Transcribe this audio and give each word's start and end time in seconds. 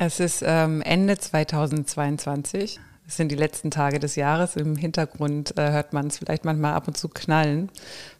Es 0.00 0.20
ist 0.20 0.44
ähm, 0.46 0.80
Ende 0.82 1.18
2022. 1.18 2.78
Es 3.08 3.16
sind 3.16 3.32
die 3.32 3.36
letzten 3.36 3.72
Tage 3.72 3.98
des 3.98 4.14
Jahres. 4.14 4.54
Im 4.54 4.76
Hintergrund 4.76 5.58
äh, 5.58 5.72
hört 5.72 5.92
man 5.92 6.06
es 6.06 6.18
vielleicht 6.18 6.44
manchmal 6.44 6.74
ab 6.74 6.86
und 6.86 6.96
zu 6.96 7.08
knallen, 7.08 7.68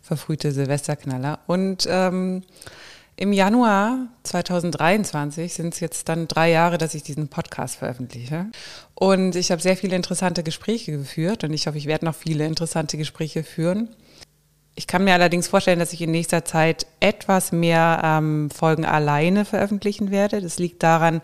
verfrühte 0.02 0.50
Silvesterknaller. 0.50 1.38
Und 1.46 1.86
ähm, 1.88 2.42
im 3.14 3.32
Januar 3.32 4.08
2023 4.24 5.54
sind 5.54 5.72
es 5.72 5.78
jetzt 5.78 6.08
dann 6.08 6.26
drei 6.26 6.50
Jahre, 6.50 6.78
dass 6.78 6.94
ich 6.94 7.04
diesen 7.04 7.28
Podcast 7.28 7.76
veröffentliche. 7.76 8.46
Und 8.96 9.36
ich 9.36 9.52
habe 9.52 9.62
sehr 9.62 9.76
viele 9.76 9.94
interessante 9.94 10.42
Gespräche 10.42 10.90
geführt 10.90 11.44
und 11.44 11.54
ich 11.54 11.68
hoffe, 11.68 11.78
ich 11.78 11.86
werde 11.86 12.06
noch 12.06 12.16
viele 12.16 12.44
interessante 12.44 12.96
Gespräche 12.96 13.44
führen. 13.44 13.88
Ich 14.78 14.86
kann 14.86 15.02
mir 15.02 15.12
allerdings 15.12 15.48
vorstellen, 15.48 15.80
dass 15.80 15.92
ich 15.92 16.00
in 16.02 16.12
nächster 16.12 16.44
Zeit 16.44 16.86
etwas 17.00 17.50
mehr 17.50 18.00
ähm, 18.04 18.48
Folgen 18.48 18.84
alleine 18.84 19.44
veröffentlichen 19.44 20.12
werde. 20.12 20.40
Das 20.40 20.60
liegt 20.60 20.84
daran, 20.84 21.20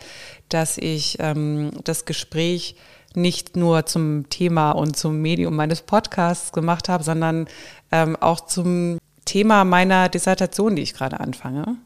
dass 0.48 0.76
ich 0.76 1.18
ähm, 1.20 1.70
das 1.84 2.04
Gespräch 2.04 2.74
nicht 3.14 3.54
nur 3.54 3.86
zum 3.86 4.28
Thema 4.28 4.72
und 4.72 4.96
zum 4.96 5.22
Medium 5.22 5.54
meines 5.54 5.82
Podcasts 5.82 6.50
gemacht 6.50 6.88
habe, 6.88 7.04
sondern 7.04 7.46
ähm, 7.92 8.16
auch 8.16 8.40
zum 8.40 8.98
Thema 9.24 9.62
meiner 9.62 10.08
Dissertation, 10.08 10.74
die 10.74 10.82
ich 10.82 10.94
gerade 10.94 11.20
anfange, 11.20 11.76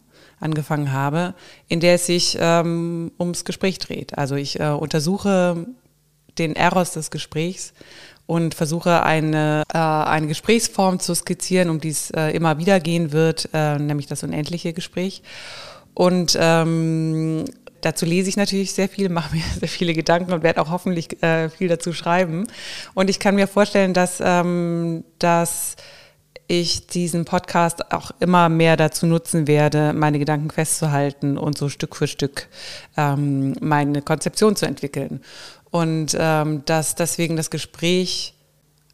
angefangen 0.41 0.91
habe, 0.91 1.35
in 1.69 1.81
der 1.81 1.97
es 1.97 2.07
sich 2.07 2.39
ähm, 2.41 3.13
ums 3.21 3.45
Gespräch 3.45 3.79
dreht. 3.79 4.17
Also 4.17 4.37
ich 4.37 4.59
äh, 4.59 4.71
untersuche 4.71 5.67
den 6.39 6.57
Eros 6.57 6.93
des 6.93 7.11
Gesprächs 7.11 7.75
und 8.29 8.55
versuche 8.55 9.05
eine, 9.05 9.63
äh, 9.73 9.79
eine 9.79 10.27
Gesprächsform 10.27 11.01
zu 11.01 11.15
skizzieren, 11.15 11.71
um 11.71 11.81
die 11.81 11.89
es 11.89 12.11
äh, 12.11 12.29
immer 12.33 12.59
wieder 12.59 12.79
gehen 12.79 13.11
wird, 13.11 13.49
äh, 13.55 13.79
nämlich 13.79 14.07
das 14.07 14.23
unendliche 14.23 14.75
Gespräch. 14.75 15.23
Und 15.95 16.37
ähm, 16.39 17.47
dazu 17.81 18.05
lese 18.05 18.29
ich 18.29 18.37
natürlich 18.37 18.75
sehr 18.75 18.91
viel, 18.91 19.09
mache 19.09 19.35
mir 19.35 19.43
sehr 19.59 19.69
viele 19.69 19.95
Gedanken 19.95 20.35
und 20.35 20.43
werde 20.43 20.61
auch 20.61 20.71
hoffentlich 20.71 21.23
äh, 21.23 21.49
viel 21.49 21.69
dazu 21.69 21.95
schreiben. 21.95 22.47
Und 22.93 23.09
ich 23.09 23.19
kann 23.19 23.35
mir 23.35 23.47
vorstellen, 23.47 23.95
dass, 23.95 24.19
ähm, 24.23 25.05
dass 25.19 25.77
ich 26.49 26.87
diesen 26.87 27.25
Podcast 27.25 27.93
auch 27.93 28.11
immer 28.21 28.51
mehr 28.51 28.77
dazu 28.77 29.07
nutzen 29.07 29.47
werde, 29.47 29.95
meine 29.95 30.19
Gedanken 30.19 30.51
festzuhalten 30.51 31.39
und 31.39 31.57
so 31.57 31.71
Stück 31.71 31.97
für 31.97 32.07
Stück 32.07 32.49
ähm, 32.99 33.55
meine 33.61 34.03
Konzeption 34.03 34.55
zu 34.55 34.67
entwickeln 34.67 35.23
und 35.71 36.17
ähm, 36.19 36.65
dass 36.65 36.95
deswegen 36.95 37.37
das 37.37 37.51
Gespräch 37.51 38.35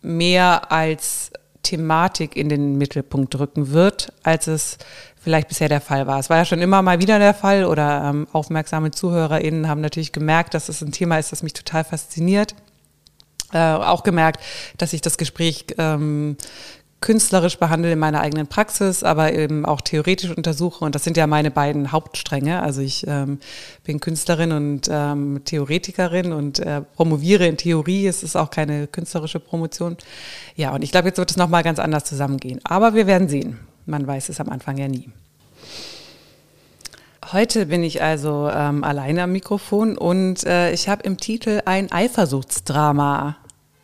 mehr 0.03 0.70
als 0.72 1.30
Thematik 1.62 2.36
in 2.36 2.48
den 2.48 2.77
Mittelpunkt 2.77 3.39
rücken 3.39 3.70
wird, 3.70 4.12
als 4.22 4.47
es 4.47 4.78
vielleicht 5.19 5.48
bisher 5.48 5.69
der 5.70 5.80
Fall 5.80 6.06
war. 6.06 6.19
Es 6.19 6.28
war 6.28 6.36
ja 6.36 6.45
schon 6.45 6.61
immer 6.61 6.83
mal 6.83 7.00
wieder 7.00 7.19
der 7.19 7.33
Fall 7.33 7.64
oder 7.64 8.11
ähm, 8.11 8.27
aufmerksame 8.33 8.91
ZuhörerInnen 8.91 9.69
haben 9.69 9.80
natürlich 9.80 10.12
gemerkt, 10.12 10.52
dass 10.52 10.69
es 10.69 10.83
ein 10.83 10.92
Thema 10.92 11.19
ist, 11.19 11.33
das 11.33 11.42
mich 11.42 11.55
total 11.55 11.84
fasziniert. 11.84 12.55
Äh, 13.52 13.58
auch 13.58 14.02
gemerkt, 14.02 14.41
dass 14.77 14.92
ich 14.92 15.00
das 15.00 15.17
Gespräch 15.17 15.67
ähm, 15.78 16.36
künstlerisch 17.05 17.58
behandle 17.58 17.92
in 17.92 17.98
meiner 17.98 18.22
eigenen 18.22 18.47
Praxis, 18.47 19.02
aber 19.02 19.34
eben 19.34 19.66
auch 19.66 19.83
theoretisch 19.83 20.34
untersuche. 20.34 20.86
Und 20.86 20.94
das 20.94 21.05
sind 21.05 21.19
ja 21.19 21.27
meine 21.27 21.50
beiden 21.50 21.92
Hauptstränge. 21.92 22.62
Also 22.62 22.80
ich 22.80 23.06
ähm, 23.06 23.41
bin 23.84 24.00
Künstlerin 24.00 24.52
und 24.52 24.88
ähm, 24.91 25.42
Theoretikerin 25.44 26.33
und 26.33 26.61
äh, 26.61 26.80
promoviere 26.80 27.46
in 27.46 27.58
Theorie. 27.58 28.06
Es 28.06 28.22
ist 28.22 28.36
auch 28.36 28.48
keine 28.48 28.86
künstlerische 28.86 29.38
Promotion. 29.38 29.98
Ja, 30.56 30.74
und 30.74 30.83
ich 30.83 30.92
glaube, 30.92 31.08
jetzt 31.08 31.19
wird 31.19 31.30
es 31.30 31.36
nochmal 31.36 31.62
ganz 31.62 31.78
anders 31.78 32.05
zusammengehen. 32.05 32.61
Aber 32.64 32.94
wir 32.94 33.06
werden 33.06 33.28
sehen. 33.28 33.61
Man 33.84 34.06
weiß 34.06 34.30
es 34.30 34.40
am 34.40 34.48
Anfang 34.48 34.78
ja 34.78 34.89
nie. 34.89 35.11
Heute 37.33 37.67
bin 37.67 37.83
ich 37.83 38.02
also 38.02 38.48
ähm, 38.51 38.83
alleine 38.83 39.24
am 39.24 39.33
Mikrofon 39.33 39.98
und 39.98 40.42
äh, 40.45 40.73
ich 40.73 40.89
habe 40.89 41.02
im 41.02 41.18
Titel 41.18 41.61
ein 41.67 41.92
Eifersuchtsdrama 41.92 43.36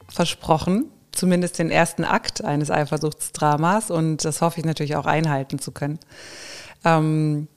versprochen 0.09 0.87
zumindest 1.12 1.59
den 1.59 1.71
ersten 1.71 2.04
Akt 2.04 2.44
eines 2.44 2.71
Eifersuchtsdramas 2.71 3.91
und 3.91 4.25
das 4.25 4.41
hoffe 4.41 4.60
ich 4.60 4.66
natürlich 4.66 4.97
auch 4.97 5.06
einhalten 5.06 5.59
zu 5.59 5.72
können. 5.72 5.98
Ähm, 6.84 7.48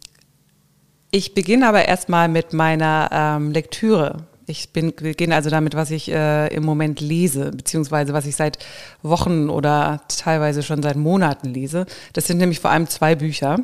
ich 1.11 1.33
beginne 1.33 1.67
aber 1.67 1.85
erstmal 1.85 2.27
mit 2.27 2.53
meiner 2.53 3.09
ähm, 3.11 3.51
Lektüre. 3.51 4.25
Ich 4.45 4.73
beginne 4.73 5.35
also 5.35 5.49
damit, 5.49 5.75
was 5.75 5.91
ich 5.91 6.11
äh, 6.11 6.47
im 6.47 6.65
Moment 6.65 6.99
lese, 6.99 7.51
beziehungsweise 7.51 8.13
was 8.13 8.25
ich 8.25 8.35
seit 8.35 8.57
Wochen 9.01 9.49
oder 9.49 10.01
teilweise 10.09 10.63
schon 10.63 10.83
seit 10.83 10.97
Monaten 10.97 11.49
lese. 11.49 11.85
Das 12.11 12.27
sind 12.27 12.39
nämlich 12.39 12.59
vor 12.59 12.71
allem 12.71 12.87
zwei 12.87 13.15
Bücher 13.15 13.59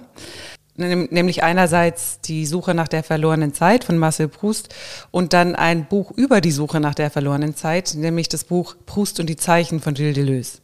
nämlich 0.79 1.43
einerseits 1.43 2.21
die 2.21 2.45
Suche 2.45 2.73
nach 2.73 2.87
der 2.87 3.03
verlorenen 3.03 3.53
Zeit 3.53 3.83
von 3.83 3.97
Marcel 3.97 4.27
Proust 4.27 4.73
und 5.11 5.33
dann 5.33 5.55
ein 5.55 5.85
Buch 5.85 6.11
über 6.11 6.41
die 6.41 6.51
Suche 6.51 6.79
nach 6.79 6.95
der 6.95 7.09
verlorenen 7.11 7.55
Zeit, 7.55 7.93
nämlich 7.95 8.29
das 8.29 8.43
Buch 8.43 8.75
Proust 8.85 9.19
und 9.19 9.27
die 9.27 9.35
Zeichen 9.35 9.79
von 9.79 9.93
Gilles 9.93 10.15
Deleuze. 10.15 10.57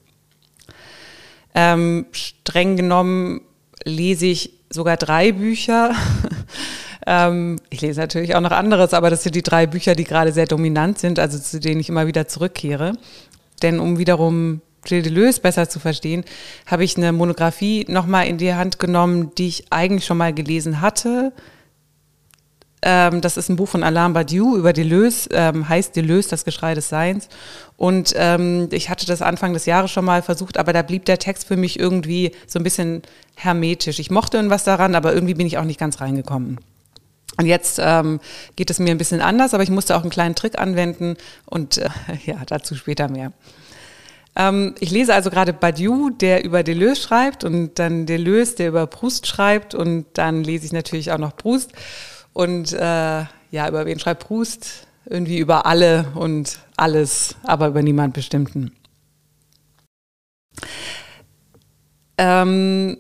Ähm, 1.53 2.05
streng 2.11 2.75
genommen 2.75 3.41
lese 3.83 4.25
ich 4.25 4.53
sogar 4.69 4.97
drei 4.97 5.31
Bücher. 5.31 5.93
ähm, 7.07 7.57
ich 7.69 7.81
lese 7.81 7.99
natürlich 7.99 8.35
auch 8.35 8.41
noch 8.41 8.51
anderes, 8.51 8.93
aber 8.93 9.09
das 9.09 9.23
sind 9.23 9.35
die 9.35 9.43
drei 9.43 9.67
Bücher, 9.67 9.95
die 9.95 10.03
gerade 10.03 10.33
sehr 10.33 10.47
dominant 10.47 10.99
sind, 10.99 11.19
also 11.19 11.37
zu 11.39 11.59
denen 11.59 11.79
ich 11.79 11.89
immer 11.89 12.07
wieder 12.07 12.27
zurückkehre. 12.27 12.93
Denn 13.61 13.79
um 13.79 13.97
wiederum 13.97 14.61
Gilles 14.85 15.03
Deleuze 15.03 15.41
besser 15.41 15.67
zu 15.67 15.79
verstehen, 15.79 16.23
habe 16.65 16.83
ich 16.83 16.95
eine 16.95 17.11
Monographie 17.11 17.85
nochmal 17.89 18.27
in 18.27 18.37
die 18.37 18.53
Hand 18.53 18.79
genommen, 18.79 19.31
die 19.37 19.47
ich 19.47 19.65
eigentlich 19.71 20.05
schon 20.05 20.17
mal 20.17 20.33
gelesen 20.33 20.79
hatte. 20.81 21.33
Ähm, 22.81 23.21
das 23.21 23.35
ist 23.35 23.49
ein 23.49 23.55
Buch 23.55 23.67
von 23.67 23.83
Alain 23.83 24.13
Badiou 24.13 24.55
über 24.55 24.71
Deleuze, 24.71 25.29
ähm, 25.33 25.67
heißt 25.67 25.95
Deleuze, 25.95 26.29
das 26.29 26.45
Geschrei 26.45 26.75
des 26.75 26.87
Seins. 26.87 27.29
Und 27.77 28.13
ähm, 28.15 28.69
ich 28.71 28.89
hatte 28.89 29.07
das 29.07 29.21
Anfang 29.23 29.53
des 29.53 29.65
Jahres 29.65 29.91
schon 29.91 30.05
mal 30.05 30.21
versucht, 30.21 30.57
aber 30.57 30.71
da 30.71 30.83
blieb 30.83 31.05
der 31.05 31.17
Text 31.17 31.47
für 31.47 31.57
mich 31.57 31.79
irgendwie 31.79 32.31
so 32.45 32.59
ein 32.59 32.63
bisschen 32.63 33.01
hermetisch. 33.35 33.99
Ich 33.99 34.11
mochte 34.11 34.37
irgendwas 34.37 34.63
daran, 34.63 34.93
aber 34.93 35.13
irgendwie 35.13 35.33
bin 35.33 35.47
ich 35.47 35.57
auch 35.57 35.63
nicht 35.63 35.79
ganz 35.79 35.99
reingekommen. 35.99 36.59
Und 37.37 37.47
jetzt 37.47 37.79
ähm, 37.81 38.19
geht 38.55 38.69
es 38.69 38.79
mir 38.79 38.91
ein 38.91 38.97
bisschen 38.97 39.19
anders, 39.19 39.53
aber 39.53 39.63
ich 39.63 39.69
musste 39.69 39.95
auch 39.97 40.01
einen 40.01 40.11
kleinen 40.11 40.35
Trick 40.35 40.59
anwenden 40.59 41.17
und 41.45 41.79
äh, 41.79 41.89
ja, 42.25 42.37
dazu 42.45 42.75
später 42.75 43.09
mehr. 43.09 43.33
Ähm, 44.35 44.75
ich 44.79 44.91
lese 44.91 45.13
also 45.13 45.29
gerade 45.29 45.53
Badiou, 45.53 46.09
der 46.09 46.43
über 46.43 46.63
Deleuze 46.63 47.01
schreibt 47.01 47.43
und 47.43 47.79
dann 47.79 48.05
Deleuze, 48.05 48.55
der 48.57 48.69
über 48.69 48.87
Proust 48.87 49.27
schreibt 49.27 49.73
und 49.73 50.05
dann 50.13 50.43
lese 50.43 50.65
ich 50.65 50.73
natürlich 50.73 51.11
auch 51.11 51.17
noch 51.17 51.35
Proust. 51.35 51.71
Und 52.33 52.73
äh, 52.73 52.77
ja, 53.51 53.69
über 53.69 53.85
wen 53.85 53.99
schreibt 53.99 54.27
Proust? 54.27 54.87
Irgendwie 55.05 55.37
über 55.37 55.65
alle 55.65 56.11
und 56.15 56.59
alles, 56.75 57.35
aber 57.43 57.67
über 57.67 57.81
niemand 57.81 58.13
Bestimmten. 58.13 58.71
Ähm, 62.17 62.97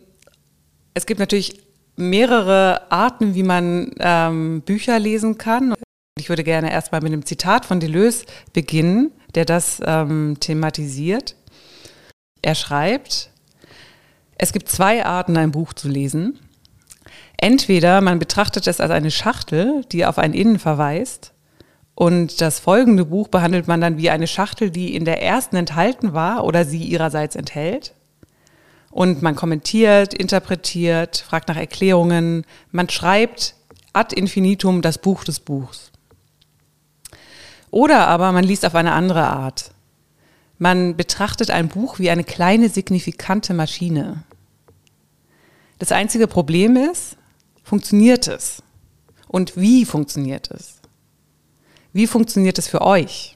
es 0.93 1.05
gibt 1.05 1.19
natürlich 1.19 1.61
mehrere 1.95 2.91
Arten, 2.91 3.35
wie 3.35 3.43
man 3.43 3.91
ähm, 3.99 4.61
Bücher 4.61 4.99
lesen 4.99 5.37
kann. 5.37 5.73
Ich 6.17 6.29
würde 6.29 6.43
gerne 6.45 6.71
erstmal 6.71 7.01
mit 7.01 7.11
einem 7.11 7.25
Zitat 7.25 7.65
von 7.65 7.79
Deleuze 7.79 8.25
beginnen 8.53 9.11
der 9.35 9.45
das 9.45 9.81
ähm, 9.85 10.37
thematisiert. 10.39 11.35
Er 12.41 12.55
schreibt, 12.55 13.29
es 14.37 14.53
gibt 14.53 14.69
zwei 14.69 15.05
Arten, 15.05 15.37
ein 15.37 15.51
Buch 15.51 15.73
zu 15.73 15.87
lesen. 15.87 16.39
Entweder 17.37 18.01
man 18.01 18.17
betrachtet 18.17 18.65
es 18.67 18.79
als 18.79 18.91
eine 18.91 19.11
Schachtel, 19.11 19.83
die 19.91 20.05
auf 20.05 20.17
ein 20.17 20.33
Innen 20.33 20.59
verweist, 20.59 21.33
und 21.97 22.41
das 22.41 22.59
folgende 22.59 23.05
Buch 23.05 23.29
behandelt 23.29 23.69
man 23.69 23.79
dann 23.79 23.97
wie 23.97 24.09
eine 24.09 24.27
Schachtel, 24.27 24.69
die 24.69 24.95
in 24.95 25.05
der 25.05 25.21
ersten 25.21 25.55
enthalten 25.55 26.11
war 26.11 26.43
oder 26.43 26.65
sie 26.65 26.83
ihrerseits 26.83 27.37
enthält. 27.37 27.93
Und 28.91 29.21
man 29.21 29.37
kommentiert, 29.37 30.13
interpretiert, 30.13 31.23
fragt 31.25 31.47
nach 31.47 31.55
Erklärungen, 31.55 32.45
man 32.71 32.89
schreibt 32.89 33.55
ad 33.93 34.13
infinitum 34.13 34.81
das 34.81 34.97
Buch 34.97 35.23
des 35.23 35.39
Buchs. 35.39 35.93
Oder 37.75 38.07
aber 38.07 38.31
man 38.31 38.45
liest 38.45 38.65
auf 38.65 38.73
eine 38.73 38.93
andere 38.93 39.27
Art. 39.27 39.71
Man 40.57 40.95
betrachtet 40.95 41.51
ein 41.51 41.67
Buch 41.67 41.99
wie 41.99 42.09
eine 42.09 42.23
kleine 42.23 42.69
signifikante 42.69 43.53
Maschine. 43.53 44.23
Das 45.77 45.91
einzige 45.91 46.27
Problem 46.27 46.77
ist, 46.77 47.17
funktioniert 47.65 48.29
es? 48.29 48.63
Und 49.27 49.57
wie 49.57 49.83
funktioniert 49.83 50.51
es? 50.51 50.79
Wie 51.91 52.07
funktioniert 52.07 52.57
es 52.59 52.69
für 52.69 52.79
euch? 52.79 53.35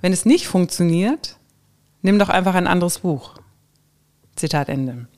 Wenn 0.00 0.14
es 0.14 0.24
nicht 0.24 0.46
funktioniert, 0.46 1.36
nimm 2.00 2.18
doch 2.18 2.30
einfach 2.30 2.54
ein 2.54 2.66
anderes 2.66 3.00
Buch. 3.00 3.34
Zitat 4.34 4.70
Ende. 4.70 5.08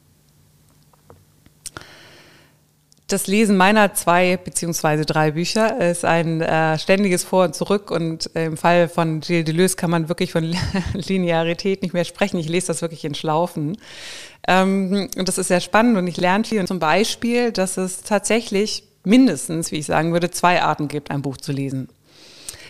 Das 3.10 3.26
Lesen 3.26 3.56
meiner 3.56 3.92
zwei 3.92 4.36
beziehungsweise 4.36 5.04
drei 5.04 5.32
Bücher 5.32 5.80
ist 5.80 6.04
ein 6.04 6.42
äh, 6.42 6.78
ständiges 6.78 7.24
Vor 7.24 7.46
und 7.46 7.56
Zurück 7.56 7.90
und 7.90 8.30
im 8.34 8.56
Fall 8.56 8.88
von 8.88 9.18
Gilles 9.18 9.46
Deleuze 9.46 9.74
kann 9.74 9.90
man 9.90 10.08
wirklich 10.08 10.30
von 10.30 10.44
Linearität 10.94 11.82
nicht 11.82 11.92
mehr 11.92 12.04
sprechen. 12.04 12.38
Ich 12.38 12.48
lese 12.48 12.68
das 12.68 12.82
wirklich 12.82 13.04
in 13.04 13.16
Schlaufen. 13.16 13.76
Ähm, 14.46 15.08
und 15.16 15.26
das 15.26 15.38
ist 15.38 15.48
sehr 15.48 15.60
spannend 15.60 15.98
und 15.98 16.06
ich 16.06 16.18
lerne 16.18 16.44
viel. 16.44 16.60
Und 16.60 16.68
zum 16.68 16.78
Beispiel, 16.78 17.50
dass 17.50 17.78
es 17.78 18.02
tatsächlich 18.02 18.84
mindestens, 19.02 19.72
wie 19.72 19.78
ich 19.78 19.86
sagen 19.86 20.12
würde, 20.12 20.30
zwei 20.30 20.62
Arten 20.62 20.86
gibt, 20.86 21.10
ein 21.10 21.22
Buch 21.22 21.36
zu 21.36 21.50
lesen. 21.50 21.88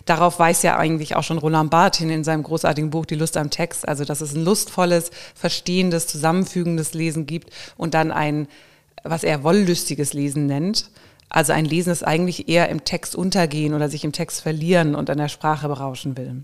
Darauf 0.06 0.38
weist 0.38 0.64
ja 0.64 0.78
eigentlich 0.78 1.16
auch 1.16 1.22
schon 1.22 1.36
Roland 1.36 1.70
Barth 1.70 1.96
hin 1.96 2.08
in 2.08 2.24
seinem 2.24 2.44
großartigen 2.44 2.88
Buch 2.88 3.04
Die 3.04 3.14
Lust 3.14 3.36
am 3.36 3.50
Text, 3.50 3.86
also 3.86 4.06
dass 4.06 4.22
es 4.22 4.34
ein 4.34 4.42
lustvolles, 4.42 5.10
verstehendes, 5.34 6.06
zusammenfügendes 6.06 6.94
Lesen 6.94 7.26
gibt 7.26 7.50
und 7.76 7.92
dann 7.92 8.10
ein, 8.10 8.48
was 9.02 9.24
er 9.24 9.42
wollüstiges 9.42 10.12
Lesen 10.12 10.46
nennt. 10.46 10.90
Also 11.28 11.52
ein 11.52 11.64
Lesen, 11.64 11.90
das 11.90 12.02
eigentlich 12.02 12.48
eher 12.48 12.68
im 12.68 12.84
Text 12.84 13.14
untergehen 13.14 13.74
oder 13.74 13.88
sich 13.88 14.04
im 14.04 14.12
Text 14.12 14.42
verlieren 14.42 14.94
und 14.94 15.08
an 15.10 15.18
der 15.18 15.28
Sprache 15.28 15.68
berauschen 15.68 16.16
will. 16.16 16.42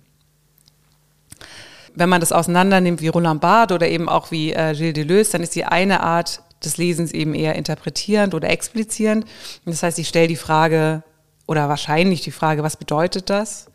Wenn 1.95 2.09
man 2.09 2.21
das 2.21 2.33
auseinandernimmt 2.33 3.01
wie 3.01 3.09
Roland 3.09 3.41
Barthes 3.41 3.75
oder 3.75 3.89
eben 3.89 4.09
auch 4.09 4.31
wie 4.31 4.53
äh, 4.53 4.75
Gilles 4.75 4.95
Deleuze, 4.95 5.33
dann 5.33 5.43
ist 5.43 5.55
die 5.55 5.65
eine 5.65 6.03
Art 6.03 6.43
des 6.65 6.77
Lesens 6.77 7.13
eben 7.13 7.35
eher 7.35 7.57
interpretierend 7.57 8.35
oder 8.35 8.49
explizierend. 8.51 9.27
Das 9.65 9.83
heißt, 9.83 9.99
ich 9.99 10.09
stelle 10.09 10.29
die 10.29 10.37
Frage 10.37 11.03
oder 11.47 11.69
wahrscheinlich 11.69 12.21
die 12.23 12.31
Frage, 12.31 12.63
was 12.63 12.77
bedeutet 12.77 13.31
das? 13.31 13.67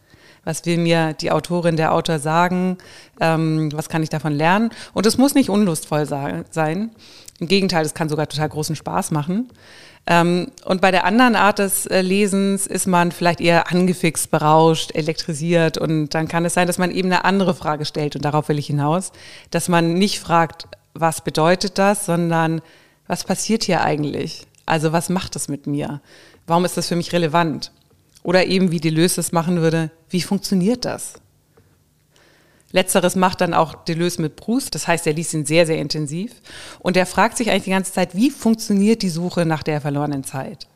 Was 0.43 0.65
will 0.65 0.77
mir 0.77 1.13
die 1.13 1.31
Autorin, 1.31 1.77
der 1.77 1.93
Autor 1.93 2.19
sagen? 2.19 2.77
Ähm, 3.19 3.69
was 3.73 3.89
kann 3.89 4.01
ich 4.01 4.09
davon 4.09 4.33
lernen? 4.33 4.71
Und 4.93 5.05
es 5.05 5.17
muss 5.17 5.35
nicht 5.35 5.49
unlustvoll 5.49 6.05
sein. 6.05 6.91
Im 7.39 7.47
Gegenteil, 7.47 7.85
es 7.85 7.93
kann 7.93 8.09
sogar 8.09 8.27
total 8.27 8.49
großen 8.49 8.75
Spaß 8.75 9.11
machen. 9.11 9.49
Ähm, 10.07 10.51
und 10.65 10.81
bei 10.81 10.89
der 10.89 11.05
anderen 11.05 11.35
Art 11.35 11.59
des 11.59 11.85
äh, 11.85 12.01
Lesens 12.01 12.65
ist 12.65 12.87
man 12.87 13.11
vielleicht 13.11 13.39
eher 13.39 13.71
angefixt, 13.71 14.31
berauscht, 14.31 14.95
elektrisiert. 14.95 15.77
Und 15.77 16.09
dann 16.09 16.27
kann 16.27 16.43
es 16.45 16.55
sein, 16.55 16.67
dass 16.67 16.79
man 16.79 16.91
eben 16.91 17.11
eine 17.11 17.23
andere 17.23 17.53
Frage 17.53 17.85
stellt. 17.85 18.15
Und 18.15 18.25
darauf 18.25 18.49
will 18.49 18.57
ich 18.57 18.67
hinaus, 18.67 19.11
dass 19.51 19.69
man 19.69 19.93
nicht 19.93 20.19
fragt, 20.19 20.67
was 20.93 21.21
bedeutet 21.21 21.77
das, 21.77 22.05
sondern 22.05 22.61
was 23.07 23.23
passiert 23.23 23.63
hier 23.63 23.81
eigentlich? 23.81 24.47
Also 24.65 24.91
was 24.91 25.09
macht 25.09 25.35
das 25.35 25.47
mit 25.47 25.67
mir? 25.67 26.01
Warum 26.47 26.65
ist 26.65 26.77
das 26.77 26.87
für 26.87 26.95
mich 26.95 27.13
relevant? 27.13 27.71
Oder 28.23 28.45
eben, 28.45 28.71
wie 28.71 28.79
Deleuze 28.79 29.19
es 29.19 29.31
machen 29.31 29.61
würde, 29.61 29.91
wie 30.09 30.21
funktioniert 30.21 30.85
das? 30.85 31.13
Letzteres 32.71 33.15
macht 33.15 33.41
dann 33.41 33.53
auch 33.53 33.83
Deleuze 33.83 34.21
mit 34.21 34.35
Proust, 34.37 34.75
das 34.75 34.87
heißt, 34.87 35.05
er 35.05 35.13
liest 35.13 35.33
ihn 35.33 35.45
sehr, 35.45 35.65
sehr 35.65 35.77
intensiv. 35.77 36.31
Und 36.79 36.95
er 36.95 37.05
fragt 37.05 37.37
sich 37.37 37.49
eigentlich 37.49 37.65
die 37.65 37.71
ganze 37.71 37.91
Zeit, 37.91 38.15
wie 38.15 38.31
funktioniert 38.31 39.01
die 39.01 39.09
Suche 39.09 39.45
nach 39.45 39.63
der 39.63 39.81
verlorenen 39.81 40.23
Zeit? 40.23 40.67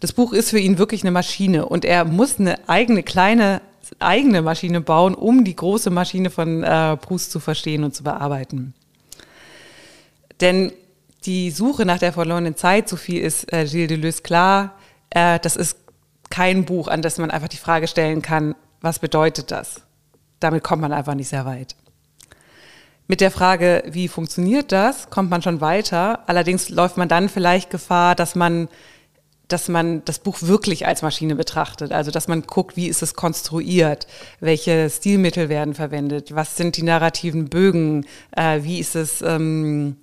Das 0.00 0.12
Buch 0.12 0.32
ist 0.32 0.50
für 0.50 0.58
ihn 0.58 0.78
wirklich 0.78 1.02
eine 1.02 1.10
Maschine 1.10 1.66
und 1.66 1.84
er 1.84 2.04
muss 2.04 2.38
eine 2.38 2.68
eigene 2.68 3.02
kleine 3.02 3.60
eigene 3.98 4.42
Maschine 4.42 4.80
bauen, 4.80 5.14
um 5.14 5.44
die 5.44 5.56
große 5.56 5.90
Maschine 5.90 6.30
von 6.30 6.62
äh, 6.62 6.96
Proust 6.96 7.30
zu 7.30 7.40
verstehen 7.40 7.84
und 7.84 7.94
zu 7.94 8.02
bearbeiten. 8.04 8.74
Denn 10.40 10.72
die 11.24 11.50
Suche 11.50 11.84
nach 11.84 11.98
der 11.98 12.12
verlorenen 12.12 12.56
Zeit, 12.56 12.88
so 12.88 12.96
viel 12.96 13.22
ist 13.22 13.52
äh, 13.52 13.64
Gilles 13.64 13.88
Deleuze 13.88 14.22
klar, 14.22 14.74
äh, 15.10 15.38
das 15.40 15.56
ist 15.56 15.76
kein 16.30 16.64
Buch, 16.64 16.88
an 16.88 17.02
das 17.02 17.18
man 17.18 17.30
einfach 17.30 17.48
die 17.48 17.56
Frage 17.56 17.88
stellen 17.88 18.22
kann, 18.22 18.54
was 18.80 18.98
bedeutet 18.98 19.50
das? 19.50 19.82
Damit 20.40 20.62
kommt 20.62 20.82
man 20.82 20.92
einfach 20.92 21.14
nicht 21.14 21.28
sehr 21.28 21.46
weit. 21.46 21.74
Mit 23.10 23.22
der 23.22 23.30
Frage, 23.30 23.82
wie 23.86 24.06
funktioniert 24.06 24.70
das, 24.70 25.08
kommt 25.08 25.30
man 25.30 25.40
schon 25.40 25.62
weiter. 25.62 26.28
Allerdings 26.28 26.68
läuft 26.68 26.98
man 26.98 27.08
dann 27.08 27.30
vielleicht 27.30 27.70
Gefahr, 27.70 28.14
dass 28.14 28.34
man, 28.34 28.68
dass 29.48 29.68
man 29.68 30.04
das 30.04 30.18
Buch 30.18 30.42
wirklich 30.42 30.86
als 30.86 31.00
Maschine 31.00 31.34
betrachtet. 31.34 31.90
Also, 31.90 32.10
dass 32.10 32.28
man 32.28 32.42
guckt, 32.42 32.76
wie 32.76 32.86
ist 32.86 33.02
es 33.02 33.14
konstruiert? 33.14 34.06
Welche 34.40 34.90
Stilmittel 34.90 35.48
werden 35.48 35.72
verwendet? 35.72 36.34
Was 36.34 36.56
sind 36.56 36.76
die 36.76 36.82
narrativen 36.82 37.48
Bögen? 37.48 38.04
Äh, 38.36 38.62
wie 38.62 38.78
ist 38.78 38.94
es, 38.94 39.22
ähm, 39.22 39.96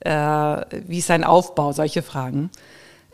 äh, 0.00 0.10
wie 0.10 0.98
ist 0.98 1.08
sein 1.08 1.24
Aufbau, 1.24 1.72
solche 1.72 2.02
Fragen. 2.02 2.50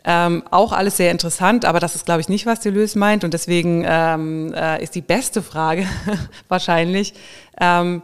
Ähm, 0.05 0.43
auch 0.51 0.73
alles 0.73 0.97
sehr 0.97 1.11
interessant, 1.11 1.63
aber 1.63 1.79
das 1.79 1.95
ist, 1.95 2.05
glaube 2.05 2.19
ich, 2.19 2.27
nicht, 2.27 2.45
was 2.45 2.59
Deleuze 2.59 2.99
meint. 2.99 3.23
Und 3.23 3.33
deswegen 3.33 3.85
ähm, 3.87 4.53
äh, 4.53 4.83
ist 4.83 4.95
die 4.95 5.01
beste 5.01 5.41
Frage 5.41 5.87
wahrscheinlich, 6.49 7.13
ähm, 7.59 8.01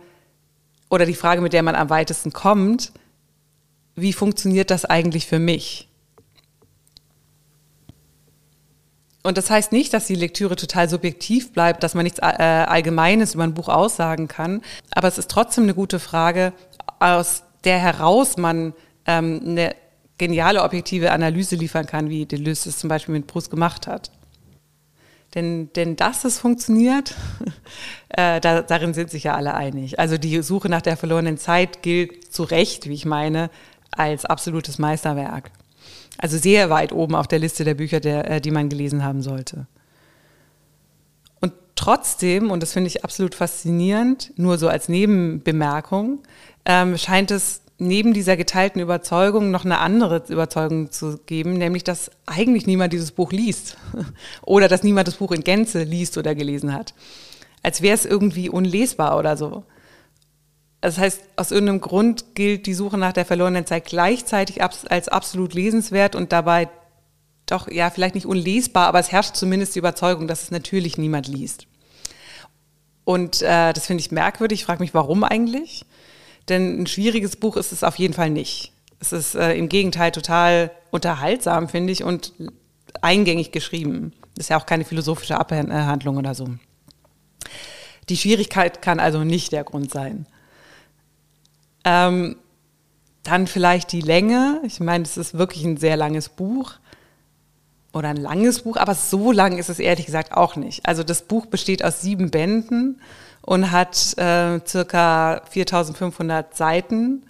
oder 0.90 1.06
die 1.06 1.16
Frage, 1.16 1.42
mit 1.42 1.54
der 1.54 1.64
man 1.64 1.76
am 1.76 1.90
weitesten 1.90 2.32
kommt, 2.32 2.94
wie 3.96 4.14
funktioniert 4.14 4.72
das 4.72 4.86
eigentlich 4.86 5.28
für 5.28 5.40
mich? 5.40 5.90
Und 9.22 9.38
das 9.38 9.50
heißt 9.50 9.72
nicht, 9.72 9.94
dass 9.94 10.08
die 10.08 10.16
Lektüre 10.16 10.56
total 10.56 10.90
subjektiv 10.90 11.52
bleibt, 11.52 11.84
dass 11.84 11.94
man 11.94 12.04
nichts 12.04 12.20
äh, 12.20 12.24
Allgemeines 12.24 13.36
über 13.36 13.44
ein 13.44 13.54
Buch 13.54 13.68
aussagen 13.68 14.28
kann. 14.28 14.62
Aber 14.92 15.08
es 15.08 15.18
ist 15.18 15.30
trotzdem 15.30 15.66
eine 15.66 15.74
gute 15.74 16.00
Frage, 16.00 16.54
aus 17.00 17.44
der 17.66 17.78
heraus 17.78 18.38
man 18.38 18.74
ähm, 19.06 19.42
eine 19.46 19.76
geniale 20.20 20.62
objektive 20.62 21.12
Analyse 21.12 21.56
liefern 21.56 21.88
kann, 21.88 22.10
wie 22.10 22.28
Deleuze 22.28 22.70
es 22.70 22.78
zum 22.78 22.90
Beispiel 22.90 23.16
mit 23.16 23.26
Proust 23.26 23.50
gemacht 23.50 23.88
hat. 23.88 24.12
Denn, 25.34 25.72
denn 25.74 25.96
dass 25.96 26.26
es 26.26 26.40
funktioniert, 26.40 27.16
äh, 28.10 28.40
da, 28.40 28.62
darin 28.62 28.94
sind 28.94 29.10
sich 29.10 29.24
ja 29.24 29.36
alle 29.36 29.54
einig. 29.56 30.00
Also 30.00 30.18
die 30.18 30.42
Suche 30.42 30.70
nach 30.70 30.82
der 30.82 30.98
verlorenen 30.98 31.38
Zeit 31.38 31.82
gilt 31.82 32.32
zu 32.32 32.44
Recht, 32.44 32.88
wie 32.88 32.94
ich 32.94 33.06
meine, 33.06 33.50
als 33.92 34.26
absolutes 34.26 34.78
Meisterwerk. 34.78 35.52
Also 36.18 36.38
sehr 36.38 36.70
weit 36.70 36.92
oben 36.92 37.16
auf 37.16 37.28
der 37.28 37.40
Liste 37.40 37.64
der 37.64 37.76
Bücher, 37.76 38.00
der, 38.00 38.30
äh, 38.30 38.42
die 38.42 38.52
man 38.52 38.70
gelesen 38.70 39.04
haben 39.04 39.22
sollte. 39.22 39.68
Und 41.40 41.54
trotzdem, 41.76 42.52
und 42.52 42.62
das 42.62 42.74
finde 42.74 42.88
ich 42.88 43.04
absolut 43.04 43.36
faszinierend, 43.36 44.34
nur 44.36 44.58
so 44.58 44.68
als 44.68 44.90
Nebenbemerkung, 44.90 46.20
ähm, 46.66 46.98
scheint 46.98 47.32
es 47.32 47.62
neben 47.80 48.14
dieser 48.14 48.38
geteilten 48.38 48.82
Überzeugung 48.82 49.52
noch 49.52 49.66
eine 49.66 49.80
andere 49.80 50.24
Überzeugung 50.28 50.92
zu 50.92 51.18
geben, 51.26 51.54
nämlich 51.54 51.84
dass 51.84 52.12
eigentlich 52.26 52.68
niemand 52.68 52.94
dieses 52.94 53.12
Buch 53.12 53.32
liest 53.32 53.78
oder 54.42 54.68
dass 54.68 54.84
niemand 54.84 55.08
das 55.08 55.16
Buch 55.16 55.32
in 55.32 55.44
Gänze 55.44 55.84
liest 55.84 56.18
oder 56.18 56.36
gelesen 56.36 56.74
hat. 56.74 56.94
Als 57.64 57.82
wäre 57.82 57.96
es 57.96 58.06
irgendwie 58.06 58.50
unlesbar 58.50 59.18
oder 59.18 59.38
so. 59.38 59.64
Das 60.82 60.98
heißt, 60.98 61.22
aus 61.36 61.52
irgendeinem 61.52 61.82
Grund 61.82 62.36
gilt 62.36 62.66
die 62.66 62.74
Suche 62.74 62.98
nach 62.98 63.12
der 63.12 63.26
verlorenen 63.26 63.66
Zeit 63.66 63.86
gleichzeitig 63.86 64.62
als 64.62 65.10
absolut 65.10 65.54
lesenswert 65.54 66.16
und 66.16 66.32
dabei 66.32 66.70
doch, 67.46 67.70
ja, 67.70 67.90
vielleicht 67.90 68.16
nicht 68.16 68.28
unlesbar, 68.28 68.88
aber 68.88 69.00
es 69.00 69.12
herrscht 69.12 69.36
zumindest 69.36 69.76
die 69.76 69.80
Überzeugung, 69.80 70.28
dass 70.28 70.44
es 70.44 70.52
natürlich 70.52 70.98
niemand 70.98 71.28
liest. 71.28 71.66
Und 73.04 73.42
äh, 73.42 73.74
das 73.74 73.88
finde 73.88 74.02
ich 74.02 74.12
merkwürdig. 74.12 74.60
Ich 74.60 74.66
frage 74.66 74.82
mich, 74.82 74.94
warum 74.94 75.24
eigentlich? 75.24 75.86
Denn 76.50 76.82
ein 76.82 76.88
schwieriges 76.88 77.36
Buch 77.36 77.58
ist 77.58 77.72
es 77.72 77.84
auf 77.84 77.96
jeden 77.98 78.14
Fall 78.14 78.30
nicht. 78.30 78.74
Es 79.00 79.14
ist 79.14 79.36
äh, 79.36 79.54
im 79.54 79.70
Gegenteil 79.70 80.12
total 80.12 80.72
unterhaltsam, 80.92 81.70
finde 81.70 81.94
ich, 81.94 82.04
und 82.04 82.34
eingängig 83.02 83.52
geschrieben. 83.52 84.14
Das 84.36 84.46
ist 84.46 84.50
ja 84.50 84.60
auch 84.60 84.66
keine 84.66 84.86
philosophische 84.86 85.40
Abhandlung 85.40 86.18
oder 86.18 86.34
so. 86.34 86.48
Die 88.10 88.18
Schwierigkeit 88.18 88.82
kann 88.82 89.00
also 89.00 89.24
nicht 89.24 89.52
der 89.52 89.64
Grund 89.64 89.92
sein. 89.92 90.26
Ähm, 91.86 92.36
dann 93.24 93.48
vielleicht 93.48 93.92
die 93.92 94.02
Länge. 94.02 94.62
Ich 94.66 94.80
meine, 94.80 95.04
es 95.04 95.18
ist 95.18 95.38
wirklich 95.38 95.64
ein 95.64 95.78
sehr 95.78 95.98
langes 95.98 96.30
Buch 96.30 96.74
oder 97.94 98.10
ein 98.10 98.18
langes 98.18 98.62
Buch, 98.62 98.78
aber 98.78 98.96
so 98.96 99.32
lang 99.32 99.58
ist 99.58 99.70
es 99.70 99.80
ehrlich 99.80 100.06
gesagt 100.06 100.34
auch 100.34 100.56
nicht. 100.56 100.86
Also 100.86 101.04
das 101.04 101.24
Buch 101.24 101.46
besteht 101.46 101.84
aus 101.84 102.02
sieben 102.02 102.32
Bänden 102.32 103.02
und 103.42 103.72
hat 103.72 104.18
äh, 104.18 104.60
circa 104.66 105.42
4500 105.50 106.56
Seiten. 106.56 107.26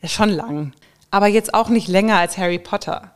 Ja, 0.00 0.08
schon 0.08 0.30
lang. 0.30 0.72
Aber 1.10 1.28
jetzt 1.28 1.54
auch 1.54 1.68
nicht 1.68 1.88
länger 1.88 2.18
als 2.18 2.38
Harry 2.38 2.58
Potter. 2.58 3.12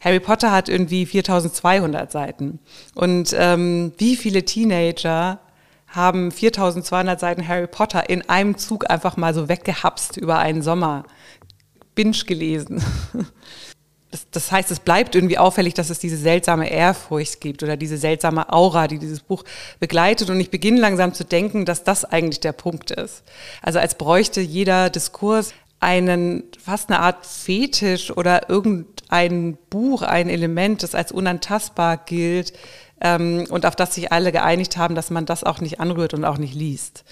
Harry 0.00 0.20
Potter 0.20 0.52
hat 0.52 0.68
irgendwie 0.68 1.06
4200 1.06 2.10
Seiten. 2.10 2.60
Und 2.94 3.34
ähm, 3.36 3.92
wie 3.98 4.16
viele 4.16 4.44
Teenager 4.44 5.40
haben 5.88 6.30
4200 6.30 7.18
Seiten 7.18 7.46
Harry 7.46 7.66
Potter 7.66 8.08
in 8.08 8.28
einem 8.28 8.58
Zug 8.58 8.88
einfach 8.90 9.16
mal 9.16 9.34
so 9.34 9.48
weggehapst 9.48 10.16
über 10.16 10.38
einen 10.38 10.62
Sommer? 10.62 11.04
Binge 11.94 12.16
gelesen. 12.26 12.82
das, 14.10 14.26
das 14.30 14.52
heißt, 14.52 14.70
es 14.70 14.80
bleibt 14.80 15.14
irgendwie 15.14 15.38
auffällig, 15.38 15.74
dass 15.74 15.90
es 15.90 15.98
diese 15.98 16.16
seltsame 16.16 16.70
Ehrfurcht 16.70 17.40
gibt 17.40 17.62
oder 17.62 17.76
diese 17.76 17.98
seltsame 17.98 18.52
Aura, 18.52 18.86
die 18.88 18.98
dieses 18.98 19.20
Buch 19.20 19.44
begleitet. 19.80 20.30
Und 20.30 20.40
ich 20.40 20.50
beginne 20.50 20.80
langsam 20.80 21.12
zu 21.12 21.24
denken, 21.24 21.64
dass 21.64 21.84
das 21.84 22.04
eigentlich 22.04 22.40
der 22.40 22.52
Punkt 22.52 22.90
ist. 22.90 23.24
Also 23.62 23.78
als 23.78 23.96
bräuchte 23.96 24.40
jeder 24.40 24.90
Diskurs 24.90 25.52
einen, 25.80 26.44
fast 26.62 26.88
eine 26.88 27.00
Art 27.00 27.26
Fetisch 27.26 28.10
oder 28.10 28.48
irgendein 28.48 29.58
Buch, 29.70 30.02
ein 30.02 30.28
Element, 30.28 30.82
das 30.82 30.94
als 30.94 31.12
unantastbar 31.12 31.98
gilt 31.98 32.52
ähm, 33.00 33.46
und 33.50 33.66
auf 33.66 33.76
das 33.76 33.94
sich 33.94 34.12
alle 34.12 34.32
geeinigt 34.32 34.76
haben, 34.76 34.94
dass 34.94 35.10
man 35.10 35.26
das 35.26 35.44
auch 35.44 35.60
nicht 35.60 35.80
anrührt 35.80 36.14
und 36.14 36.24
auch 36.24 36.38
nicht 36.38 36.54
liest. 36.54 37.04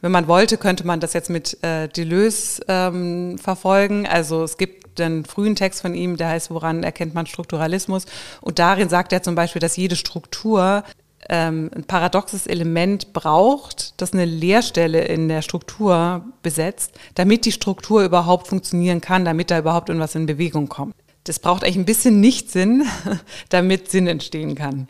Wenn 0.00 0.12
man 0.12 0.28
wollte, 0.28 0.58
könnte 0.58 0.86
man 0.86 1.00
das 1.00 1.12
jetzt 1.12 1.30
mit 1.30 1.62
äh, 1.62 1.88
Deleuze 1.88 2.62
ähm, 2.68 3.38
verfolgen. 3.38 4.06
Also 4.06 4.42
es 4.44 4.58
gibt 4.58 5.00
einen 5.00 5.24
frühen 5.24 5.56
Text 5.56 5.82
von 5.82 5.94
ihm, 5.94 6.16
der 6.16 6.28
heißt, 6.28 6.50
woran 6.50 6.82
erkennt 6.82 7.14
man 7.14 7.26
Strukturalismus? 7.26 8.06
Und 8.40 8.58
darin 8.58 8.88
sagt 8.88 9.12
er 9.12 9.22
zum 9.22 9.34
Beispiel, 9.34 9.60
dass 9.60 9.76
jede 9.76 9.96
Struktur 9.96 10.84
ähm, 11.28 11.70
ein 11.74 11.84
paradoxes 11.84 12.46
Element 12.46 13.12
braucht, 13.12 14.00
das 14.00 14.12
eine 14.12 14.24
Leerstelle 14.24 15.04
in 15.04 15.28
der 15.28 15.42
Struktur 15.42 16.24
besetzt, 16.42 16.92
damit 17.14 17.44
die 17.44 17.52
Struktur 17.52 18.04
überhaupt 18.04 18.48
funktionieren 18.48 19.00
kann, 19.00 19.24
damit 19.24 19.50
da 19.50 19.58
überhaupt 19.58 19.88
irgendwas 19.88 20.14
in 20.14 20.26
Bewegung 20.26 20.68
kommt. 20.68 20.94
das 21.24 21.38
braucht 21.38 21.64
eigentlich 21.64 21.76
ein 21.76 21.86
bisschen 21.86 22.20
Nichtsinn, 22.20 22.86
damit 23.48 23.90
Sinn 23.90 24.06
entstehen 24.06 24.54
kann. 24.54 24.88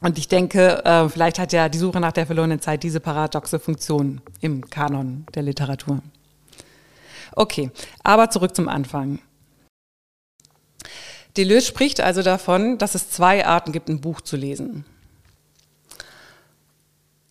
Und 0.00 0.18
ich 0.18 0.28
denke, 0.28 0.84
äh, 0.84 1.08
vielleicht 1.08 1.38
hat 1.38 1.52
ja 1.52 1.68
die 1.68 1.78
Suche 1.78 2.00
nach 2.00 2.12
der 2.12 2.26
verlorenen 2.26 2.60
Zeit 2.60 2.82
diese 2.82 3.00
paradoxe 3.00 3.58
Funktion 3.58 4.22
im 4.40 4.68
Kanon 4.70 5.26
der 5.34 5.42
Literatur. 5.42 6.00
Okay, 7.32 7.70
aber 8.02 8.30
zurück 8.30 8.56
zum 8.56 8.68
Anfang. 8.68 9.20
Deleuze 11.36 11.66
spricht 11.66 12.00
also 12.00 12.22
davon, 12.22 12.78
dass 12.78 12.94
es 12.94 13.10
zwei 13.10 13.46
Arten 13.46 13.72
gibt, 13.72 13.88
ein 13.88 14.00
Buch 14.00 14.20
zu 14.20 14.36
lesen. 14.36 14.84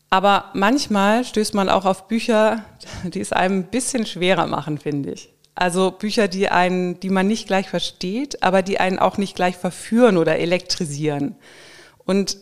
Aber 0.09 0.45
manchmal 0.53 1.23
stößt 1.25 1.53
man 1.53 1.69
auch 1.69 1.85
auf 1.85 2.07
Bücher, 2.07 2.63
die 3.03 3.19
es 3.19 3.33
einem 3.33 3.59
ein 3.59 3.69
bisschen 3.69 4.05
schwerer 4.05 4.47
machen, 4.47 4.77
finde 4.77 5.11
ich. 5.11 5.33
Also 5.55 5.91
Bücher, 5.91 6.27
die 6.27 6.49
einen, 6.49 6.99
die 6.99 7.09
man 7.09 7.27
nicht 7.27 7.47
gleich 7.47 7.67
versteht, 7.69 8.41
aber 8.41 8.61
die 8.61 8.79
einen 8.79 8.97
auch 8.97 9.17
nicht 9.17 9.35
gleich 9.35 9.57
verführen 9.57 10.17
oder 10.17 10.39
elektrisieren. 10.39 11.35
Und 12.05 12.37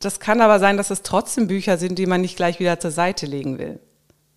das 0.00 0.18
kann 0.18 0.40
aber 0.40 0.58
sein, 0.58 0.76
dass 0.76 0.90
es 0.90 1.02
trotzdem 1.02 1.46
Bücher 1.46 1.76
sind, 1.76 1.98
die 1.98 2.06
man 2.06 2.22
nicht 2.22 2.36
gleich 2.36 2.58
wieder 2.58 2.80
zur 2.80 2.90
Seite 2.90 3.26
legen 3.26 3.58
will. 3.58 3.78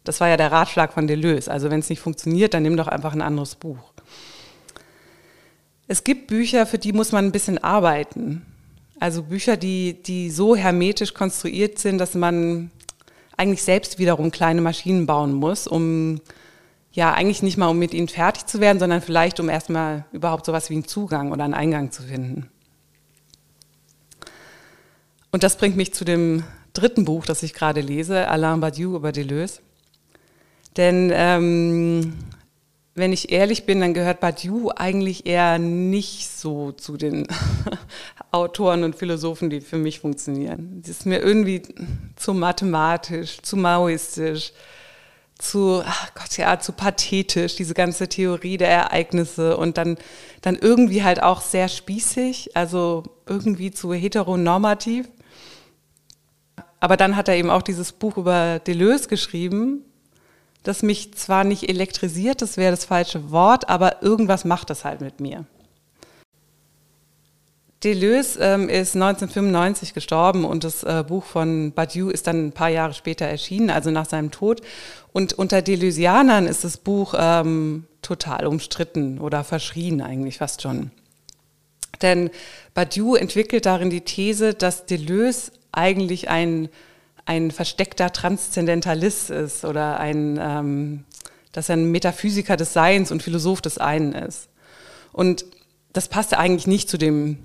Das 0.04 0.20
war 0.20 0.28
ja 0.28 0.38
der 0.38 0.52
Ratschlag 0.52 0.94
von 0.94 1.08
Deleuze. 1.08 1.50
Also 1.50 1.72
wenn 1.72 1.80
es 1.80 1.90
nicht 1.90 2.02
funktioniert, 2.02 2.54
dann 2.54 2.64
nimm 2.64 2.76
doch 2.76 2.90
einfach 2.90 3.14
ein 3.14 3.22
anderes 3.22 3.56
Buch. 3.56 3.94
Es 5.88 6.04
gibt 6.04 6.28
Bücher, 6.28 6.66
für 6.66 6.78
die 6.78 6.92
muss 6.92 7.14
man 7.14 7.26
ein 7.26 7.32
bisschen 7.32 7.58
arbeiten. 7.58 8.46
Also 9.00 9.24
Bücher, 9.24 9.56
die, 9.56 10.02
die 10.04 10.30
so 10.30 10.56
hermetisch 10.56 11.14
konstruiert 11.14 11.80
sind, 11.80 11.98
dass 11.98 12.14
man 12.14 12.70
eigentlich 13.38 13.64
selbst 13.64 14.00
wiederum 14.00 14.32
kleine 14.32 14.62
Maschinen 14.62 15.06
bauen 15.06 15.34
muss, 15.34 15.66
um 15.68 16.22
ja 16.92 17.14
eigentlich 17.14 17.42
nicht 17.42 17.58
mal 17.58 17.70
um 17.70 17.80
mit 17.80 17.94
ihnen 17.94 18.08
fertig 18.08 18.46
zu 18.46 18.60
werden, 18.60 18.80
sondern 18.80 19.02
vielleicht 19.02 19.40
um 19.40 19.50
erstmal 19.50 20.06
überhaupt 20.12 20.46
sowas 20.46 20.70
wie 20.70 20.76
einen 20.76 20.88
Zugang 20.88 21.32
oder 21.32 21.44
einen 21.44 21.54
Eingang 21.54 21.92
zu 21.92 22.04
finden. 22.04 22.50
Und 25.34 25.42
das 25.42 25.58
bringt 25.58 25.76
mich 25.76 25.96
zu 25.96 26.06
dem 26.06 26.44
dritten 26.74 27.06
Buch, 27.06 27.26
das 27.26 27.42
ich 27.42 27.56
gerade 27.56 27.82
lese, 27.82 28.28
Alain 28.28 28.60
Badiou 28.60 28.96
über 28.96 29.12
Deleuze. 29.12 29.62
Denn 30.78 31.12
ähm, 31.12 32.14
wenn 32.94 33.12
ich 33.12 33.32
ehrlich 33.32 33.66
bin, 33.66 33.82
dann 33.82 33.96
gehört 33.96 34.20
Badiou 34.20 34.70
eigentlich 34.76 35.26
eher 35.26 35.58
nicht 35.58 36.30
so 36.30 36.72
zu 36.72 36.98
den 36.98 37.28
Autoren 38.32 38.84
und 38.84 38.96
Philosophen, 38.96 39.50
die 39.50 39.62
für 39.62 39.78
mich 39.78 40.02
funktionieren. 40.02 40.82
Das 40.82 40.92
ist 40.92 41.06
mir 41.08 41.18
irgendwie 41.18 41.64
zu 42.16 42.36
mathematisch, 42.36 43.42
zu 43.42 43.58
maoistisch, 43.58 44.54
zu, 45.40 45.82
ach 45.84 46.14
Gott, 46.14 46.38
ja, 46.38 46.60
zu 46.60 46.74
pathetisch, 46.74 47.56
diese 47.56 47.74
ganze 47.74 48.08
Theorie 48.08 48.58
der 48.58 48.70
Ereignisse 48.70 49.58
und 49.58 49.78
dann, 49.78 49.98
dann 50.42 50.56
irgendwie 50.56 51.04
halt 51.04 51.24
auch 51.24 51.42
sehr 51.42 51.70
spießig, 51.70 52.56
also 52.56 53.02
irgendwie 53.26 53.72
zu 53.72 53.94
heteronormativ. 53.94 55.10
Aber 56.84 56.98
dann 56.98 57.16
hat 57.16 57.30
er 57.30 57.38
eben 57.38 57.50
auch 57.50 57.62
dieses 57.62 57.94
Buch 57.94 58.18
über 58.18 58.60
Deleuze 58.60 59.08
geschrieben, 59.08 59.86
das 60.64 60.84
mich 60.84 61.14
zwar 61.14 61.46
nicht 61.46 61.70
elektrisiert, 61.70 62.42
das 62.42 62.58
wäre 62.58 62.72
das 62.72 62.84
falsche 62.84 63.32
Wort, 63.32 63.70
aber 63.70 64.04
irgendwas 64.04 64.44
macht 64.44 64.70
das 64.70 64.84
halt 64.84 65.00
mit 65.00 65.22
mir. 65.22 65.46
Deleuze 67.86 68.38
ähm, 68.42 68.68
ist 68.68 68.96
1995 68.96 69.94
gestorben 69.94 70.44
und 70.44 70.66
das 70.66 70.84
äh, 70.84 71.06
Buch 71.08 71.24
von 71.24 71.72
Badiou 71.72 72.10
ist 72.10 72.28
dann 72.28 72.48
ein 72.48 72.52
paar 72.52 72.68
Jahre 72.68 72.94
später 72.94 73.28
erschienen, 73.28 73.70
also 73.70 73.90
nach 73.90 74.06
seinem 74.06 74.32
Tod. 74.32 74.60
Und 75.14 75.32
unter 75.32 75.62
Deleuzianern 75.62 76.48
ist 76.48 76.66
das 76.66 76.76
Buch 76.76 77.14
ähm, 77.18 77.86
total 78.02 78.46
umstritten 78.46 79.20
oder 79.20 79.46
verschrien 79.46 80.02
eigentlich 80.02 80.40
fast 80.40 80.62
schon. 80.62 80.92
Denn 82.02 82.30
Badiou 82.74 83.16
entwickelt 83.16 83.68
darin 83.68 83.90
die 83.90 84.02
These, 84.02 84.54
dass 84.54 84.86
Deleuze 84.86 85.54
eigentlich 85.74 86.30
ein, 86.30 86.70
ein 87.26 87.52
versteckter 87.52 88.12
Transzendentalist 88.12 89.30
ist 89.30 89.66
oder 89.66 90.00
ein, 90.00 90.40
ähm, 90.42 91.04
dass 91.52 91.70
er 91.70 91.78
ein 91.78 91.92
Metaphysiker 91.92 92.58
des 92.58 92.74
Seins 92.74 93.12
und 93.12 93.24
Philosoph 93.24 93.62
des 93.62 93.78
einen 93.78 94.14
ist. 94.14 94.50
Und 95.12 95.46
das 95.94 96.08
passte 96.08 96.38
eigentlich 96.38 96.68
nicht 96.68 96.90
zu 96.90 96.98
dem, 96.98 97.38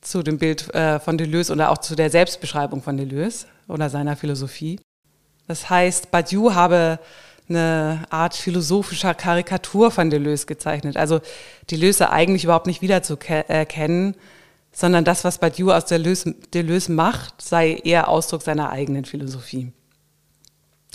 zu 0.00 0.22
dem 0.22 0.38
Bild 0.38 0.74
äh, 0.74 0.98
von 0.98 1.18
Deleuze 1.18 1.52
oder 1.52 1.70
auch 1.70 1.78
zu 1.78 1.94
der 1.94 2.10
Selbstbeschreibung 2.10 2.82
von 2.82 2.96
Deleuze 2.96 3.46
oder 3.68 3.90
seiner 3.90 4.16
Philosophie. 4.16 4.80
Das 5.46 5.70
heißt, 5.70 6.10
Badiou 6.10 6.54
habe 6.54 6.98
eine 7.48 8.04
Art 8.10 8.34
philosophischer 8.34 9.14
Karikatur 9.14 9.90
von 9.90 10.10
Deleuze 10.10 10.46
gezeichnet. 10.46 10.96
Also 10.96 11.20
Deleuze 11.70 12.10
eigentlich 12.10 12.44
überhaupt 12.44 12.66
nicht 12.66 12.82
wiederzuerkennen, 12.82 14.16
sondern 14.72 15.04
das, 15.04 15.24
was 15.24 15.38
Badiou 15.38 15.70
aus 15.70 15.84
Deleuze, 15.84 16.34
Deleuze 16.54 16.92
macht, 16.92 17.42
sei 17.42 17.74
eher 17.84 18.08
Ausdruck 18.08 18.42
seiner 18.42 18.70
eigenen 18.70 19.04
Philosophie. 19.04 19.72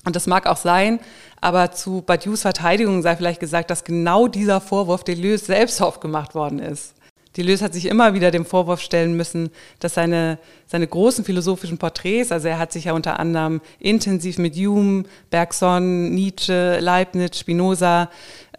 Und 0.05 0.15
das 0.15 0.25
mag 0.25 0.47
auch 0.47 0.57
sein, 0.57 0.99
aber 1.41 1.71
zu 1.71 2.01
Badious 2.01 2.41
Verteidigung 2.41 3.01
sei 3.01 3.15
vielleicht 3.15 3.39
gesagt, 3.39 3.69
dass 3.69 3.83
genau 3.83 4.27
dieser 4.27 4.61
Vorwurf 4.61 5.03
Deleuze 5.03 5.45
selbst 5.45 5.81
aufgemacht 5.81 6.33
worden 6.33 6.59
ist. 6.59 6.93
Deleuze 7.37 7.63
hat 7.63 7.73
sich 7.73 7.85
immer 7.85 8.13
wieder 8.13 8.31
dem 8.31 8.45
Vorwurf 8.45 8.81
stellen 8.81 9.15
müssen, 9.15 9.49
dass 9.79 9.93
seine, 9.93 10.39
seine 10.65 10.87
großen 10.87 11.23
philosophischen 11.23 11.77
Porträts, 11.77 12.31
also 12.31 12.47
er 12.47 12.59
hat 12.59 12.71
sich 12.71 12.85
ja 12.85 12.93
unter 12.93 13.19
anderem 13.19 13.61
intensiv 13.79 14.37
mit 14.37 14.55
Hume, 14.55 15.03
Bergson, 15.29 16.13
Nietzsche, 16.13 16.79
Leibniz, 16.79 17.39
Spinoza 17.39 18.09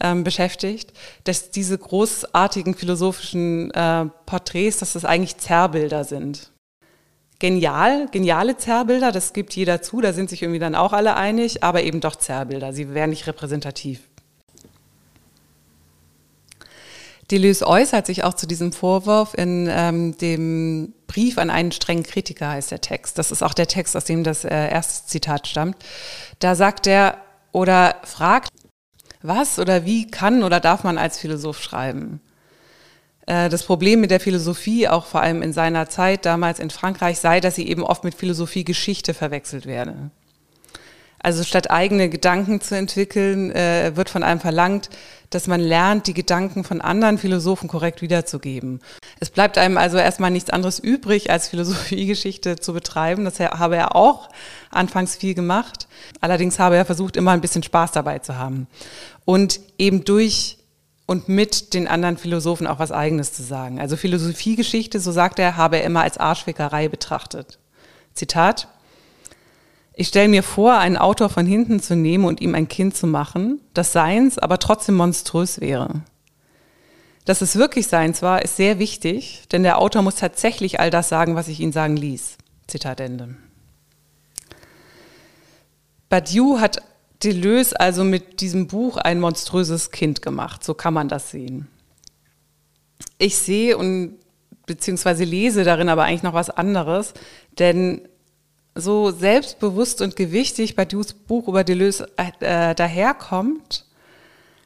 ähm, 0.01 0.25
beschäftigt, 0.25 0.93
dass 1.25 1.51
diese 1.51 1.77
großartigen 1.77 2.75
philosophischen 2.75 3.71
äh, 3.73 4.07
Porträts, 4.27 4.79
dass 4.79 4.93
das 4.95 5.05
eigentlich 5.05 5.37
Zerrbilder 5.37 6.05
sind. 6.05 6.53
Genial, 7.41 8.09
geniale 8.11 8.57
Zerrbilder, 8.57 9.13
das 9.13 9.33
gibt 9.33 9.55
jeder 9.55 9.81
zu, 9.83 10.01
da 10.01 10.13
sind 10.13 10.29
sich 10.29 10.43
irgendwie 10.43 10.59
dann 10.59 10.75
auch 10.75 10.93
alle 10.93 11.17
einig, 11.17 11.63
aber 11.63 11.83
eben 11.83 12.01
doch 12.01 12.17
Zerrbilder, 12.17 12.73
sie 12.73 12.95
wären 12.95 13.11
nicht 13.11 13.27
repräsentativ. 13.27 14.08
Deleuze 17.31 17.67
äußert 17.67 18.07
sich 18.07 18.25
auch 18.25 18.35
zu 18.35 18.47
diesem 18.47 18.73
Vorwurf 18.73 19.35
in 19.35 19.69
ähm, 19.71 20.17
dem 20.17 20.95
Brief 21.07 21.37
an 21.39 21.51
einen 21.51 21.73
strengen 21.73 22.03
Kritiker, 22.03 22.49
heißt 22.49 22.71
der 22.71 22.81
Text. 22.81 23.19
Das 23.19 23.31
ist 23.31 23.43
auch 23.43 23.55
der 23.55 23.67
Text, 23.67 23.97
aus 23.97 24.05
dem 24.05 24.25
das 24.25 24.45
äh, 24.45 24.71
erste 24.71 25.07
Zitat 25.07 25.47
stammt. 25.47 25.77
Da 26.39 26.55
sagt 26.55 26.87
er 26.87 27.19
oder 27.53 27.97
fragt, 28.05 28.51
was 29.21 29.59
oder 29.59 29.85
wie 29.85 30.07
kann 30.11 30.43
oder 30.43 30.61
darf 30.61 30.85
man 30.85 30.97
als 30.97 31.19
Philosoph 31.19 31.61
schreiben? 31.61 32.21
Äh, 33.27 33.51
das 33.51 33.63
Problem 33.63 34.01
mit 34.01 34.11
der 34.11 34.21
Philosophie, 34.21 34.89
auch 34.89 35.05
vor 35.05 35.21
allem 35.21 35.43
in 35.43 35.53
seiner 35.53 35.89
Zeit 35.89 36.25
damals 36.25 36.59
in 36.59 36.71
Frankreich, 36.71 37.19
sei, 37.19 37.41
dass 37.41 37.57
sie 37.57 37.69
eben 37.69 37.85
oft 37.85 38.05
mit 38.05 38.15
Philosophie 38.15 38.65
Geschichte 38.65 39.13
verwechselt 39.13 39.67
werde. 39.67 40.11
Also 41.21 41.43
statt 41.43 41.71
eigene 41.71 42.09
Gedanken 42.09 42.61
zu 42.61 42.77
entwickeln, 42.77 43.51
äh, 43.51 43.93
wird 43.97 44.09
von 44.09 44.23
einem 44.23 44.41
verlangt, 44.41 44.89
dass 45.31 45.47
man 45.47 45.61
lernt, 45.61 46.07
die 46.07 46.15
Gedanken 46.15 46.65
von 46.65 46.81
anderen 46.81 47.19
Philosophen 47.19 47.69
korrekt 47.69 48.01
wiederzugeben. 48.01 48.81
Es 49.21 49.31
bleibt 49.31 49.59
einem 49.59 49.77
also 49.77 49.99
erstmal 49.99 50.31
nichts 50.31 50.51
anderes 50.51 50.79
übrig, 50.79 51.31
als 51.31 51.49
Philosophiegeschichte 51.49 52.57
zu 52.57 52.73
betreiben. 52.73 53.25
Das 53.25 53.39
habe 53.41 53.77
er 53.77 53.95
auch 53.95 54.31
anfangs 54.71 55.17
viel 55.17 55.35
gemacht. 55.35 55.87
Allerdings 56.21 56.59
habe 56.59 56.77
er 56.77 56.85
versucht, 56.85 57.17
immer 57.17 57.33
ein 57.33 57.41
bisschen 57.41 57.63
Spaß 57.63 57.93
dabei 57.93 58.21
zu 58.21 58.39
haben. 58.39 58.69
Und 59.25 59.61
eben 59.77 60.05
durch 60.05 60.59
und 61.05 61.29
mit 61.29 61.75
den 61.75 61.89
anderen 61.89 62.19
Philosophen 62.19 62.67
auch 62.67 62.79
was 62.79 62.93
Eigenes 62.93 63.33
zu 63.33 63.43
sagen. 63.43 63.81
Also 63.81 63.97
Philosophiegeschichte, 63.97 65.01
so 65.01 65.11
sagt 65.11 65.39
er, 65.39 65.57
habe 65.57 65.79
er 65.79 65.85
immer 65.85 66.03
als 66.03 66.19
Arschfickerei 66.19 66.89
betrachtet. 66.89 67.59
Zitat. 68.15 68.69
Ich 70.01 70.07
stelle 70.07 70.29
mir 70.29 70.45
vor, 70.45 70.79
einen 70.79 70.97
Autor 70.97 71.29
von 71.29 71.45
hinten 71.45 71.81
zu 71.81 71.97
nehmen 71.97 72.25
und 72.25 72.41
ihm 72.41 72.55
ein 72.55 72.69
Kind 72.69 72.97
zu 72.97 73.09
machen, 73.09 73.61
das 73.75 73.93
seins 73.93 74.39
aber 74.39 74.61
trotzdem 74.61 74.95
monströs 74.95 75.61
wäre. 75.61 76.03
Dass 77.25 77.43
es 77.43 77.57
wirklich 77.57 77.89
seins 77.89 78.23
war, 78.23 78.43
ist 78.43 78.55
sehr 78.55 78.79
wichtig, 78.79 79.43
denn 79.51 79.65
der 79.65 79.79
Autor 79.79 80.03
muss 80.03 80.15
tatsächlich 80.15 80.79
all 80.79 80.91
das 80.91 81.09
sagen, 81.09 81.35
was 81.35 81.49
ich 81.49 81.59
ihn 81.59 81.73
sagen 81.73 81.97
ließ. 81.97 82.39
Zitat 82.69 83.01
Ende. 83.01 83.35
Badiou 86.09 86.61
hat 86.61 86.81
Deleuze 87.25 87.81
also 87.81 88.05
mit 88.05 88.41
diesem 88.41 88.69
Buch 88.69 88.99
ein 88.99 89.19
monströses 89.19 89.91
Kind 89.91 90.23
gemacht, 90.23 90.63
so 90.63 90.75
kann 90.75 90.95
man 90.95 91.09
das 91.09 91.33
sehen. 91.33 91.67
Ich 93.19 93.37
sehe 93.37 93.77
und 93.77 94.15
beziehungsweise 94.65 95.25
lese 95.25 95.65
darin 95.65 95.89
aber 95.89 96.05
eigentlich 96.05 96.23
noch 96.23 96.35
was 96.35 96.51
anderes, 96.51 97.15
denn 97.59 98.03
so 98.81 99.11
selbstbewusst 99.11 100.01
und 100.03 100.17
gewichtig 100.17 100.77
bei 100.77 100.85
Dues 100.85 101.13
Buch 101.13 101.49
über 101.49 101.65
Deleuze 101.65 102.09
äh, 102.17 102.75
daherkommt, 102.75 103.85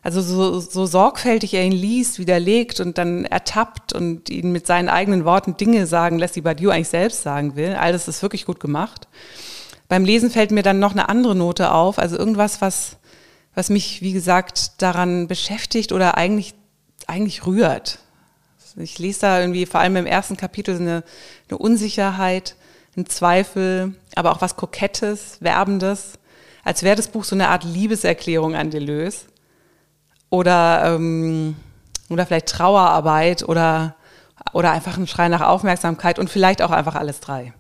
also 0.02 0.20
so, 0.20 0.58
so 0.58 0.84
sorgfältig 0.84 1.54
er 1.54 1.64
ihn 1.64 1.72
liest, 1.72 2.18
widerlegt 2.18 2.80
und 2.80 2.98
dann 2.98 3.24
ertappt 3.24 3.92
und 3.92 4.30
ihn 4.30 4.50
mit 4.50 4.66
seinen 4.66 4.88
eigenen 4.88 5.24
Worten 5.24 5.56
Dinge 5.56 5.86
sagen 5.86 6.18
lässt, 6.18 6.34
die 6.34 6.40
Badiou 6.40 6.70
eigentlich 6.70 6.88
selbst 6.88 7.22
sagen 7.22 7.54
will. 7.54 7.74
All 7.74 7.92
das 7.92 8.08
ist 8.08 8.20
wirklich 8.20 8.44
gut 8.44 8.58
gemacht. 8.58 9.06
Beim 9.88 10.04
Lesen 10.04 10.30
fällt 10.30 10.50
mir 10.50 10.62
dann 10.62 10.80
noch 10.80 10.92
eine 10.92 11.08
andere 11.08 11.36
Note 11.36 11.70
auf, 11.72 11.98
also 11.98 12.18
irgendwas, 12.18 12.60
was, 12.60 12.96
was 13.54 13.70
mich, 13.70 14.02
wie 14.02 14.12
gesagt, 14.12 14.82
daran 14.82 15.28
beschäftigt 15.28 15.92
oder 15.92 16.16
eigentlich, 16.16 16.54
eigentlich 17.06 17.46
rührt. 17.46 18.00
Ich 18.76 18.98
lese 18.98 19.20
da 19.20 19.40
irgendwie 19.40 19.66
vor 19.66 19.80
allem 19.80 19.96
im 19.96 20.06
ersten 20.06 20.36
Kapitel 20.36 20.76
eine, 20.76 21.04
eine 21.48 21.58
Unsicherheit, 21.58 22.56
ein 22.96 23.06
Zweifel, 23.06 23.94
aber 24.14 24.32
auch 24.32 24.40
was 24.40 24.56
Kokettes, 24.56 25.38
Werbendes, 25.40 26.18
als 26.64 26.82
wäre 26.82 26.96
das 26.96 27.08
Buch 27.08 27.24
so 27.24 27.34
eine 27.34 27.48
Art 27.48 27.64
Liebeserklärung 27.64 28.54
an 28.54 28.70
Deleuze 28.70 29.26
oder, 30.30 30.94
ähm, 30.94 31.56
oder 32.08 32.26
vielleicht 32.26 32.48
Trauerarbeit 32.48 33.42
oder, 33.48 33.96
oder 34.52 34.72
einfach 34.72 34.96
ein 34.96 35.06
Schrei 35.06 35.28
nach 35.28 35.40
Aufmerksamkeit 35.40 36.18
und 36.18 36.30
vielleicht 36.30 36.62
auch 36.62 36.70
einfach 36.70 36.94
alles 36.94 37.20
drei. 37.20 37.52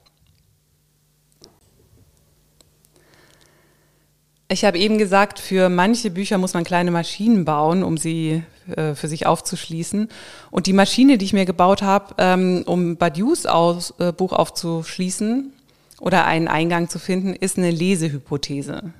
Ich 4.52 4.66
habe 4.66 4.78
eben 4.78 4.98
gesagt, 4.98 5.38
für 5.38 5.70
manche 5.70 6.10
Bücher 6.10 6.36
muss 6.36 6.52
man 6.52 6.62
kleine 6.62 6.90
Maschinen 6.90 7.46
bauen, 7.46 7.82
um 7.82 7.96
sie 7.96 8.42
äh, 8.76 8.94
für 8.94 9.08
sich 9.08 9.24
aufzuschließen. 9.24 10.08
Und 10.50 10.66
die 10.66 10.74
Maschine, 10.74 11.16
die 11.16 11.24
ich 11.24 11.32
mir 11.32 11.46
gebaut 11.46 11.80
habe, 11.80 12.14
ähm, 12.18 12.62
um 12.66 12.98
Badius 12.98 13.46
aus, 13.46 13.94
äh, 13.98 14.12
Buch 14.12 14.34
aufzuschließen 14.34 15.54
oder 16.00 16.26
einen 16.26 16.48
Eingang 16.48 16.90
zu 16.90 16.98
finden, 16.98 17.32
ist 17.32 17.56
eine 17.56 17.70
Lesehypothese. 17.70 18.92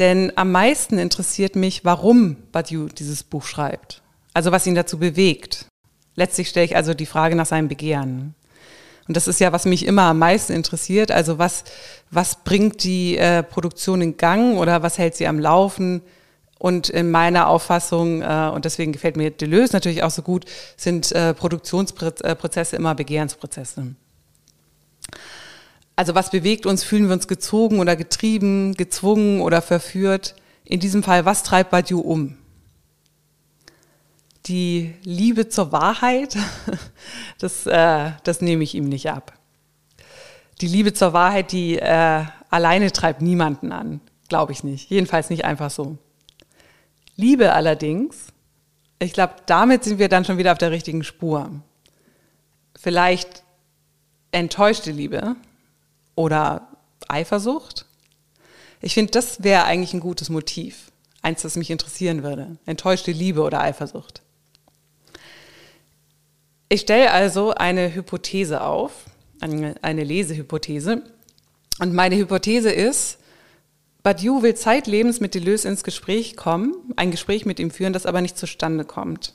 Denn 0.00 0.32
am 0.34 0.50
meisten 0.50 0.98
interessiert 0.98 1.54
mich, 1.54 1.84
warum 1.84 2.36
Badiou 2.50 2.88
dieses 2.88 3.22
Buch 3.22 3.44
schreibt. 3.44 4.02
Also 4.34 4.50
was 4.50 4.66
ihn 4.66 4.74
dazu 4.74 4.98
bewegt. 4.98 5.66
Letztlich 6.16 6.48
stelle 6.48 6.66
ich 6.66 6.74
also 6.74 6.94
die 6.94 7.06
Frage 7.06 7.36
nach 7.36 7.46
seinem 7.46 7.68
Begehren. 7.68 8.34
Und 9.10 9.16
das 9.16 9.26
ist 9.26 9.40
ja, 9.40 9.50
was 9.50 9.64
mich 9.64 9.86
immer 9.86 10.02
am 10.02 10.20
meisten 10.20 10.52
interessiert. 10.52 11.10
Also 11.10 11.36
was, 11.36 11.64
was 12.12 12.44
bringt 12.44 12.84
die 12.84 13.18
äh, 13.18 13.42
Produktion 13.42 14.02
in 14.02 14.16
Gang 14.16 14.56
oder 14.56 14.84
was 14.84 14.98
hält 14.98 15.16
sie 15.16 15.26
am 15.26 15.40
Laufen? 15.40 16.02
Und 16.60 16.90
in 16.90 17.10
meiner 17.10 17.48
Auffassung, 17.48 18.22
äh, 18.22 18.52
und 18.54 18.66
deswegen 18.66 18.92
gefällt 18.92 19.16
mir 19.16 19.32
Deleuze 19.32 19.72
natürlich 19.72 20.04
auch 20.04 20.12
so 20.12 20.22
gut, 20.22 20.44
sind 20.76 21.10
äh, 21.10 21.34
Produktionsprozesse 21.34 22.76
immer 22.76 22.94
Begehrensprozesse. 22.94 23.96
Also 25.96 26.14
was 26.14 26.30
bewegt 26.30 26.64
uns? 26.64 26.84
Fühlen 26.84 27.08
wir 27.08 27.14
uns 27.14 27.26
gezogen 27.26 27.80
oder 27.80 27.96
getrieben, 27.96 28.74
gezwungen 28.74 29.40
oder 29.40 29.60
verführt? 29.60 30.36
In 30.64 30.78
diesem 30.78 31.02
Fall, 31.02 31.24
was 31.24 31.42
treibt 31.42 31.70
Badiou 31.70 31.98
um? 31.98 32.36
Die 34.46 34.94
Liebe 35.02 35.48
zur 35.48 35.72
Wahrheit, 35.72 36.36
das, 37.38 37.66
äh, 37.66 38.12
das 38.24 38.40
nehme 38.40 38.64
ich 38.64 38.74
ihm 38.74 38.88
nicht 38.88 39.10
ab. 39.10 39.32
Die 40.60 40.66
Liebe 40.66 40.92
zur 40.92 41.12
Wahrheit, 41.12 41.52
die 41.52 41.78
äh, 41.78 42.24
alleine 42.50 42.90
treibt 42.92 43.22
niemanden 43.22 43.72
an, 43.72 44.00
glaube 44.28 44.52
ich 44.52 44.64
nicht. 44.64 44.90
Jedenfalls 44.90 45.30
nicht 45.30 45.44
einfach 45.44 45.70
so. 45.70 45.98
Liebe 47.16 47.52
allerdings, 47.52 48.28
ich 48.98 49.12
glaube, 49.12 49.34
damit 49.46 49.84
sind 49.84 49.98
wir 49.98 50.08
dann 50.08 50.24
schon 50.24 50.38
wieder 50.38 50.52
auf 50.52 50.58
der 50.58 50.70
richtigen 50.70 51.04
Spur. 51.04 51.50
Vielleicht 52.76 53.42
enttäuschte 54.32 54.90
Liebe, 54.90 55.36
oder 56.20 56.68
Eifersucht? 57.08 57.86
Ich 58.82 58.94
finde, 58.94 59.12
das 59.12 59.42
wäre 59.42 59.64
eigentlich 59.64 59.94
ein 59.94 60.00
gutes 60.00 60.28
Motiv. 60.28 60.92
Eins, 61.22 61.42
das 61.42 61.56
mich 61.56 61.70
interessieren 61.70 62.22
würde. 62.22 62.58
Enttäuschte 62.66 63.12
Liebe 63.12 63.42
oder 63.42 63.60
Eifersucht. 63.60 64.22
Ich 66.72 66.82
stelle 66.82 67.10
also 67.10 67.52
eine 67.52 67.92
Hypothese 67.92 68.60
auf, 68.60 68.92
eine 69.40 70.04
Lesehypothese. 70.04 71.02
Und 71.80 71.92
meine 71.92 72.16
Hypothese 72.16 72.70
ist, 72.70 73.18
Badiou 74.04 74.42
will 74.42 74.54
zeitlebens 74.54 75.18
mit 75.18 75.34
Deleuze 75.34 75.66
ins 75.66 75.82
Gespräch 75.82 76.36
kommen, 76.36 76.74
ein 76.94 77.10
Gespräch 77.10 77.44
mit 77.44 77.58
ihm 77.58 77.72
führen, 77.72 77.92
das 77.92 78.06
aber 78.06 78.20
nicht 78.20 78.38
zustande 78.38 78.84
kommt. 78.84 79.34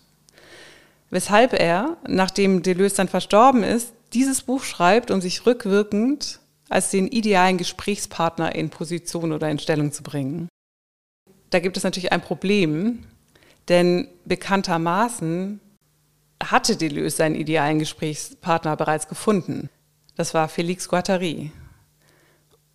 Weshalb 1.09 1.51
er, 1.51 1.97
nachdem 2.07 2.63
Deleuze 2.63 2.95
dann 2.95 3.09
verstorben 3.09 3.63
ist, 3.63 3.91
dieses 4.13 4.43
Buch 4.43 4.63
schreibt, 4.63 5.11
um 5.11 5.19
sich 5.19 5.45
rückwirkend 5.45 6.39
als 6.69 6.89
den 6.89 7.05
idealen 7.05 7.57
Gesprächspartner 7.57 8.55
in 8.55 8.69
Position 8.69 9.33
oder 9.33 9.49
in 9.49 9.59
Stellung 9.59 9.91
zu 9.91 10.03
bringen. 10.03 10.47
Da 11.49 11.59
gibt 11.59 11.75
es 11.75 11.83
natürlich 11.83 12.13
ein 12.13 12.21
Problem, 12.21 13.03
denn 13.67 14.07
bekanntermaßen 14.23 15.59
hatte 16.43 16.75
Deleuze 16.75 17.17
seinen 17.17 17.35
idealen 17.35 17.79
Gesprächspartner 17.79 18.75
bereits 18.75 19.07
gefunden. 19.07 19.69
Das 20.15 20.33
war 20.33 20.47
Félix 20.47 20.87
Guattari. 20.87 21.51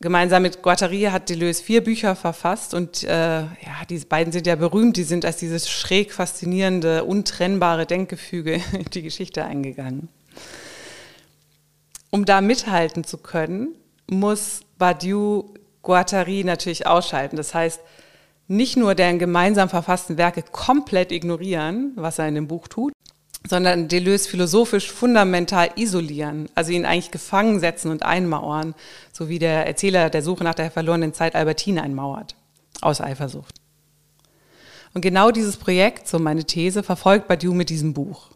Gemeinsam 0.02 0.42
mit 0.42 0.62
Guattari 0.62 1.02
hat 1.02 1.28
Deleuze 1.28 1.62
vier 1.62 1.84
Bücher 1.84 2.16
verfasst 2.16 2.72
und 2.72 3.04
äh, 3.04 3.40
ja, 3.42 3.84
diese 3.88 4.06
beiden 4.06 4.32
sind 4.32 4.46
ja 4.46 4.56
berühmt. 4.56 4.96
Die 4.96 5.02
sind 5.02 5.26
als 5.26 5.36
dieses 5.36 5.68
schräg 5.68 6.12
faszinierende, 6.14 7.04
untrennbare 7.04 7.84
Denkgefüge 7.84 8.54
in 8.72 8.86
die 8.94 9.02
Geschichte 9.02 9.44
eingegangen. 9.44 10.08
Um 12.10 12.24
da 12.24 12.40
mithalten 12.40 13.04
zu 13.04 13.18
können, 13.18 13.74
muss 14.06 14.62
Badiou 14.78 15.54
Guattari 15.82 16.44
natürlich 16.44 16.86
ausschalten. 16.86 17.36
Das 17.36 17.54
heißt, 17.54 17.80
nicht 18.48 18.76
nur 18.76 18.94
deren 18.94 19.18
gemeinsam 19.18 19.68
verfassten 19.68 20.16
Werke 20.18 20.42
komplett 20.42 21.12
ignorieren, 21.12 21.92
was 21.96 22.18
er 22.18 22.26
in 22.26 22.34
dem 22.34 22.48
Buch 22.48 22.66
tut, 22.68 22.92
sondern 23.48 23.88
Deleuze 23.88 24.28
philosophisch 24.28 24.90
fundamental 24.90 25.70
isolieren, 25.76 26.48
also 26.54 26.72
ihn 26.72 26.84
eigentlich 26.84 27.10
gefangen 27.10 27.60
setzen 27.60 27.90
und 27.90 28.02
einmauern, 28.02 28.74
so 29.12 29.28
wie 29.28 29.38
der 29.38 29.66
Erzähler 29.66 30.10
der 30.10 30.22
Suche 30.22 30.44
nach 30.44 30.54
der 30.54 30.70
verlorenen 30.70 31.14
Zeit 31.14 31.34
Albertine 31.34 31.82
einmauert, 31.82 32.34
aus 32.80 33.00
Eifersucht. 33.00 33.54
Und 34.92 35.00
genau 35.02 35.30
dieses 35.30 35.56
Projekt, 35.56 36.08
so 36.08 36.18
meine 36.18 36.44
These, 36.44 36.82
verfolgt 36.82 37.28
Badiou 37.28 37.54
mit 37.54 37.70
diesem 37.70 37.94
Buch. 37.94 38.28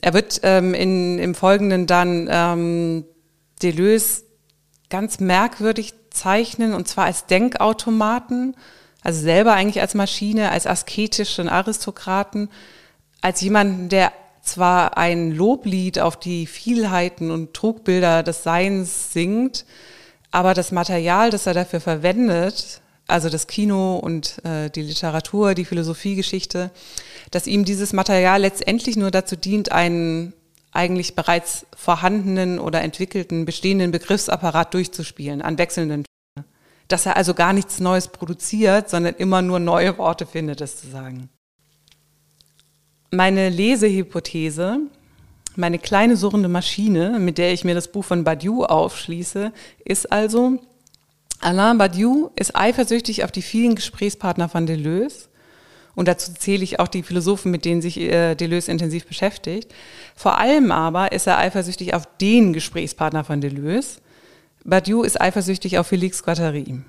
Er 0.00 0.14
wird 0.14 0.40
ähm, 0.42 0.74
in, 0.74 1.18
im 1.18 1.34
Folgenden 1.34 1.86
dann 1.86 2.28
ähm, 2.30 3.04
Deleuze 3.62 4.24
ganz 4.90 5.20
merkwürdig 5.20 5.94
zeichnen, 6.10 6.74
und 6.74 6.88
zwar 6.88 7.06
als 7.06 7.26
Denkautomaten, 7.26 8.56
also 9.02 9.20
selber 9.20 9.54
eigentlich 9.54 9.80
als 9.80 9.94
Maschine, 9.94 10.50
als 10.50 10.66
asketischen 10.66 11.48
Aristokraten, 11.48 12.48
als 13.22 13.40
jemanden, 13.40 13.88
der 13.88 14.12
zwar 14.42 14.98
ein 14.98 15.30
Loblied 15.32 15.98
auf 15.98 16.18
die 16.18 16.46
Vielheiten 16.46 17.30
und 17.30 17.54
Trugbilder 17.54 18.22
des 18.22 18.42
Seins 18.42 19.12
singt, 19.12 19.64
aber 20.30 20.52
das 20.52 20.72
Material, 20.72 21.30
das 21.30 21.46
er 21.46 21.54
dafür 21.54 21.80
verwendet, 21.80 22.80
also 23.06 23.28
das 23.28 23.46
Kino 23.46 23.96
und 23.96 24.44
äh, 24.44 24.68
die 24.70 24.82
Literatur, 24.82 25.54
die 25.54 25.64
Philosophiegeschichte, 25.64 26.70
dass 27.30 27.46
ihm 27.46 27.64
dieses 27.64 27.92
Material 27.92 28.40
letztendlich 28.40 28.96
nur 28.96 29.10
dazu 29.10 29.36
dient, 29.36 29.72
einen 29.72 30.32
eigentlich 30.72 31.14
bereits 31.14 31.66
vorhandenen 31.76 32.58
oder 32.58 32.80
entwickelten 32.82 33.44
bestehenden 33.44 33.90
Begriffsapparat 33.90 34.74
durchzuspielen 34.74 35.42
an 35.42 35.58
wechselnden 35.58 36.04
dass 36.88 37.06
er 37.06 37.16
also 37.16 37.32
gar 37.32 37.54
nichts 37.54 37.80
Neues 37.80 38.08
produziert, 38.08 38.90
sondern 38.90 39.14
immer 39.14 39.40
nur 39.40 39.58
neue 39.58 39.96
Worte 39.96 40.26
findet, 40.26 40.60
es 40.60 40.78
zu 40.78 40.88
sagen. 40.88 41.30
Meine 43.14 43.50
Lesehypothese, 43.50 44.78
meine 45.54 45.78
kleine 45.78 46.16
surrende 46.16 46.48
Maschine, 46.48 47.18
mit 47.18 47.36
der 47.36 47.52
ich 47.52 47.62
mir 47.62 47.74
das 47.74 47.88
Buch 47.88 48.06
von 48.06 48.24
Badiou 48.24 48.64
aufschließe, 48.64 49.52
ist 49.84 50.10
also, 50.10 50.58
Alain 51.38 51.76
Badiou 51.76 52.30
ist 52.36 52.56
eifersüchtig 52.56 53.22
auf 53.22 53.30
die 53.30 53.42
vielen 53.42 53.74
Gesprächspartner 53.74 54.48
von 54.48 54.64
Deleuze 54.64 55.28
und 55.94 56.08
dazu 56.08 56.32
zähle 56.32 56.64
ich 56.64 56.80
auch 56.80 56.88
die 56.88 57.02
Philosophen, 57.02 57.50
mit 57.50 57.66
denen 57.66 57.82
sich 57.82 58.00
äh, 58.00 58.34
Deleuze 58.34 58.70
intensiv 58.70 59.06
beschäftigt. 59.06 59.70
Vor 60.16 60.38
allem 60.38 60.72
aber 60.72 61.12
ist 61.12 61.26
er 61.26 61.36
eifersüchtig 61.36 61.92
auf 61.92 62.08
den 62.18 62.54
Gesprächspartner 62.54 63.24
von 63.24 63.42
Deleuze. 63.42 64.00
Badiou 64.64 65.02
ist 65.02 65.20
eifersüchtig 65.20 65.78
auf 65.78 65.92
Félix 65.92 66.24
Guattari. 66.24 66.80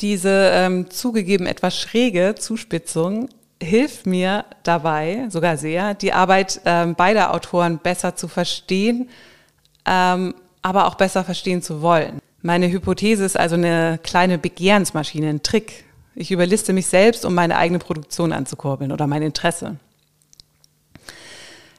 Diese 0.00 0.50
ähm, 0.52 0.90
zugegeben 0.90 1.46
etwas 1.46 1.78
schräge 1.78 2.34
Zuspitzung 2.38 3.28
hilft 3.62 4.06
mir 4.06 4.44
dabei, 4.62 5.26
sogar 5.30 5.56
sehr, 5.56 5.94
die 5.94 6.12
Arbeit 6.12 6.60
ähm, 6.66 6.94
beider 6.94 7.32
Autoren 7.32 7.78
besser 7.78 8.14
zu 8.14 8.28
verstehen, 8.28 9.08
ähm, 9.86 10.34
aber 10.60 10.86
auch 10.86 10.96
besser 10.96 11.24
verstehen 11.24 11.62
zu 11.62 11.80
wollen. 11.80 12.18
Meine 12.42 12.70
Hypothese 12.70 13.24
ist 13.24 13.38
also 13.38 13.54
eine 13.54 13.98
kleine 14.02 14.38
Begehrensmaschine, 14.38 15.28
ein 15.28 15.42
Trick. 15.42 15.84
Ich 16.14 16.30
überliste 16.30 16.72
mich 16.72 16.86
selbst, 16.86 17.24
um 17.24 17.34
meine 17.34 17.56
eigene 17.56 17.78
Produktion 17.78 18.32
anzukurbeln 18.32 18.92
oder 18.92 19.06
mein 19.06 19.22
Interesse. 19.22 19.76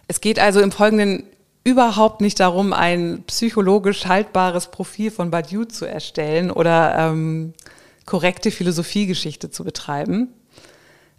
Es 0.08 0.22
geht 0.22 0.40
also 0.40 0.62
im 0.62 0.72
Folgenden 0.72 1.24
überhaupt 1.64 2.22
nicht 2.22 2.40
darum, 2.40 2.74
ein 2.74 3.24
psychologisch 3.28 4.06
haltbares 4.06 4.68
Profil 4.68 5.12
von 5.12 5.32
Badiou 5.32 5.66
zu 5.66 5.86
erstellen 5.86 6.50
oder 6.50 6.96
ähm, 6.98 7.54
korrekte 8.08 8.50
Philosophiegeschichte 8.50 9.52
zu 9.52 9.64
betreiben. 9.64 10.30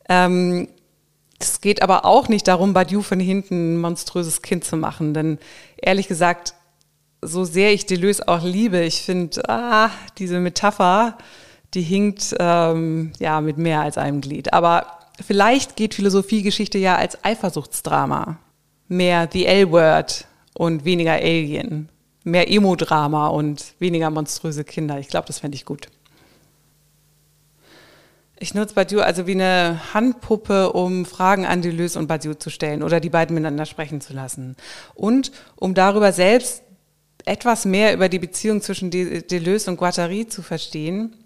Ähm, 0.09 0.69
es 1.39 1.61
geht 1.61 1.83
aber 1.83 2.05
auch 2.05 2.29
nicht 2.29 2.49
darum, 2.49 2.73
Badiou 2.73 3.03
von 3.03 3.21
hinten 3.21 3.75
ein 3.75 3.81
monströses 3.81 4.43
Kind 4.43 4.65
zu 4.65 4.77
machen, 4.77 5.15
denn 5.15 5.39
ehrlich 5.77 6.09
gesagt 6.09 6.55
so 7.23 7.45
sehr 7.45 7.73
ich 7.73 7.87
Deleuze 7.87 8.27
auch 8.27 8.43
liebe, 8.43 8.81
ich 8.81 9.03
finde, 9.03 9.49
ah, 9.49 9.91
diese 10.19 10.41
Metapher 10.41 11.17
die 11.75 11.83
hinkt 11.83 12.35
ähm, 12.39 13.13
ja 13.19 13.41
mit 13.41 13.59
mehr 13.59 13.81
als 13.81 13.99
einem 13.99 14.21
Glied. 14.21 14.53
Aber 14.53 14.87
vielleicht 15.25 15.77
geht 15.77 15.95
Philosophiegeschichte 15.95 16.79
ja 16.79 16.97
als 16.97 17.23
Eifersuchtsdrama. 17.25 18.39
Mehr 18.89 19.29
The 19.31 19.47
L-Word 19.47 20.27
und 20.55 20.85
weniger 20.85 21.13
Alien. 21.13 21.91
Mehr 22.25 22.51
Emo-Drama 22.51 23.29
und 23.29 23.75
weniger 23.79 24.11
monströse 24.11 24.65
Kinder. 24.65 24.99
Ich 24.99 25.09
glaube, 25.09 25.27
das 25.27 25.41
fände 25.41 25.57
ich 25.57 25.65
gut. 25.65 25.89
Ich 28.41 28.55
nutze 28.55 28.75
Badiou 28.75 29.01
also 29.01 29.27
wie 29.27 29.33
eine 29.33 29.81
Handpuppe, 29.95 30.73
um 30.73 31.05
Fragen 31.05 31.45
an 31.45 31.61
Deleuze 31.61 31.99
und 31.99 32.07
Badiou 32.07 32.35
zu 32.35 32.51
stellen 32.51 32.85
oder 32.85 33.01
die 33.01 33.11
beiden 33.11 33.35
miteinander 33.35 33.67
sprechen 33.67 34.01
zu 34.01 34.13
lassen. 34.13 34.57
Und 34.95 35.33
um 35.57 35.75
darüber 35.75 36.13
selbst 36.13 36.63
etwas 37.25 37.65
mehr 37.65 37.93
über 37.93 38.09
die 38.09 38.21
Beziehung 38.21 38.63
zwischen 38.63 38.91
Deleuze 38.91 39.71
und 39.71 39.77
Guattari 39.77 40.29
zu 40.29 40.43
verstehen, 40.43 41.17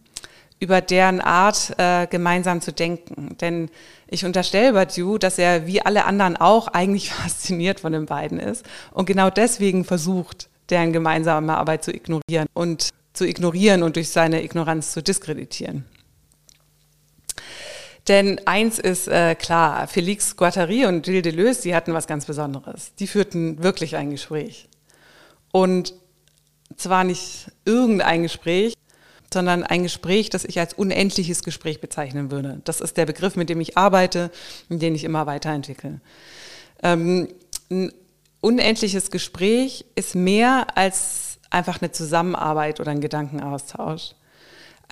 über 0.59 0.81
deren 0.81 1.21
Art 1.21 1.75
äh, 1.77 2.07
gemeinsam 2.07 2.63
zu 2.63 2.73
denken. 2.73 3.37
Denn 3.41 3.69
ich 4.09 4.25
unterstelle 4.25 4.73
Badiou, 4.73 5.19
dass 5.19 5.39
er 5.39 5.67
wie 5.67 5.83
alle 5.83 6.07
anderen 6.07 6.39
auch 6.39 6.69
eigentlich 6.69 7.11
fasziniert 7.13 7.81
von 7.81 7.93
den 7.93 8.07
beiden 8.07 8.39
ist 8.39 8.65
und 8.91 9.05
genau 9.05 9.29
deswegen 9.29 9.85
versucht, 9.85 10.49
deren 10.71 10.95
gemeinsame 10.95 11.59
Arbeit 11.59 11.85
zu 11.85 11.93
ignorieren 11.93 12.47
und 12.55 12.89
zu 13.13 13.27
ignorieren 13.27 13.83
und 13.83 13.97
durch 13.97 14.09
seine 14.09 14.43
Ignoranz 14.43 14.93
zu 14.93 15.03
diskreditieren. 15.03 15.85
Denn 18.09 18.41
eins 18.47 18.79
ist 18.79 19.07
äh, 19.07 19.35
klar, 19.37 19.87
Félix 19.87 20.37
Guattari 20.37 20.87
und 20.87 21.03
Gilles 21.03 21.23
Deleuze, 21.23 21.63
die 21.63 21.75
hatten 21.75 21.95
was 21.95 22.07
ganz 22.07 22.27
Besonderes. 22.27 22.93
Die 22.99 23.07
führten 23.07 23.63
wirklich 23.63 23.97
ein 23.97 24.11
Gespräch. 24.11 24.69
Und 25.53 25.95
zwar 26.77 27.05
nicht 27.05 27.53
irgendein 27.65 28.23
Gespräch, 28.23 28.75
sondern 29.33 29.63
ein 29.63 29.85
Gespräch, 29.85 30.31
das 30.31 30.45
ich 30.45 30.59
als 30.59 30.75
unendliches 30.75 31.43
Gespräch 31.43 31.81
bezeichnen 31.81 32.31
würde. 32.31 32.61
Das 32.65 32.81
ist 32.81 32.97
der 32.97 33.07
Begriff, 33.07 33.37
mit 33.37 33.49
dem 33.49 33.61
ich 33.61 33.79
arbeite 33.79 34.31
und 34.69 34.83
den 34.83 34.95
ich 34.95 35.05
immer 35.05 35.27
weiterentwickle. 35.27 36.01
Ähm, 36.83 37.29
ein 37.71 37.93
unendliches 38.41 39.11
Gespräch 39.11 39.85
ist 39.95 40.15
mehr 40.15 40.77
als 40.77 41.39
einfach 41.51 41.81
eine 41.81 41.93
Zusammenarbeit 41.93 42.81
oder 42.81 42.91
ein 42.91 43.01
Gedankenaustausch. 43.01 44.15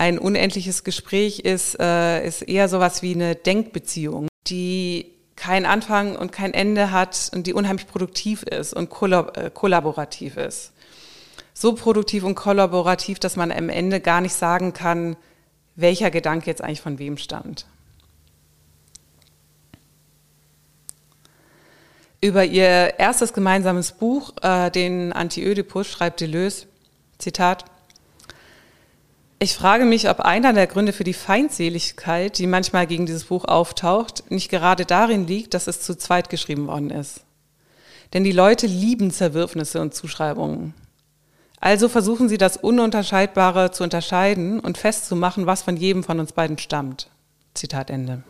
Ein 0.00 0.18
unendliches 0.18 0.82
Gespräch 0.82 1.40
ist, 1.40 1.78
äh, 1.78 2.26
ist 2.26 2.40
eher 2.40 2.70
sowas 2.70 3.02
wie 3.02 3.12
eine 3.12 3.34
Denkbeziehung, 3.34 4.28
die 4.46 5.12
keinen 5.36 5.66
Anfang 5.66 6.16
und 6.16 6.32
kein 6.32 6.54
Ende 6.54 6.90
hat 6.90 7.30
und 7.34 7.46
die 7.46 7.52
unheimlich 7.52 7.86
produktiv 7.86 8.42
ist 8.44 8.72
und 8.72 8.88
kollab 8.88 9.36
äh, 9.36 9.50
kollaborativ 9.52 10.38
ist. 10.38 10.72
So 11.52 11.74
produktiv 11.74 12.24
und 12.24 12.34
kollaborativ, 12.34 13.18
dass 13.18 13.36
man 13.36 13.52
am 13.52 13.68
Ende 13.68 14.00
gar 14.00 14.22
nicht 14.22 14.32
sagen 14.32 14.72
kann, 14.72 15.16
welcher 15.76 16.10
Gedanke 16.10 16.46
jetzt 16.46 16.64
eigentlich 16.64 16.80
von 16.80 16.98
wem 16.98 17.18
stammt. 17.18 17.66
Über 22.22 22.46
ihr 22.46 22.94
erstes 22.98 23.34
gemeinsames 23.34 23.92
Buch, 23.92 24.32
äh, 24.40 24.70
den 24.70 25.12
Anti-Ödipus, 25.12 25.88
schreibt 25.88 26.22
Deleuze, 26.22 26.68
Zitat, 27.18 27.66
ich 29.42 29.54
frage 29.54 29.86
mich, 29.86 30.10
ob 30.10 30.20
einer 30.20 30.52
der 30.52 30.66
Gründe 30.66 30.92
für 30.92 31.02
die 31.02 31.14
Feindseligkeit, 31.14 32.38
die 32.38 32.46
manchmal 32.46 32.86
gegen 32.86 33.06
dieses 33.06 33.24
Buch 33.24 33.46
auftaucht, 33.46 34.30
nicht 34.30 34.50
gerade 34.50 34.84
darin 34.84 35.26
liegt, 35.26 35.54
dass 35.54 35.66
es 35.66 35.80
zu 35.80 35.96
zweit 35.96 36.28
geschrieben 36.28 36.66
worden 36.66 36.90
ist. 36.90 37.22
Denn 38.12 38.22
die 38.22 38.32
Leute 38.32 38.66
lieben 38.66 39.10
Zerwürfnisse 39.10 39.80
und 39.80 39.94
Zuschreibungen. 39.94 40.74
Also 41.58 41.88
versuchen 41.88 42.28
sie 42.28 42.36
das 42.36 42.58
Ununterscheidbare 42.58 43.70
zu 43.70 43.82
unterscheiden 43.82 44.60
und 44.60 44.76
festzumachen, 44.76 45.46
was 45.46 45.62
von 45.62 45.76
jedem 45.76 46.04
von 46.04 46.20
uns 46.20 46.32
beiden 46.32 46.58
stammt. 46.58 47.08
Zitat 47.54 47.88
Ende. 47.88 48.22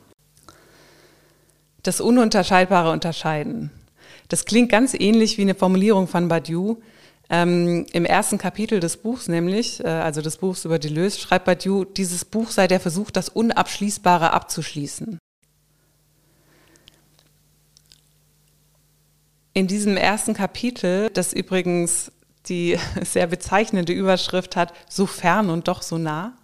Das 1.82 2.00
Ununterscheidbare 2.00 2.92
unterscheiden. 2.92 3.72
Das 4.28 4.44
klingt 4.44 4.70
ganz 4.70 4.94
ähnlich 4.94 5.38
wie 5.38 5.42
eine 5.42 5.56
Formulierung 5.56 6.06
von 6.06 6.28
Badiou, 6.28 6.80
ähm, 7.30 7.86
Im 7.92 8.04
ersten 8.04 8.38
Kapitel 8.38 8.80
des 8.80 8.96
Buchs 8.96 9.28
nämlich, 9.28 9.78
äh, 9.84 9.86
also 9.86 10.20
des 10.20 10.38
Buchs 10.38 10.64
über 10.64 10.80
Deleuze, 10.80 11.20
schreibt 11.20 11.44
Badiou, 11.44 11.84
dieses 11.84 12.24
Buch 12.24 12.50
sei 12.50 12.66
der 12.66 12.80
Versuch, 12.80 13.12
das 13.12 13.28
Unabschließbare 13.28 14.32
abzuschließen. 14.32 15.16
In 19.52 19.66
diesem 19.68 19.96
ersten 19.96 20.34
Kapitel, 20.34 21.08
das 21.10 21.32
übrigens 21.32 22.10
die 22.46 22.76
sehr 23.04 23.28
bezeichnende 23.28 23.92
Überschrift 23.92 24.56
hat, 24.56 24.72
so 24.88 25.06
fern 25.06 25.50
und 25.50 25.68
doch 25.68 25.82
so 25.82 25.98
nah, 25.98 26.36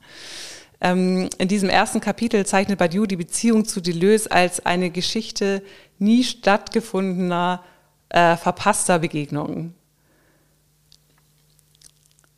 ähm, 0.80 1.28
in 1.38 1.48
diesem 1.48 1.68
ersten 1.68 2.00
Kapitel 2.00 2.46
zeichnet 2.46 2.78
Badiou 2.78 3.06
die 3.06 3.16
Beziehung 3.16 3.64
zu 3.64 3.80
Deleuze 3.80 4.30
als 4.30 4.64
eine 4.64 4.90
Geschichte 4.90 5.62
nie 5.98 6.22
stattgefundener, 6.22 7.64
äh, 8.10 8.36
verpasster 8.36 9.00
Begegnungen. 9.00 9.74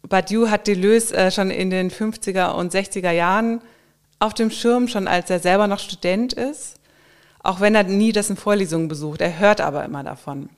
Badiou 0.08 0.48
hat 0.48 0.66
Deleuze 0.66 1.16
äh, 1.16 1.30
schon 1.30 1.50
in 1.50 1.70
den 1.70 1.90
50er 1.90 2.52
und 2.52 2.72
60er 2.72 3.10
Jahren 3.10 3.60
auf 4.18 4.34
dem 4.34 4.50
Schirm, 4.50 4.88
schon 4.88 5.06
als 5.06 5.30
er 5.30 5.38
selber 5.38 5.66
noch 5.66 5.78
Student 5.78 6.32
ist, 6.32 6.76
auch 7.42 7.60
wenn 7.60 7.74
er 7.74 7.84
nie 7.84 8.12
dessen 8.12 8.36
Vorlesungen 8.36 8.88
besucht. 8.88 9.20
Er 9.20 9.38
hört 9.38 9.60
aber 9.60 9.84
immer 9.84 10.02
davon. 10.02 10.48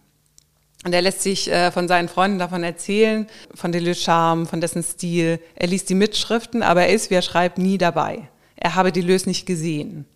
Und 0.85 0.95
er 0.95 1.03
lässt 1.03 1.23
sich 1.23 1.51
äh, 1.51 1.71
von 1.71 1.89
seinen 1.89 2.09
Freunden 2.09 2.39
davon 2.39 2.63
erzählen, 2.63 3.27
von 3.55 3.71
Deleuze 3.71 4.01
Charme, 4.01 4.47
von 4.47 4.63
dessen 4.63 4.83
Stil. 4.83 5.39
Er 5.55 5.67
liest 5.67 5.91
die 5.91 5.95
Mitschriften, 5.95 6.63
aber 6.63 6.83
er 6.83 6.95
ist, 6.95 7.11
wie 7.11 7.17
er 7.17 7.23
schreibt, 7.23 7.59
nie 7.59 7.77
dabei. 7.77 8.29
Er 8.57 8.77
habe 8.77 8.93
Deleuze 8.93 9.29
nicht 9.29 9.45
gesehen. 9.45 10.07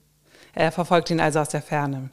Er 0.54 0.72
verfolgt 0.72 1.10
ihn 1.10 1.20
also 1.20 1.40
aus 1.40 1.50
der 1.50 1.60
Ferne. 1.60 2.10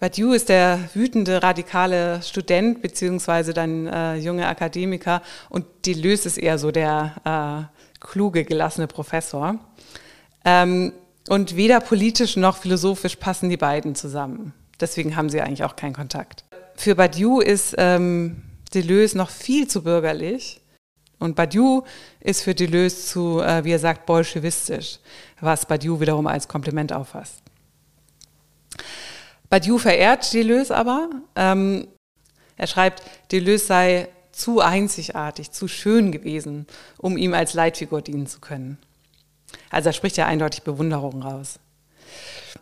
Badiou 0.00 0.32
ist 0.32 0.48
der 0.48 0.78
wütende, 0.94 1.42
radikale 1.42 2.22
Student 2.22 2.82
beziehungsweise 2.82 3.52
dann 3.52 3.88
äh, 3.88 4.14
junge 4.16 4.46
Akademiker 4.46 5.22
und 5.50 5.64
Deleuze 5.86 6.28
ist 6.28 6.38
eher 6.38 6.58
so 6.58 6.70
der 6.70 7.68
äh, 7.70 7.78
kluge, 8.00 8.44
gelassene 8.44 8.86
Professor. 8.86 9.58
Ähm, 10.44 10.92
und 11.28 11.56
weder 11.56 11.80
politisch 11.80 12.36
noch 12.36 12.56
philosophisch 12.58 13.16
passen 13.16 13.50
die 13.50 13.56
beiden 13.56 13.94
zusammen. 13.94 14.54
Deswegen 14.80 15.16
haben 15.16 15.28
sie 15.28 15.40
eigentlich 15.40 15.64
auch 15.64 15.74
keinen 15.74 15.94
Kontakt. 15.94 16.44
Für 16.76 16.94
Badiou 16.94 17.40
ist 17.40 17.74
ähm, 17.76 18.42
Deleuze 18.72 19.18
noch 19.18 19.30
viel 19.30 19.66
zu 19.66 19.82
bürgerlich. 19.82 20.60
Und 21.18 21.34
Badiou 21.34 21.82
ist 22.20 22.42
für 22.42 22.54
Deleuze 22.54 23.04
zu, 23.04 23.40
äh, 23.40 23.64
wie 23.64 23.72
er 23.72 23.80
sagt, 23.80 24.06
bolschewistisch, 24.06 25.00
was 25.40 25.66
Badiou 25.66 26.00
wiederum 26.00 26.28
als 26.28 26.46
Kompliment 26.46 26.92
auffasst. 26.92 27.42
Badiou 29.50 29.78
verehrt 29.78 30.32
Deleuze 30.32 30.76
aber. 30.76 31.10
Ähm, 31.36 31.88
er 32.56 32.66
schreibt, 32.66 33.02
Deleuze 33.32 33.64
sei 33.64 34.08
zu 34.32 34.60
einzigartig, 34.60 35.50
zu 35.50 35.68
schön 35.68 36.12
gewesen, 36.12 36.66
um 36.98 37.16
ihm 37.16 37.34
als 37.34 37.54
Leitfigur 37.54 38.02
dienen 38.02 38.26
zu 38.26 38.40
können. 38.40 38.78
Also 39.70 39.88
er 39.88 39.92
spricht 39.92 40.16
ja 40.16 40.26
eindeutig 40.26 40.62
Bewunderung 40.62 41.22
raus. 41.22 41.58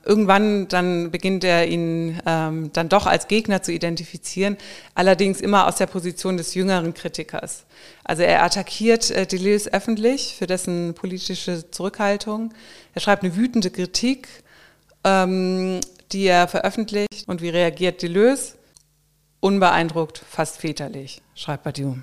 Irgendwann 0.05 0.69
dann 0.69 1.11
beginnt 1.11 1.43
er 1.45 1.67
ihn 1.67 2.21
ähm, 2.27 2.71
dann 2.73 2.89
doch 2.89 3.07
als 3.07 3.29
Gegner 3.29 3.63
zu 3.63 3.73
identifizieren, 3.73 4.57
allerdings 4.95 5.41
immer 5.41 5.67
aus 5.67 5.77
der 5.77 5.87
Position 5.87 6.37
des 6.37 6.55
jüngeren 6.55 6.95
Kritikers. 6.95 7.65
Also 8.05 8.23
er 8.23 8.43
attackiert 8.45 9.11
äh, 9.11 9.27
Deleuze 9.27 9.73
öffentlich 9.73 10.37
für 10.39 10.47
dessen 10.47 10.95
politische 10.95 11.71
Zurückhaltung. 11.71 12.55
Er 12.95 13.01
schreibt 13.01 13.25
eine 13.25 13.37
wütende 13.37 13.71
Kritik 13.71 14.29
ähm, 15.05 15.81
die 16.13 16.27
er 16.27 16.49
veröffentlicht. 16.49 17.25
Und 17.27 17.43
wie 17.43 17.49
reagiert 17.49 18.03
Deleuze? 18.03 18.55
Unbeeindruckt, 19.41 20.19
fast 20.19 20.59
väterlich, 20.59 21.23
schreibt 21.35 21.65
Badiou. 21.65 21.97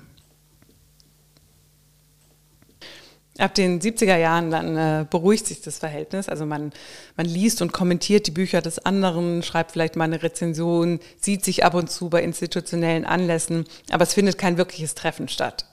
Ab 3.36 3.52
den 3.54 3.80
70er 3.80 4.16
Jahren 4.16 4.52
dann 4.52 4.76
äh, 4.76 5.06
beruhigt 5.10 5.46
sich 5.46 5.60
das 5.60 5.78
Verhältnis. 5.78 6.28
Also 6.28 6.46
man, 6.46 6.72
man 7.16 7.26
liest 7.26 7.62
und 7.62 7.72
kommentiert 7.72 8.28
die 8.28 8.30
Bücher 8.30 8.62
des 8.62 8.78
anderen, 8.78 9.42
schreibt 9.42 9.72
vielleicht 9.72 9.96
mal 9.96 10.04
eine 10.04 10.22
Rezension, 10.22 11.00
sieht 11.20 11.44
sich 11.44 11.64
ab 11.64 11.74
und 11.74 11.90
zu 11.90 12.08
bei 12.08 12.22
institutionellen 12.22 13.04
Anlässen, 13.04 13.64
aber 13.90 14.04
es 14.04 14.14
findet 14.14 14.38
kein 14.38 14.56
wirkliches 14.56 14.94
Treffen 14.94 15.28
statt. 15.28 15.66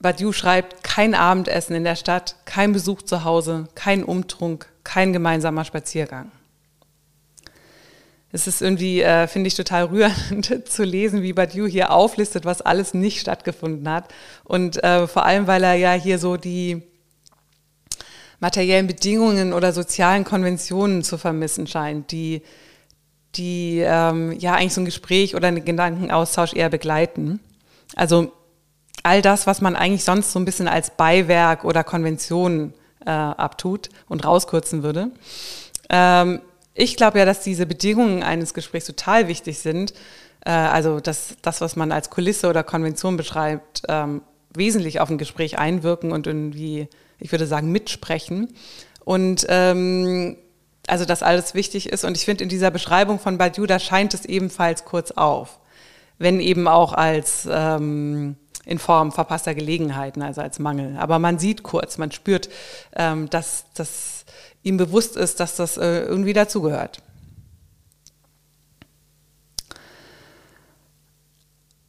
Badiou 0.00 0.32
schreibt, 0.32 0.84
kein 0.84 1.14
Abendessen 1.14 1.74
in 1.74 1.84
der 1.84 1.96
Stadt, 1.96 2.36
kein 2.44 2.72
Besuch 2.72 3.00
zu 3.00 3.24
Hause, 3.24 3.68
kein 3.74 4.04
Umtrunk, 4.04 4.66
kein 4.84 5.14
gemeinsamer 5.14 5.64
Spaziergang 5.64 6.30
es 8.32 8.46
ist 8.46 8.62
irgendwie, 8.62 9.02
äh, 9.02 9.26
finde 9.26 9.48
ich, 9.48 9.54
total 9.54 9.86
rührend 9.86 10.68
zu 10.68 10.84
lesen, 10.84 11.22
wie 11.22 11.32
Badiou 11.32 11.66
hier 11.66 11.92
auflistet, 11.92 12.44
was 12.44 12.62
alles 12.62 12.94
nicht 12.94 13.20
stattgefunden 13.20 13.88
hat. 13.88 14.12
Und 14.44 14.82
äh, 14.84 15.06
vor 15.06 15.24
allem, 15.24 15.46
weil 15.46 15.64
er 15.64 15.74
ja 15.74 15.92
hier 15.92 16.18
so 16.18 16.36
die 16.36 16.82
materiellen 18.38 18.86
Bedingungen 18.86 19.52
oder 19.52 19.72
sozialen 19.72 20.24
Konventionen 20.24 21.02
zu 21.02 21.18
vermissen 21.18 21.66
scheint, 21.66 22.10
die, 22.12 22.42
die 23.34 23.82
ähm, 23.84 24.32
ja 24.38 24.54
eigentlich 24.54 24.74
so 24.74 24.80
ein 24.80 24.86
Gespräch 24.86 25.34
oder 25.34 25.48
einen 25.48 25.64
Gedankenaustausch 25.64 26.54
eher 26.54 26.70
begleiten. 26.70 27.40
Also 27.96 28.32
all 29.02 29.22
das, 29.22 29.46
was 29.46 29.60
man 29.60 29.76
eigentlich 29.76 30.04
sonst 30.04 30.32
so 30.32 30.38
ein 30.38 30.44
bisschen 30.44 30.68
als 30.68 30.90
Beiwerk 30.90 31.64
oder 31.64 31.84
Konvention 31.84 32.74
äh, 33.04 33.10
abtut 33.10 33.88
und 34.08 34.24
rauskürzen 34.24 34.82
würde. 34.82 35.10
Ähm, 35.88 36.40
ich 36.80 36.96
glaube 36.96 37.18
ja, 37.18 37.24
dass 37.24 37.40
diese 37.40 37.66
Bedingungen 37.66 38.22
eines 38.22 38.54
Gesprächs 38.54 38.86
total 38.86 39.28
wichtig 39.28 39.58
sind. 39.58 39.92
Äh, 40.44 40.50
also 40.50 41.00
dass 41.00 41.36
das, 41.42 41.60
was 41.60 41.76
man 41.76 41.92
als 41.92 42.10
Kulisse 42.10 42.48
oder 42.48 42.62
Konvention 42.62 43.16
beschreibt, 43.16 43.82
ähm, 43.88 44.22
wesentlich 44.54 45.00
auf 45.00 45.10
ein 45.10 45.18
Gespräch 45.18 45.58
einwirken 45.58 46.12
und 46.12 46.26
irgendwie, 46.26 46.88
ich 47.18 47.30
würde 47.30 47.46
sagen, 47.46 47.70
mitsprechen. 47.70 48.54
Und 49.04 49.46
ähm, 49.48 50.36
also 50.86 51.04
dass 51.04 51.22
alles 51.22 51.54
wichtig 51.54 51.88
ist. 51.88 52.04
Und 52.04 52.16
ich 52.16 52.24
finde, 52.24 52.44
in 52.44 52.50
dieser 52.50 52.70
Beschreibung 52.70 53.18
von 53.18 53.38
Badiou, 53.38 53.66
da 53.66 53.78
scheint 53.78 54.14
es 54.14 54.24
ebenfalls 54.24 54.84
kurz 54.84 55.12
auf. 55.12 55.60
Wenn 56.18 56.40
eben 56.40 56.66
auch 56.66 56.92
als 56.92 57.48
ähm, 57.50 58.36
in 58.64 58.78
Form 58.78 59.12
verpasster 59.12 59.54
Gelegenheiten, 59.54 60.22
also 60.22 60.40
als 60.40 60.58
Mangel. 60.58 60.96
Aber 60.98 61.18
man 61.18 61.38
sieht 61.38 61.62
kurz, 61.62 61.96
man 61.98 62.12
spürt, 62.12 62.48
ähm, 62.94 63.30
dass, 63.30 63.64
dass 63.74 64.09
ihm 64.62 64.76
bewusst 64.76 65.16
ist, 65.16 65.40
dass 65.40 65.56
das 65.56 65.76
äh, 65.76 66.02
irgendwie 66.02 66.32
dazugehört. 66.32 67.02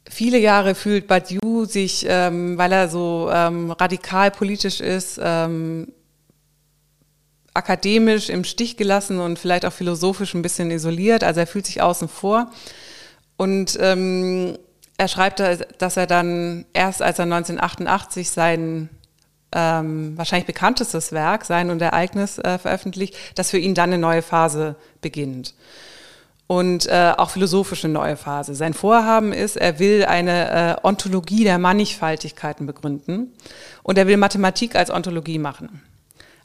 Viele 0.08 0.38
Jahre 0.38 0.74
fühlt 0.74 1.06
Badiou 1.06 1.64
sich, 1.64 2.04
ähm, 2.08 2.58
weil 2.58 2.72
er 2.72 2.88
so 2.88 3.30
ähm, 3.32 3.70
radikal 3.70 4.30
politisch 4.30 4.80
ist, 4.80 5.18
ähm, 5.22 5.92
akademisch 7.54 8.28
im 8.28 8.44
Stich 8.44 8.76
gelassen 8.76 9.20
und 9.20 9.38
vielleicht 9.38 9.64
auch 9.64 9.72
philosophisch 9.72 10.34
ein 10.34 10.42
bisschen 10.42 10.70
isoliert. 10.70 11.24
Also 11.24 11.40
er 11.40 11.46
fühlt 11.46 11.66
sich 11.66 11.82
außen 11.82 12.08
vor. 12.08 12.50
Und 13.36 13.78
ähm, 13.80 14.58
er 14.96 15.08
schreibt, 15.08 15.40
dass 15.78 15.96
er 15.96 16.06
dann 16.06 16.66
erst 16.72 17.02
als 17.02 17.18
er 17.18 17.24
1988 17.24 18.30
sein 18.30 18.88
ähm, 19.52 20.16
wahrscheinlich 20.16 20.46
bekanntestes 20.46 21.12
Werk, 21.12 21.44
Sein 21.44 21.70
und 21.70 21.80
Ereignis, 21.82 22.38
äh, 22.38 22.58
veröffentlicht, 22.58 23.16
dass 23.34 23.50
für 23.50 23.58
ihn 23.58 23.74
dann 23.74 23.90
eine 23.90 23.98
neue 23.98 24.22
Phase 24.22 24.76
beginnt. 25.00 25.54
Und 26.46 26.86
äh, 26.86 27.14
auch 27.16 27.30
philosophische 27.30 27.88
neue 27.88 28.16
Phase. 28.16 28.54
Sein 28.54 28.74
Vorhaben 28.74 29.32
ist, 29.32 29.56
er 29.56 29.78
will 29.78 30.04
eine 30.04 30.78
äh, 30.82 30.86
Ontologie 30.86 31.44
der 31.44 31.58
Mannigfaltigkeiten 31.58 32.66
begründen 32.66 33.32
und 33.82 33.96
er 33.96 34.06
will 34.06 34.16
Mathematik 34.16 34.74
als 34.74 34.90
Ontologie 34.90 35.38
machen. 35.38 35.82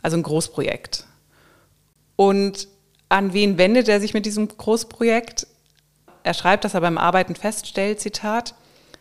Also 0.01 0.15
ein 0.15 0.23
Großprojekt. 0.23 1.05
Und 2.15 2.67
an 3.09 3.33
wen 3.33 3.57
wendet 3.57 3.87
er 3.87 3.99
sich 3.99 4.13
mit 4.13 4.25
diesem 4.25 4.47
Großprojekt? 4.47 5.47
Er 6.23 6.33
schreibt, 6.33 6.65
dass 6.65 6.73
er 6.73 6.81
beim 6.81 6.97
Arbeiten 6.97 7.35
feststellt, 7.35 7.99
Zitat, 7.99 8.53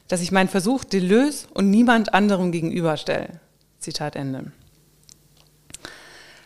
dass 0.08 0.22
ich 0.22 0.32
meinen 0.32 0.48
Versuch 0.48 0.84
Deleuze 0.84 1.46
und 1.54 1.70
niemand 1.70 2.14
anderem 2.14 2.52
gegenüberstelle. 2.52 3.40
Zitat 3.86 4.16
Ende. 4.16 4.50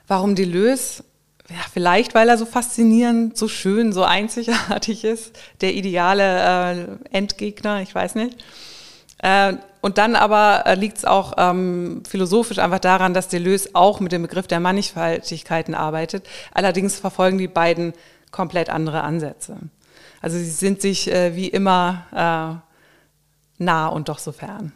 Warum 0.06 0.34
Deleuze? 0.34 1.04
Ja, 1.48 1.64
vielleicht, 1.72 2.14
weil 2.14 2.28
er 2.28 2.36
so 2.36 2.44
faszinierend, 2.44 3.38
so 3.38 3.48
schön, 3.48 3.94
so 3.94 4.04
einzigartig 4.04 5.04
ist, 5.04 5.38
der 5.62 5.72
ideale 5.72 6.98
äh, 7.02 7.16
Endgegner, 7.16 7.80
ich 7.80 7.94
weiß 7.94 8.14
nicht. 8.16 8.44
Äh, 9.22 9.54
und 9.80 9.96
dann 9.96 10.16
aber 10.16 10.64
äh, 10.66 10.74
liegt 10.74 10.98
es 10.98 11.06
auch 11.06 11.32
ähm, 11.38 12.02
philosophisch 12.06 12.58
einfach 12.58 12.78
daran, 12.78 13.14
dass 13.14 13.28
Deleuze 13.28 13.70
auch 13.72 14.00
mit 14.00 14.12
dem 14.12 14.20
Begriff 14.20 14.46
der 14.46 14.60
Mannigfaltigkeiten 14.60 15.74
arbeitet. 15.74 16.28
Allerdings 16.52 17.00
verfolgen 17.00 17.38
die 17.38 17.48
beiden 17.48 17.94
komplett 18.30 18.68
andere 18.68 19.00
Ansätze. 19.00 19.56
Also 20.20 20.36
sie 20.36 20.50
sind 20.50 20.82
sich 20.82 21.10
äh, 21.10 21.34
wie 21.34 21.48
immer 21.48 22.04
äh, 22.12 23.64
nah 23.64 23.86
und 23.88 24.10
doch 24.10 24.18
so 24.18 24.30
fern. 24.30 24.74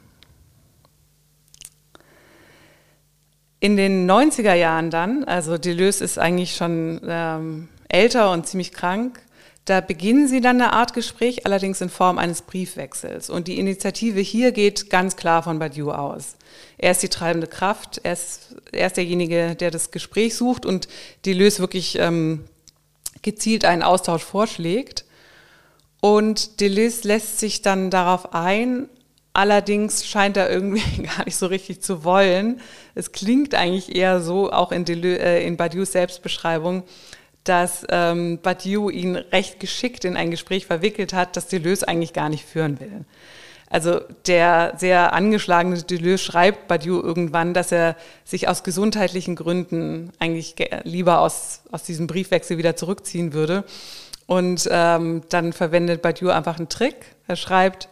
In 3.65 3.79
den 3.79 4.07
90er 4.11 4.53
Jahren 4.53 4.91
dann, 4.91 5.25
also 5.25 5.57
Deleuze 5.57 6.05
ist 6.05 6.19
eigentlich 6.19 6.55
schon 6.55 7.01
ähm, 7.09 7.69
älter 7.89 8.31
und 8.31 8.47
ziemlich 8.47 8.73
krank, 8.73 9.23
da 9.65 9.81
beginnen 9.81 10.29
sie 10.29 10.43
dann 10.43 10.61
eine 10.61 10.75
Art 10.75 10.93
Gespräch, 10.93 11.47
allerdings 11.47 11.81
in 11.81 11.89
Form 11.89 12.19
eines 12.19 12.43
Briefwechsels. 12.43 13.31
Und 13.31 13.49
die 13.49 13.59
Initiative 13.59 14.21
hier 14.21 14.53
geht 14.53 14.91
ganz 14.91 15.17
klar 15.17 15.43
von 15.43 15.61
Badiou 15.61 15.93
aus. 15.93 16.37
Er 16.77 16.91
ist 16.91 17.03
die 17.03 17.09
treibende 17.09 17.47
Kraft, 17.47 18.03
er 18.03 18.13
ist, 18.13 18.55
er 18.71 18.89
ist 18.89 18.99
derjenige, 18.99 19.57
der 19.57 19.71
das 19.71 19.91
Gespräch 19.91 20.35
sucht 20.35 20.67
und 20.67 20.87
Deleuze 21.25 21.61
wirklich 21.61 21.99
ähm, 21.99 22.45
gezielt 23.23 23.65
einen 23.65 23.83
Austausch 23.83 24.25
vorschlägt. 24.25 25.07
Und 26.03 26.61
Deleuze 26.61 27.09
lässt 27.09 27.41
sich 27.41 27.63
dann 27.63 27.89
darauf 27.89 28.35
ein, 28.35 28.91
allerdings 29.35 30.07
scheint 30.07 30.39
er 30.39 30.51
irgendwie 30.51 31.03
gar 31.17 31.27
nicht 31.27 31.37
so 31.37 31.47
richtig 31.47 31.83
zu 31.83 32.05
wollen. 32.05 32.61
Es 32.95 33.13
klingt 33.13 33.55
eigentlich 33.55 33.95
eher 33.95 34.21
so, 34.21 34.51
auch 34.51 34.73
in, 34.73 34.87
Deleuze, 34.87 35.21
äh, 35.21 35.47
in 35.47 35.59
Badiou's 35.59 35.93
Selbstbeschreibung, 35.93 36.85
dass 37.43 37.85
ähm, 37.91 38.39
Badiou 38.43 38.89
ihn 38.89 39.17
recht 39.17 39.61
geschickt 39.61 40.07
in 40.07 40.17
ein 40.17 40.31
Gespräch 40.31 40.65
verwickelt 40.65 41.13
hat, 41.13 41.37
das 41.37 41.49
Deleuze 41.49 41.87
eigentlich 41.87 42.15
gar 42.15 42.31
nicht 42.31 42.47
führen 42.47 42.81
will. 42.81 43.05
Also 43.69 44.01
der 44.27 44.75
sehr 44.77 45.13
angeschlagene 45.13 45.83
Deleuze 45.83 46.23
schreibt 46.23 46.69
Badiou 46.69 47.03
irgendwann, 47.03 47.55
dass 47.55 47.73
er 47.73 47.97
sich 48.25 48.47
aus 48.47 48.63
gesundheitlichen 48.63 49.35
Gründen 49.35 50.13
eigentlich 50.21 50.55
lieber 50.85 51.19
aus, 51.19 51.63
aus 51.73 51.83
diesem 51.83 52.07
Briefwechsel 52.07 52.57
wieder 52.57 52.77
zurückziehen 52.77 53.33
würde. 53.33 53.65
Und 54.27 54.69
ähm, 54.71 55.23
dann 55.29 55.53
verwendet 55.53 56.03
Badiou 56.03 56.31
einfach 56.31 56.57
einen 56.57 56.69
Trick. 56.69 56.95
Er 57.27 57.37
schreibt, 57.37 57.89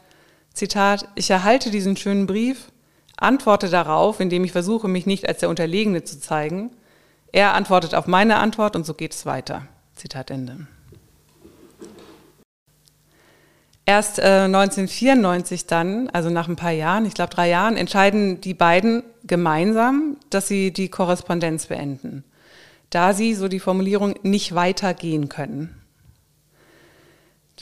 Zitat, 0.54 1.08
ich 1.14 1.30
erhalte 1.30 1.70
diesen 1.70 1.96
schönen 1.96 2.26
Brief, 2.26 2.70
antworte 3.16 3.68
darauf, 3.68 4.20
indem 4.20 4.44
ich 4.44 4.52
versuche, 4.52 4.88
mich 4.88 5.06
nicht 5.06 5.28
als 5.28 5.40
der 5.40 5.48
Unterlegene 5.48 6.04
zu 6.04 6.20
zeigen. 6.20 6.70
Er 7.32 7.54
antwortet 7.54 7.94
auf 7.94 8.06
meine 8.06 8.36
Antwort 8.36 8.76
und 8.76 8.84
so 8.84 8.94
geht 8.94 9.14
es 9.14 9.24
weiter. 9.24 9.66
Zitat 9.94 10.30
Ende. 10.30 10.66
Erst 13.84 14.20
äh, 14.20 14.44
1994 14.44 15.66
dann, 15.66 16.08
also 16.10 16.30
nach 16.30 16.48
ein 16.48 16.56
paar 16.56 16.70
Jahren, 16.70 17.04
ich 17.04 17.14
glaube 17.14 17.34
drei 17.34 17.48
Jahren, 17.48 17.76
entscheiden 17.76 18.40
die 18.40 18.54
beiden 18.54 19.02
gemeinsam, 19.24 20.16
dass 20.30 20.46
sie 20.46 20.72
die 20.72 20.88
Korrespondenz 20.88 21.66
beenden, 21.66 22.22
da 22.90 23.12
sie, 23.12 23.34
so 23.34 23.48
die 23.48 23.58
Formulierung, 23.58 24.14
nicht 24.22 24.54
weitergehen 24.54 25.28
können. 25.28 25.81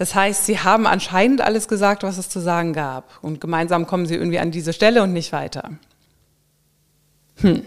Das 0.01 0.15
heißt, 0.15 0.47
sie 0.47 0.59
haben 0.59 0.87
anscheinend 0.87 1.43
alles 1.43 1.69
gesagt, 1.69 2.05
was 2.05 2.17
es 2.17 2.31
zu 2.31 2.41
sagen 2.41 2.73
gab. 2.73 3.19
Und 3.21 3.39
gemeinsam 3.39 3.87
kommen 3.87 4.07
sie 4.07 4.15
irgendwie 4.15 4.39
an 4.39 4.51
diese 4.51 4.73
Stelle 4.73 5.03
und 5.03 5.13
nicht 5.13 5.31
weiter. 5.31 5.73
Hm. 7.37 7.63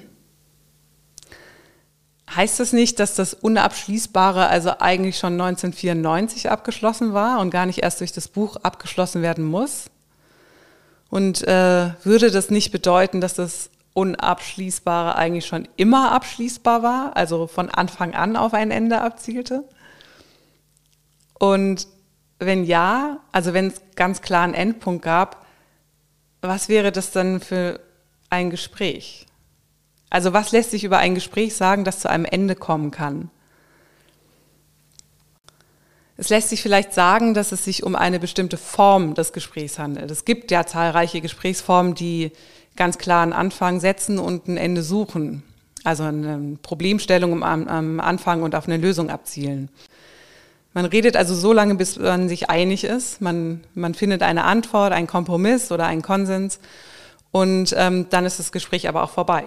Heißt 2.35 2.59
das 2.59 2.73
nicht, 2.73 2.99
dass 2.99 3.13
das 3.13 3.35
Unabschließbare 3.35 4.47
also 4.47 4.71
eigentlich 4.79 5.19
schon 5.19 5.33
1994 5.33 6.49
abgeschlossen 6.49 7.13
war 7.13 7.39
und 7.39 7.51
gar 7.51 7.67
nicht 7.67 7.83
erst 7.83 7.99
durch 7.99 8.13
das 8.13 8.29
Buch 8.29 8.55
abgeschlossen 8.63 9.21
werden 9.21 9.45
muss? 9.45 9.91
Und 11.11 11.47
äh, 11.47 11.91
würde 12.03 12.31
das 12.31 12.49
nicht 12.49 12.71
bedeuten, 12.71 13.21
dass 13.21 13.35
das 13.35 13.69
Unabschließbare 13.93 15.15
eigentlich 15.15 15.45
schon 15.45 15.67
immer 15.75 16.11
abschließbar 16.11 16.81
war, 16.81 17.15
also 17.15 17.45
von 17.45 17.69
Anfang 17.69 18.15
an 18.15 18.35
auf 18.37 18.55
ein 18.55 18.71
Ende 18.71 19.01
abzielte? 19.01 19.65
Und 21.37 21.85
wenn 22.45 22.63
ja, 22.63 23.19
also 23.31 23.53
wenn 23.53 23.67
es 23.67 23.81
ganz 23.95 24.21
klar 24.21 24.43
einen 24.43 24.53
Endpunkt 24.53 25.03
gab, 25.03 25.45
was 26.41 26.69
wäre 26.69 26.91
das 26.91 27.11
dann 27.11 27.39
für 27.39 27.79
ein 28.29 28.49
Gespräch? 28.49 29.25
Also 30.09 30.33
was 30.33 30.51
lässt 30.51 30.71
sich 30.71 30.83
über 30.83 30.99
ein 30.99 31.15
Gespräch 31.15 31.55
sagen, 31.55 31.83
das 31.83 31.99
zu 31.99 32.09
einem 32.09 32.25
Ende 32.25 32.55
kommen 32.55 32.91
kann? 32.91 33.29
Es 36.15 36.29
lässt 36.29 36.49
sich 36.49 36.61
vielleicht 36.61 36.93
sagen, 36.93 37.33
dass 37.33 37.51
es 37.51 37.65
sich 37.65 37.83
um 37.83 37.95
eine 37.95 38.19
bestimmte 38.19 38.57
Form 38.57 39.15
des 39.15 39.33
Gesprächs 39.33 39.79
handelt. 39.79 40.11
Es 40.11 40.25
gibt 40.25 40.51
ja 40.51 40.65
zahlreiche 40.65 41.21
Gesprächsformen, 41.21 41.95
die 41.95 42.31
ganz 42.75 42.97
klar 42.97 43.23
einen 43.23 43.33
Anfang 43.33 43.79
setzen 43.79 44.19
und 44.19 44.47
ein 44.47 44.57
Ende 44.57 44.83
suchen. 44.83 45.43
Also 45.83 46.03
eine 46.03 46.57
Problemstellung 46.61 47.43
am, 47.43 47.99
Anfang 47.99 48.43
und 48.43 48.55
auf 48.55 48.67
eine 48.67 48.77
Lösung 48.77 49.09
abzielen. 49.09 49.69
Man 50.73 50.85
redet 50.85 51.15
also 51.15 51.35
so 51.35 51.53
lange, 51.53 51.75
bis 51.75 51.97
man 51.99 52.29
sich 52.29 52.49
einig 52.49 52.83
ist. 52.83 53.21
Man, 53.21 53.63
man 53.75 53.93
findet 53.93 54.23
eine 54.23 54.43
Antwort, 54.43 54.91
einen 54.91 55.07
Kompromiss 55.07 55.71
oder 55.71 55.85
einen 55.85 56.01
Konsens 56.01 56.59
und 57.31 57.73
ähm, 57.77 58.07
dann 58.09 58.25
ist 58.25 58.39
das 58.39 58.51
Gespräch 58.51 58.87
aber 58.87 59.03
auch 59.03 59.09
vorbei. 59.09 59.45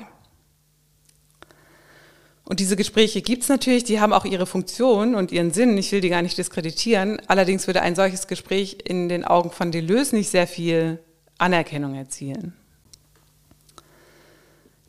Und 2.44 2.60
diese 2.60 2.76
Gespräche 2.76 3.22
gibt's 3.22 3.48
natürlich, 3.48 3.82
die 3.82 4.00
haben 4.00 4.12
auch 4.12 4.24
ihre 4.24 4.46
Funktion 4.46 5.16
und 5.16 5.32
ihren 5.32 5.52
Sinn. 5.52 5.76
Ich 5.78 5.90
will 5.90 6.00
die 6.00 6.10
gar 6.10 6.22
nicht 6.22 6.38
diskreditieren. 6.38 7.20
Allerdings 7.26 7.66
würde 7.66 7.82
ein 7.82 7.96
solches 7.96 8.28
Gespräch 8.28 8.78
in 8.84 9.08
den 9.08 9.24
Augen 9.24 9.50
von 9.50 9.72
Deleuze 9.72 10.14
nicht 10.14 10.30
sehr 10.30 10.46
viel 10.46 11.00
Anerkennung 11.38 11.96
erzielen. 11.96 12.54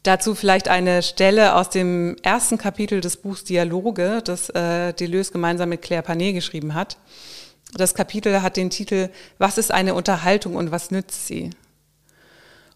Dazu 0.08 0.36
vielleicht 0.36 0.70
eine 0.70 1.04
Stelle 1.04 1.54
aus 1.54 1.70
dem 1.70 2.16
ersten 2.24 2.58
Kapitel 2.58 3.02
des 3.02 3.18
Buchs 3.18 3.44
Dialoge, 3.44 4.22
das 4.24 4.50
äh, 4.52 4.94
Deleuze 4.94 5.34
gemeinsam 5.34 5.68
mit 5.68 5.82
Claire 5.82 6.02
Panet 6.02 6.34
geschrieben 6.34 6.76
hat. 6.76 6.96
Das 7.74 7.94
Kapitel 7.94 8.42
hat 8.42 8.56
den 8.56 8.70
Titel 8.70 9.10
Was 9.38 9.58
ist 9.58 9.70
eine 9.70 9.96
Unterhaltung 9.96 10.56
und 10.56 10.72
was 10.72 10.92
nützt 10.92 11.28
sie? 11.28 11.50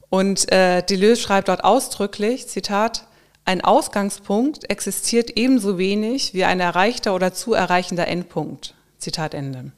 Und 0.10 0.52
äh, 0.52 0.84
Deleuze 0.84 1.22
schreibt 1.22 1.48
dort 1.48 1.64
ausdrücklich, 1.64 2.50
Zitat, 2.50 3.08
ein 3.46 3.62
Ausgangspunkt 3.62 4.70
existiert 4.70 5.38
ebenso 5.38 5.78
wenig 5.78 6.34
wie 6.34 6.44
ein 6.44 6.60
erreichter 6.60 7.16
oder 7.16 7.34
zu 7.34 7.54
erreichender 7.54 8.10
Endpunkt. 8.10 8.76
Zitat 8.98 9.34
Ende. 9.34 9.72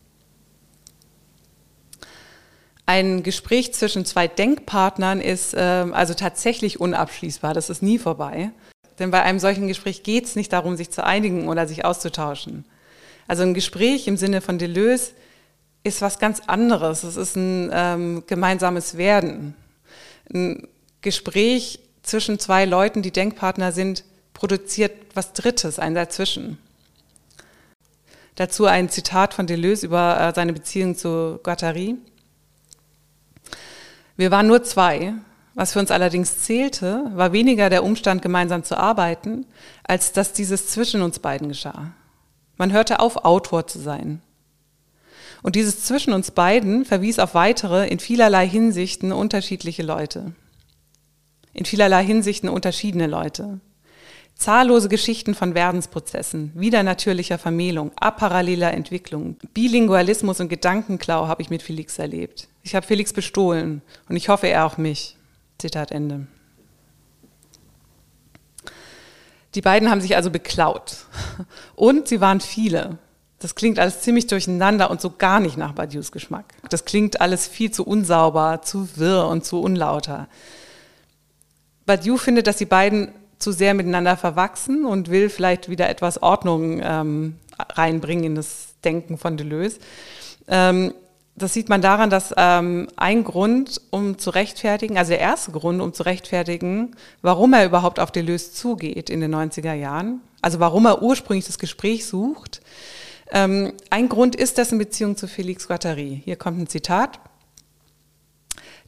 Ein 2.85 3.23
Gespräch 3.23 3.73
zwischen 3.73 4.05
zwei 4.05 4.27
Denkpartnern 4.27 5.21
ist 5.21 5.53
äh, 5.53 5.59
also 5.59 6.13
tatsächlich 6.13 6.79
unabschließbar, 6.79 7.53
das 7.53 7.69
ist 7.69 7.81
nie 7.81 7.97
vorbei. 7.97 8.51
Denn 8.99 9.09
bei 9.09 9.23
einem 9.23 9.39
solchen 9.39 9.67
Gespräch 9.67 10.03
geht 10.03 10.25
es 10.25 10.35
nicht 10.35 10.53
darum, 10.53 10.75
sich 10.75 10.91
zu 10.91 11.03
einigen 11.03 11.47
oder 11.47 11.67
sich 11.67 11.85
auszutauschen. 11.85 12.65
Also 13.27 13.43
ein 13.43 13.53
Gespräch 13.53 14.07
im 14.07 14.17
Sinne 14.17 14.41
von 14.41 14.57
Deleuze 14.57 15.11
ist 15.83 16.01
was 16.01 16.19
ganz 16.19 16.41
anderes. 16.47 17.03
Es 17.03 17.17
ist 17.17 17.35
ein 17.35 17.69
ähm, 17.73 18.23
gemeinsames 18.27 18.97
Werden. 18.97 19.55
Ein 20.33 20.67
Gespräch 21.01 21.79
zwischen 22.03 22.37
zwei 22.37 22.65
Leuten, 22.65 23.01
die 23.01 23.11
Denkpartner 23.11 23.71
sind, 23.71 24.03
produziert 24.33 24.91
was 25.13 25.33
Drittes, 25.33 25.79
ein 25.79 25.95
Dazwischen. 25.95 26.57
Dazu 28.35 28.65
ein 28.65 28.89
Zitat 28.89 29.33
von 29.33 29.47
Deleuze 29.47 29.85
über 29.85 30.19
äh, 30.19 30.33
seine 30.33 30.53
Beziehung 30.53 30.95
zu 30.95 31.39
Guattari. 31.43 31.95
Wir 34.15 34.31
waren 34.31 34.47
nur 34.47 34.63
zwei. 34.63 35.13
Was 35.55 35.73
für 35.73 35.79
uns 35.79 35.91
allerdings 35.91 36.39
zählte, 36.39 37.11
war 37.13 37.31
weniger 37.31 37.69
der 37.69 37.83
Umstand, 37.83 38.21
gemeinsam 38.21 38.63
zu 38.63 38.77
arbeiten, 38.77 39.45
als 39.83 40.11
dass 40.11 40.33
dieses 40.33 40.67
zwischen 40.67 41.01
uns 41.03 41.19
beiden 41.19 41.47
geschah. 41.47 41.91
Man 42.57 42.71
hörte 42.71 42.99
auf, 42.99 43.17
Autor 43.25 43.67
zu 43.67 43.79
sein. 43.79 44.21
Und 45.43 45.55
dieses 45.55 45.83
zwischen 45.83 46.13
uns 46.13 46.31
beiden 46.31 46.85
verwies 46.85 47.19
auf 47.19 47.35
weitere, 47.35 47.87
in 47.87 47.99
vielerlei 47.99 48.47
Hinsichten 48.47 49.11
unterschiedliche 49.11 49.83
Leute. 49.83 50.31
In 51.53 51.65
vielerlei 51.65 52.03
Hinsichten 52.03 52.49
unterschiedene 52.49 53.07
Leute. 53.07 53.59
Zahllose 54.35 54.89
Geschichten 54.89 55.35
von 55.35 55.55
Werdensprozessen, 55.55 56.51
widernatürlicher 56.55 57.37
Vermählung, 57.37 57.91
aparalleler 57.95 58.73
Entwicklung, 58.73 59.37
Bilingualismus 59.53 60.39
und 60.39 60.49
Gedankenklau 60.49 61.27
habe 61.27 61.41
ich 61.41 61.49
mit 61.49 61.61
Felix 61.61 61.97
erlebt. 61.99 62.47
Ich 62.63 62.75
habe 62.75 62.85
Felix 62.85 63.13
bestohlen 63.13 63.81
und 64.09 64.15
ich 64.15 64.29
hoffe, 64.29 64.47
er 64.47 64.65
auch 64.65 64.77
mich. 64.77 65.17
Zitat 65.59 65.91
Ende. 65.91 66.27
Die 69.55 69.61
beiden 69.61 69.89
haben 69.89 70.01
sich 70.01 70.15
also 70.15 70.31
beklaut. 70.31 71.05
Und 71.75 72.07
sie 72.07 72.21
waren 72.21 72.41
viele. 72.41 72.97
Das 73.39 73.55
klingt 73.55 73.77
alles 73.77 74.01
ziemlich 74.01 74.27
durcheinander 74.27 74.89
und 74.89 75.01
so 75.01 75.11
gar 75.11 75.39
nicht 75.39 75.57
nach 75.57 75.73
Badius 75.73 76.11
Geschmack. 76.11 76.53
Das 76.69 76.85
klingt 76.85 77.21
alles 77.21 77.47
viel 77.47 77.71
zu 77.71 77.85
unsauber, 77.85 78.61
zu 78.63 78.97
wirr 78.97 79.27
und 79.27 79.45
zu 79.45 79.61
unlauter. 79.61 80.27
Badiou 81.85 82.17
findet, 82.17 82.47
dass 82.47 82.57
die 82.57 82.65
beiden 82.65 83.13
zu 83.43 83.51
sehr 83.51 83.73
miteinander 83.73 84.17
verwachsen 84.17 84.85
und 84.85 85.09
will 85.09 85.29
vielleicht 85.29 85.69
wieder 85.69 85.89
etwas 85.89 86.23
Ordnung 86.23 86.81
ähm, 86.83 87.35
reinbringen 87.59 88.23
in 88.23 88.35
das 88.35 88.75
Denken 88.83 89.17
von 89.17 89.37
Deleuze. 89.37 89.79
Ähm, 90.47 90.93
das 91.35 91.53
sieht 91.53 91.67
man 91.67 91.81
daran, 91.81 92.09
dass 92.09 92.33
ähm, 92.37 92.87
ein 92.95 93.23
Grund, 93.23 93.81
um 93.89 94.19
zu 94.19 94.29
rechtfertigen, 94.29 94.97
also 94.97 95.09
der 95.09 95.19
erste 95.19 95.51
Grund, 95.51 95.81
um 95.81 95.91
zu 95.91 96.03
rechtfertigen, 96.03 96.95
warum 97.21 97.53
er 97.53 97.65
überhaupt 97.65 97.99
auf 97.99 98.11
Deleuze 98.11 98.53
zugeht 98.53 99.09
in 99.09 99.19
den 99.19 99.33
90er 99.33 99.73
Jahren, 99.73 100.21
also 100.41 100.59
warum 100.59 100.85
er 100.85 101.01
ursprünglich 101.01 101.45
das 101.45 101.57
Gespräch 101.57 102.05
sucht, 102.05 102.61
ähm, 103.31 103.73
ein 103.89 104.09
Grund 104.09 104.35
ist 104.35 104.57
dessen 104.59 104.77
Beziehung 104.77 105.17
zu 105.17 105.25
Félix 105.25 105.67
Guattari. 105.67 106.21
Hier 106.23 106.35
kommt 106.35 106.59
ein 106.59 106.67
Zitat. 106.67 107.19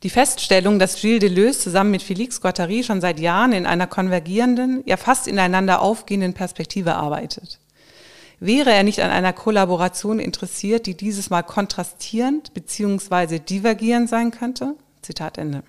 Die 0.04 0.10
Feststellung, 0.10 0.78
dass 0.78 1.00
Gilles 1.00 1.20
Deleuze 1.20 1.60
zusammen 1.60 1.92
mit 1.92 2.04
Félix 2.04 2.42
Guattari 2.42 2.84
schon 2.84 3.02
seit 3.02 3.20
Jahren 3.20 3.54
in 3.54 3.66
einer 3.66 3.88
konvergierenden, 3.88 4.84
ja 4.86 4.98
fast 4.98 5.28
ineinander 5.28 5.82
aufgehenden 5.82 6.34
Perspektive 6.34 6.96
arbeitet. 6.96 7.60
Wäre 8.40 8.72
er 8.72 8.84
nicht 8.84 9.02
an 9.02 9.12
einer 9.12 9.34
Kollaboration 9.34 10.20
interessiert, 10.20 10.86
die 10.86 10.96
dieses 10.96 11.30
Mal 11.30 11.44
kontrastierend 11.44 12.54
bzw. 12.54 13.40
divergierend 13.40 14.10
sein 14.10 14.32
könnte? 14.32 14.76
Zitat 15.02 15.38
Ende. 15.38 15.64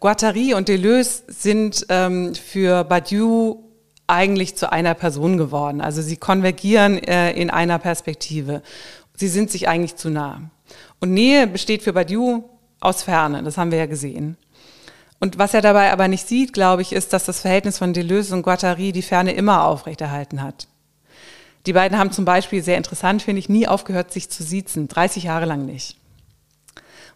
Guattari 0.00 0.52
und 0.54 0.68
Deleuze 0.68 1.22
sind 1.28 1.86
ähm, 1.88 2.34
für 2.34 2.84
Badiou 2.84 3.64
eigentlich 4.06 4.56
zu 4.56 4.70
einer 4.70 4.94
Person 4.94 5.38
geworden. 5.38 5.80
Also 5.80 6.02
sie 6.02 6.16
konvergieren 6.16 6.98
äh, 6.98 7.32
in 7.32 7.50
einer 7.50 7.78
Perspektive. 7.78 8.62
Sie 9.14 9.28
sind 9.28 9.50
sich 9.50 9.68
eigentlich 9.68 9.96
zu 9.96 10.10
nah. 10.10 10.50
Und 11.06 11.14
Nähe 11.14 11.46
besteht 11.46 11.84
für 11.84 11.92
Badiou 11.92 12.42
aus 12.80 13.04
Ferne, 13.04 13.44
das 13.44 13.56
haben 13.56 13.70
wir 13.70 13.78
ja 13.78 13.86
gesehen. 13.86 14.36
Und 15.20 15.38
was 15.38 15.54
er 15.54 15.60
dabei 15.60 15.92
aber 15.92 16.08
nicht 16.08 16.26
sieht, 16.26 16.52
glaube 16.52 16.82
ich, 16.82 16.92
ist, 16.92 17.12
dass 17.12 17.24
das 17.24 17.40
Verhältnis 17.40 17.78
von 17.78 17.92
Deleuze 17.92 18.34
und 18.34 18.42
Guattari 18.42 18.90
die 18.90 19.02
Ferne 19.02 19.32
immer 19.32 19.66
aufrechterhalten 19.66 20.42
hat. 20.42 20.66
Die 21.64 21.74
beiden 21.74 21.96
haben 21.96 22.10
zum 22.10 22.24
Beispiel, 22.24 22.60
sehr 22.60 22.76
interessant 22.76 23.22
finde 23.22 23.38
ich, 23.38 23.48
nie 23.48 23.68
aufgehört, 23.68 24.12
sich 24.12 24.30
zu 24.30 24.42
siezen, 24.42 24.88
30 24.88 25.22
Jahre 25.22 25.46
lang 25.46 25.64
nicht. 25.64 25.96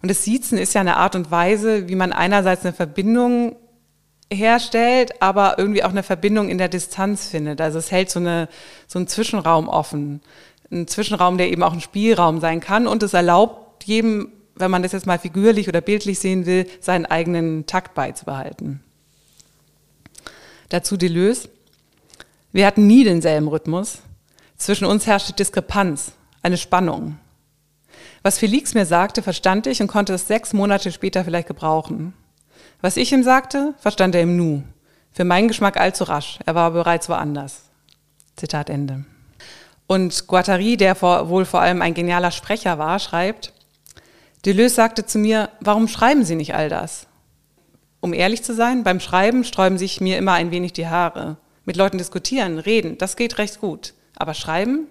Und 0.02 0.08
das 0.08 0.22
Siezen 0.22 0.56
ist 0.56 0.72
ja 0.74 0.82
eine 0.82 0.96
Art 0.96 1.16
und 1.16 1.32
Weise, 1.32 1.88
wie 1.88 1.96
man 1.96 2.12
einerseits 2.12 2.64
eine 2.64 2.72
Verbindung 2.72 3.56
herstellt, 4.32 5.20
aber 5.20 5.58
irgendwie 5.58 5.82
auch 5.82 5.90
eine 5.90 6.04
Verbindung 6.04 6.48
in 6.48 6.58
der 6.58 6.68
Distanz 6.68 7.26
findet. 7.26 7.60
Also 7.60 7.80
es 7.80 7.90
hält 7.90 8.08
so, 8.08 8.20
eine, 8.20 8.48
so 8.86 9.00
einen 9.00 9.08
Zwischenraum 9.08 9.68
offen. 9.68 10.20
Ein 10.70 10.86
Zwischenraum, 10.86 11.38
der 11.38 11.50
eben 11.50 11.64
auch 11.64 11.72
ein 11.72 11.80
Spielraum 11.80 12.38
sein 12.38 12.60
kann 12.60 12.86
und 12.86 13.02
es 13.02 13.14
erlaubt 13.14 13.66
jedem, 13.84 14.32
wenn 14.54 14.70
man 14.70 14.82
das 14.82 14.92
jetzt 14.92 15.06
mal 15.06 15.18
figürlich 15.18 15.68
oder 15.68 15.80
bildlich 15.80 16.18
sehen 16.18 16.46
will, 16.46 16.66
seinen 16.80 17.06
eigenen 17.06 17.66
Takt 17.66 17.94
beizubehalten. 17.94 18.80
Dazu 20.68 20.96
Deleuze. 20.96 21.48
Wir 22.52 22.66
hatten 22.66 22.86
nie 22.86 23.04
denselben 23.04 23.48
Rhythmus. 23.48 23.98
Zwischen 24.56 24.84
uns 24.84 25.06
herrschte 25.06 25.32
Diskrepanz, 25.32 26.12
eine 26.42 26.56
Spannung. 26.56 27.18
Was 28.22 28.38
Felix 28.38 28.74
mir 28.74 28.84
sagte, 28.84 29.22
verstand 29.22 29.66
ich 29.66 29.80
und 29.80 29.88
konnte 29.88 30.12
es 30.12 30.26
sechs 30.26 30.52
Monate 30.52 30.92
später 30.92 31.24
vielleicht 31.24 31.48
gebrauchen. 31.48 32.12
Was 32.82 32.96
ich 32.96 33.12
ihm 33.12 33.22
sagte, 33.22 33.74
verstand 33.78 34.14
er 34.14 34.22
im 34.22 34.36
Nu. 34.36 34.62
Für 35.12 35.24
meinen 35.24 35.48
Geschmack 35.48 35.78
allzu 35.78 36.04
rasch. 36.04 36.38
Er 36.44 36.54
war 36.54 36.70
bereits 36.70 37.08
woanders. 37.08 37.62
Zitat 38.36 38.70
Ende. 38.70 39.04
Und 39.86 40.26
Guattari, 40.28 40.76
der 40.76 40.94
vor, 40.94 41.28
wohl 41.28 41.44
vor 41.44 41.60
allem 41.60 41.82
ein 41.82 41.94
genialer 41.94 42.30
Sprecher 42.30 42.78
war, 42.78 42.98
schreibt, 42.98 43.52
Deleuze 44.44 44.74
sagte 44.74 45.06
zu 45.06 45.18
mir, 45.18 45.50
warum 45.60 45.88
schreiben 45.88 46.24
Sie 46.24 46.34
nicht 46.34 46.54
all 46.54 46.68
das? 46.68 47.06
Um 48.00 48.14
ehrlich 48.14 48.42
zu 48.42 48.54
sein, 48.54 48.84
beim 48.84 49.00
Schreiben 49.00 49.44
sträuben 49.44 49.78
sich 49.78 50.00
mir 50.00 50.16
immer 50.16 50.32
ein 50.32 50.50
wenig 50.50 50.72
die 50.72 50.86
Haare. 50.86 51.36
Mit 51.64 51.76
Leuten 51.76 51.98
diskutieren, 51.98 52.58
reden, 52.58 52.96
das 52.98 53.16
geht 53.16 53.38
recht 53.38 53.60
gut. 53.60 53.94
Aber 54.16 54.34
schreiben? 54.34 54.86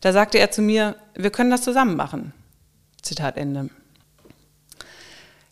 Da 0.00 0.12
sagte 0.12 0.38
er 0.38 0.50
zu 0.50 0.62
mir, 0.62 0.96
wir 1.14 1.30
können 1.30 1.50
das 1.50 1.62
zusammen 1.62 1.96
machen. 1.96 2.32
Zitat 3.02 3.36
Ende 3.36 3.70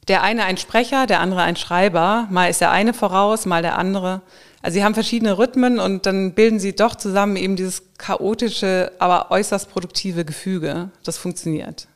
der 0.08 0.22
eine 0.22 0.44
ein 0.44 0.56
Sprecher, 0.56 1.06
der 1.06 1.20
andere 1.20 1.42
ein 1.42 1.56
Schreiber. 1.56 2.28
Mal 2.30 2.48
ist 2.48 2.60
der 2.60 2.70
eine 2.70 2.94
voraus, 2.94 3.46
mal 3.46 3.62
der 3.62 3.78
andere. 3.78 4.22
Also 4.62 4.76
sie 4.76 4.84
haben 4.84 4.94
verschiedene 4.94 5.38
Rhythmen 5.38 5.78
und 5.78 6.06
dann 6.06 6.32
bilden 6.32 6.60
sie 6.60 6.74
doch 6.74 6.94
zusammen 6.94 7.36
eben 7.36 7.56
dieses 7.56 7.82
chaotische, 7.98 8.92
aber 8.98 9.30
äußerst 9.30 9.70
produktive 9.70 10.24
Gefüge. 10.24 10.90
Das 11.04 11.18
funktioniert. 11.18 11.88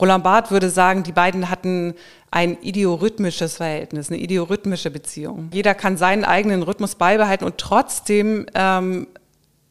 Roland 0.00 0.24
Barth 0.24 0.50
würde 0.50 0.70
sagen, 0.70 1.02
die 1.02 1.12
beiden 1.12 1.50
hatten 1.50 1.94
ein 2.30 2.60
ideorhythmisches 2.62 3.56
Verhältnis, 3.56 4.10
eine 4.10 4.18
ideorhythmische 4.18 4.90
Beziehung. 4.90 5.50
Jeder 5.52 5.74
kann 5.74 5.96
seinen 5.96 6.24
eigenen 6.24 6.62
Rhythmus 6.62 6.94
beibehalten 6.94 7.44
und 7.44 7.58
trotzdem 7.58 8.46
ähm, 8.54 9.06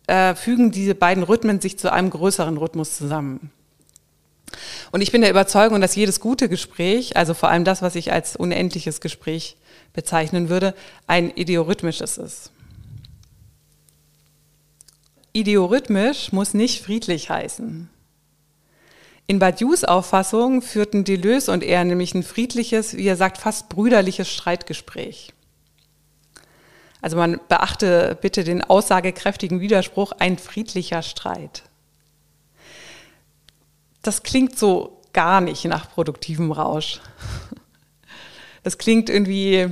äh, 0.08 0.36
fügen 0.36 0.72
diese 0.72 0.96
beiden 0.96 1.24
Rhythmen 1.24 1.60
sich 1.60 1.80
zu 1.80 1.92
einem 1.92 2.10
größeren 2.10 2.58
Rhythmus 2.58 2.98
zusammen. 2.98 3.52
Und 4.92 5.02
ich 5.02 5.12
bin 5.12 5.22
der 5.22 5.30
Überzeugung, 5.30 5.82
dass 5.82 5.96
jedes 5.96 6.20
gute 6.20 6.50
Gespräch, 6.50 7.16
also 7.16 7.34
vor 7.34 7.50
allem 7.50 7.64
das, 7.64 7.82
was 7.82 7.96
ich 7.96 8.12
als 8.12 8.36
unendliches 8.36 9.02
Gespräch 9.02 9.56
bezeichnen 9.94 10.50
würde, 10.50 10.76
ein 11.08 11.32
ideorhythmisches 11.32 12.18
ist. 12.18 12.52
Ideorhythmisch 15.34 16.34
muss 16.34 16.54
nicht 16.54 16.84
friedlich 16.84 17.30
heißen. 17.30 17.90
In 19.32 19.40
Badious 19.40 19.86
Auffassung 19.86 20.62
führten 20.62 21.06
Deleuze 21.06 21.52
und 21.52 21.64
er 21.64 21.86
nämlich 21.86 22.14
ein 22.14 22.24
friedliches, 22.24 22.98
wie 22.98 23.08
er 23.08 23.16
sagt, 23.16 23.38
fast 23.38 23.70
brüderliches 23.70 24.30
Streitgespräch. 24.30 25.32
Also 27.02 27.16
man 27.16 27.40
beachte 27.48 28.18
bitte 28.22 28.44
den 28.44 28.62
aussagekräftigen 28.62 29.62
Widerspruch, 29.62 30.12
ein 30.20 30.38
friedlicher 30.38 31.02
Streit 31.02 31.64
das 34.02 34.24
klingt 34.24 34.58
so 34.58 35.02
gar 35.14 35.42
nicht 35.42 35.66
nach 35.66 35.90
produktivem 35.90 36.52
Rausch. 36.52 37.00
Das 38.64 38.78
klingt 38.78 39.10
irgendwie, 39.10 39.68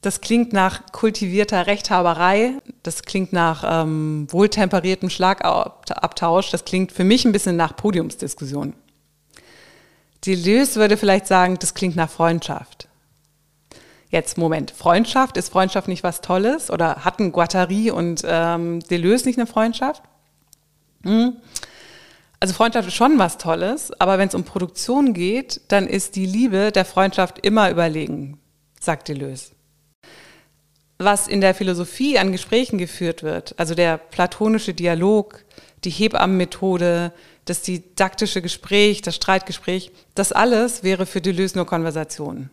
das 0.00 0.20
klingt 0.20 0.52
nach 0.52 0.86
kultivierter 0.90 1.66
Rechthaberei, 1.66 2.54
das 2.82 3.02
klingt 3.02 3.32
nach 3.32 3.64
ähm, 3.64 4.26
wohltemperiertem 4.30 5.10
Schlagabtausch, 5.10 6.50
das 6.50 6.64
klingt 6.64 6.90
für 6.92 7.04
mich 7.04 7.24
ein 7.24 7.30
bisschen 7.30 7.56
nach 7.56 7.76
Podiumsdiskussion. 7.76 8.74
Deleuze 10.26 10.80
würde 10.80 10.96
vielleicht 10.96 11.26
sagen, 11.26 11.58
das 11.58 11.74
klingt 11.74 11.96
nach 11.96 12.10
Freundschaft. 12.10 12.88
Jetzt, 14.10 14.38
Moment, 14.38 14.70
Freundschaft, 14.70 15.36
ist 15.36 15.50
Freundschaft 15.50 15.88
nicht 15.88 16.02
was 16.02 16.20
Tolles? 16.20 16.70
Oder 16.70 17.04
hatten 17.04 17.32
Guattari 17.32 17.90
und 17.90 18.22
ähm, 18.24 18.80
Deleuze 18.80 19.26
nicht 19.26 19.38
eine 19.38 19.46
Freundschaft? 19.46 20.02
Hm. 21.04 21.36
Also 22.38 22.54
Freundschaft 22.54 22.88
ist 22.88 22.94
schon 22.94 23.18
was 23.18 23.38
Tolles, 23.38 23.92
aber 24.00 24.18
wenn 24.18 24.28
es 24.28 24.34
um 24.34 24.44
Produktion 24.44 25.14
geht, 25.14 25.60
dann 25.68 25.86
ist 25.86 26.16
die 26.16 26.26
Liebe 26.26 26.70
der 26.70 26.84
Freundschaft 26.84 27.44
immer 27.44 27.70
überlegen, 27.70 28.38
sagt 28.78 29.08
Deleuze. 29.08 29.52
Was 30.98 31.28
in 31.28 31.40
der 31.40 31.54
Philosophie 31.54 32.18
an 32.18 32.32
Gesprächen 32.32 32.78
geführt 32.78 33.22
wird, 33.22 33.54
also 33.58 33.74
der 33.74 33.98
platonische 33.98 34.74
Dialog, 34.74 35.44
die 35.84 35.90
Hebammenmethode, 35.90 37.12
das 37.46 37.62
didaktische 37.62 38.42
Gespräch, 38.42 39.00
das 39.00 39.16
Streitgespräch, 39.16 39.90
das 40.14 40.32
alles 40.32 40.82
wäre 40.82 41.06
für 41.06 41.20
Deleuze 41.20 41.56
nur 41.56 41.66
Konversation. 41.66 42.50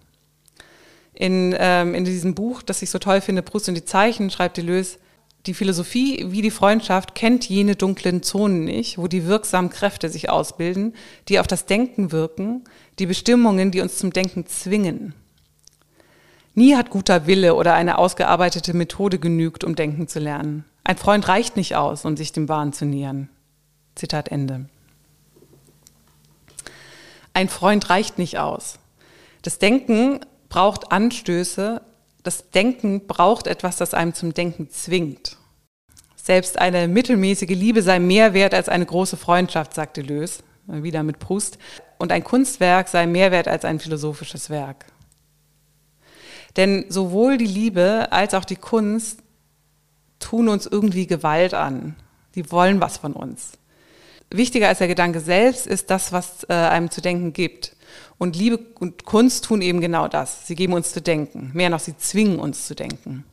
In, 1.13 1.55
ähm, 1.59 1.93
in 1.93 2.05
diesem 2.05 2.33
Buch, 2.33 2.63
das 2.63 2.81
ich 2.81 2.89
so 2.89 2.99
toll 2.99 3.21
finde, 3.21 3.43
Brust 3.43 3.67
und 3.67 3.75
die 3.75 3.85
Zeichen, 3.85 4.29
schreibt 4.29 4.57
Deleuze, 4.57 4.97
die 5.45 5.53
Philosophie 5.53 6.25
wie 6.29 6.41
die 6.41 6.51
Freundschaft 6.51 7.15
kennt 7.15 7.49
jene 7.49 7.75
dunklen 7.75 8.23
Zonen 8.23 8.63
nicht, 8.63 8.97
wo 8.97 9.07
die 9.07 9.25
wirksamen 9.25 9.69
Kräfte 9.69 10.09
sich 10.09 10.29
ausbilden, 10.29 10.95
die 11.27 11.39
auf 11.39 11.47
das 11.47 11.65
Denken 11.65 12.11
wirken, 12.13 12.63
die 12.97 13.07
Bestimmungen, 13.07 13.69
die 13.71 13.81
uns 13.81 13.97
zum 13.97 14.13
Denken 14.13 14.45
zwingen. 14.45 15.13
Nie 16.53 16.75
hat 16.75 16.91
guter 16.91 17.27
Wille 17.27 17.55
oder 17.55 17.73
eine 17.73 17.97
ausgearbeitete 17.97 18.73
Methode 18.73 19.19
genügt, 19.19 19.63
um 19.63 19.75
denken 19.75 20.07
zu 20.07 20.19
lernen. 20.19 20.65
Ein 20.83 20.97
Freund 20.97 21.27
reicht 21.27 21.57
nicht 21.57 21.75
aus, 21.75 22.05
um 22.05 22.15
sich 22.15 22.31
dem 22.31 22.47
Wahn 22.47 22.73
zu 22.73 22.85
nähern. 22.85 23.29
Zitat 23.95 24.29
Ende. 24.29 24.69
Ein 27.34 27.49
Freund 27.49 27.89
reicht 27.89 28.17
nicht 28.19 28.38
aus. 28.38 28.79
Das 29.41 29.57
Denken 29.59 30.19
braucht 30.49 30.91
Anstöße. 30.91 31.81
Das 32.21 32.51
Denken 32.51 33.07
braucht 33.07 33.47
etwas, 33.47 33.77
das 33.77 33.93
einem 33.93 34.13
zum 34.13 34.34
Denken 34.34 34.69
zwingt. 34.69 35.38
Selbst 36.15 36.57
eine 36.59 36.88
mittelmäßige 36.88 37.49
Liebe 37.49 37.81
sei 37.81 37.99
mehr 37.99 38.34
wert 38.34 38.53
als 38.53 38.69
eine 38.69 38.86
große 38.86 39.17
Freundschaft, 39.17 39.73
sagte 39.73 40.01
Lös, 40.01 40.43
wieder 40.67 41.03
mit 41.03 41.19
Proust. 41.19 41.57
Und 41.97 42.11
ein 42.11 42.23
Kunstwerk 42.23 42.88
sei 42.88 43.07
mehr 43.07 43.31
wert 43.31 43.47
als 43.47 43.65
ein 43.65 43.79
philosophisches 43.79 44.49
Werk. 44.49 44.86
Denn 46.55 46.86
sowohl 46.89 47.38
die 47.38 47.47
Liebe 47.47 48.11
als 48.11 48.36
auch 48.36 48.45
die 48.45 48.55
Kunst 48.55 49.19
tun 50.19 50.47
uns 50.47 50.65
irgendwie 50.67 51.07
Gewalt 51.07 51.53
an. 51.53 51.95
Die 52.36 52.51
wollen 52.51 52.79
was 52.79 52.97
von 52.97 53.13
uns 53.13 53.57
wichtiger 54.34 54.67
als 54.67 54.79
der 54.79 54.88
Gedanke 54.88 55.19
selbst 55.19 55.67
ist 55.67 55.89
das, 55.89 56.11
was 56.11 56.43
äh, 56.49 56.53
einem 56.53 56.91
zu 56.91 57.01
denken 57.01 57.34
gibt. 57.34 57.75
Und 58.17 58.36
Liebe 58.36 58.59
und 58.79 59.05
Kunst 59.05 59.45
tun 59.45 59.61
eben 59.61 59.81
genau 59.81 60.07
das. 60.07 60.47
Sie 60.47 60.55
geben 60.55 60.73
uns 60.73 60.91
zu 60.91 61.01
denken. 61.01 61.51
Mehr 61.53 61.69
noch, 61.69 61.79
sie 61.79 61.97
zwingen 61.97 62.39
uns 62.39 62.67
zu 62.67 62.75
denken. 62.75 63.25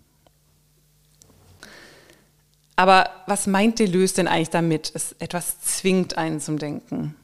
Aber 2.77 3.11
was 3.27 3.47
meint 3.47 3.79
Deleuze 3.79 4.15
denn 4.15 4.29
eigentlich 4.29 4.51
damit? 4.51 4.91
Es 4.95 5.15
etwas 5.19 5.61
zwingt 5.61 6.17
einen 6.17 6.41
zum 6.41 6.59
Denken. 6.59 7.15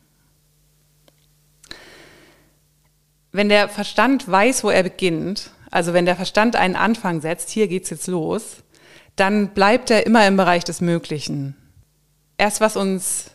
Wenn 3.32 3.48
der 3.48 3.70
Verstand 3.70 4.30
weiß, 4.30 4.64
wo 4.64 4.70
er 4.70 4.82
beginnt, 4.82 5.50
also 5.70 5.94
wenn 5.94 6.04
der 6.04 6.16
Verstand 6.16 6.56
einen 6.56 6.76
Anfang 6.76 7.22
setzt, 7.22 7.48
hier 7.50 7.68
geht's 7.68 7.88
jetzt 7.88 8.06
los, 8.06 8.64
dann 9.16 9.54
bleibt 9.54 9.90
er 9.90 10.04
immer 10.04 10.26
im 10.26 10.36
Bereich 10.36 10.64
des 10.64 10.82
Möglichen. 10.82 11.56
Erst 12.36 12.60
was 12.60 12.76
uns 12.76 13.30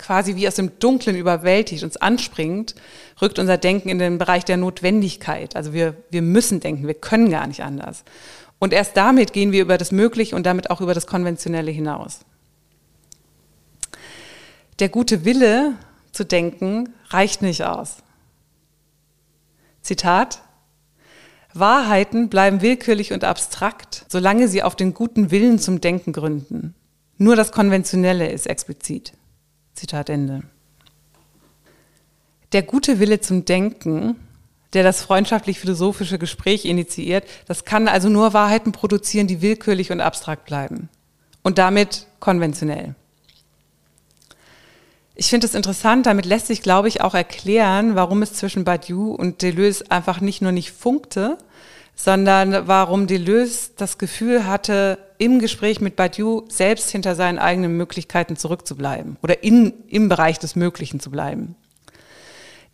quasi 0.00 0.34
wie 0.34 0.48
aus 0.48 0.54
dem 0.54 0.78
Dunklen 0.78 1.14
überwältigt, 1.14 1.84
uns 1.84 1.96
anspringt, 1.98 2.74
rückt 3.20 3.38
unser 3.38 3.58
Denken 3.58 3.90
in 3.90 3.98
den 3.98 4.18
Bereich 4.18 4.44
der 4.44 4.56
Notwendigkeit. 4.56 5.54
Also 5.54 5.72
wir, 5.72 5.94
wir 6.10 6.22
müssen 6.22 6.58
denken, 6.60 6.86
wir 6.86 6.94
können 6.94 7.30
gar 7.30 7.46
nicht 7.46 7.62
anders. 7.62 8.02
Und 8.58 8.72
erst 8.72 8.96
damit 8.96 9.32
gehen 9.32 9.52
wir 9.52 9.62
über 9.62 9.78
das 9.78 9.92
Mögliche 9.92 10.34
und 10.34 10.44
damit 10.46 10.70
auch 10.70 10.80
über 10.80 10.94
das 10.94 11.06
Konventionelle 11.06 11.70
hinaus. 11.70 12.20
Der 14.78 14.88
gute 14.88 15.24
Wille 15.24 15.74
zu 16.12 16.24
denken 16.24 16.94
reicht 17.10 17.42
nicht 17.42 17.64
aus. 17.64 17.96
Zitat. 19.82 20.42
Wahrheiten 21.52 22.28
bleiben 22.28 22.62
willkürlich 22.62 23.12
und 23.12 23.24
abstrakt, 23.24 24.06
solange 24.08 24.48
sie 24.48 24.62
auf 24.62 24.76
den 24.76 24.94
guten 24.94 25.30
Willen 25.30 25.58
zum 25.58 25.80
Denken 25.80 26.12
gründen. 26.12 26.74
Nur 27.18 27.36
das 27.36 27.52
Konventionelle 27.52 28.30
ist 28.30 28.46
explizit. 28.46 29.12
Zitat 29.74 30.08
Ende. 30.08 30.42
Der 32.52 32.62
gute 32.62 32.98
Wille 32.98 33.20
zum 33.20 33.44
Denken, 33.44 34.16
der 34.72 34.82
das 34.82 35.02
freundschaftlich-philosophische 35.02 36.18
Gespräch 36.18 36.64
initiiert, 36.64 37.24
das 37.46 37.64
kann 37.64 37.88
also 37.88 38.08
nur 38.08 38.32
Wahrheiten 38.32 38.72
produzieren, 38.72 39.26
die 39.26 39.42
willkürlich 39.42 39.92
und 39.92 40.00
abstrakt 40.00 40.46
bleiben. 40.46 40.88
Und 41.42 41.58
damit 41.58 42.06
konventionell. 42.18 42.94
Ich 45.14 45.28
finde 45.28 45.46
es 45.46 45.54
interessant, 45.54 46.06
damit 46.06 46.24
lässt 46.24 46.46
sich, 46.46 46.62
glaube 46.62 46.88
ich, 46.88 47.02
auch 47.02 47.14
erklären, 47.14 47.94
warum 47.94 48.22
es 48.22 48.34
zwischen 48.34 48.64
Badiou 48.64 49.12
und 49.12 49.42
Deleuze 49.42 49.90
einfach 49.90 50.20
nicht 50.20 50.40
nur 50.40 50.52
nicht 50.52 50.72
funkte, 50.72 51.36
sondern 51.94 52.66
warum 52.66 53.06
Deleuze 53.06 53.70
das 53.76 53.98
Gefühl 53.98 54.46
hatte, 54.46 54.98
im 55.20 55.38
Gespräch 55.38 55.82
mit 55.82 55.96
Badiou 55.96 56.44
selbst 56.48 56.90
hinter 56.90 57.14
seinen 57.14 57.38
eigenen 57.38 57.76
Möglichkeiten 57.76 58.36
zurückzubleiben 58.36 59.18
oder 59.22 59.44
in, 59.44 59.74
im 59.86 60.08
Bereich 60.08 60.38
des 60.38 60.56
Möglichen 60.56 60.98
zu 60.98 61.10
bleiben. 61.10 61.56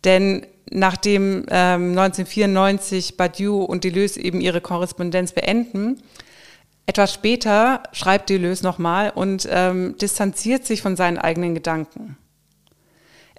Denn 0.05 0.45
nachdem 0.69 1.45
ähm, 1.49 1.97
1994 1.97 3.17
Badiou 3.17 3.63
und 3.63 3.83
Deleuze 3.83 4.21
eben 4.21 4.39
ihre 4.39 4.61
Korrespondenz 4.61 5.33
beenden, 5.33 6.01
etwas 6.85 7.13
später 7.13 7.83
schreibt 7.91 8.29
Deleuze 8.29 8.63
nochmal 8.63 9.09
und 9.09 9.45
ähm, 9.51 9.97
distanziert 9.97 10.65
sich 10.65 10.81
von 10.81 10.95
seinen 10.95 11.17
eigenen 11.17 11.53
Gedanken. 11.53 12.17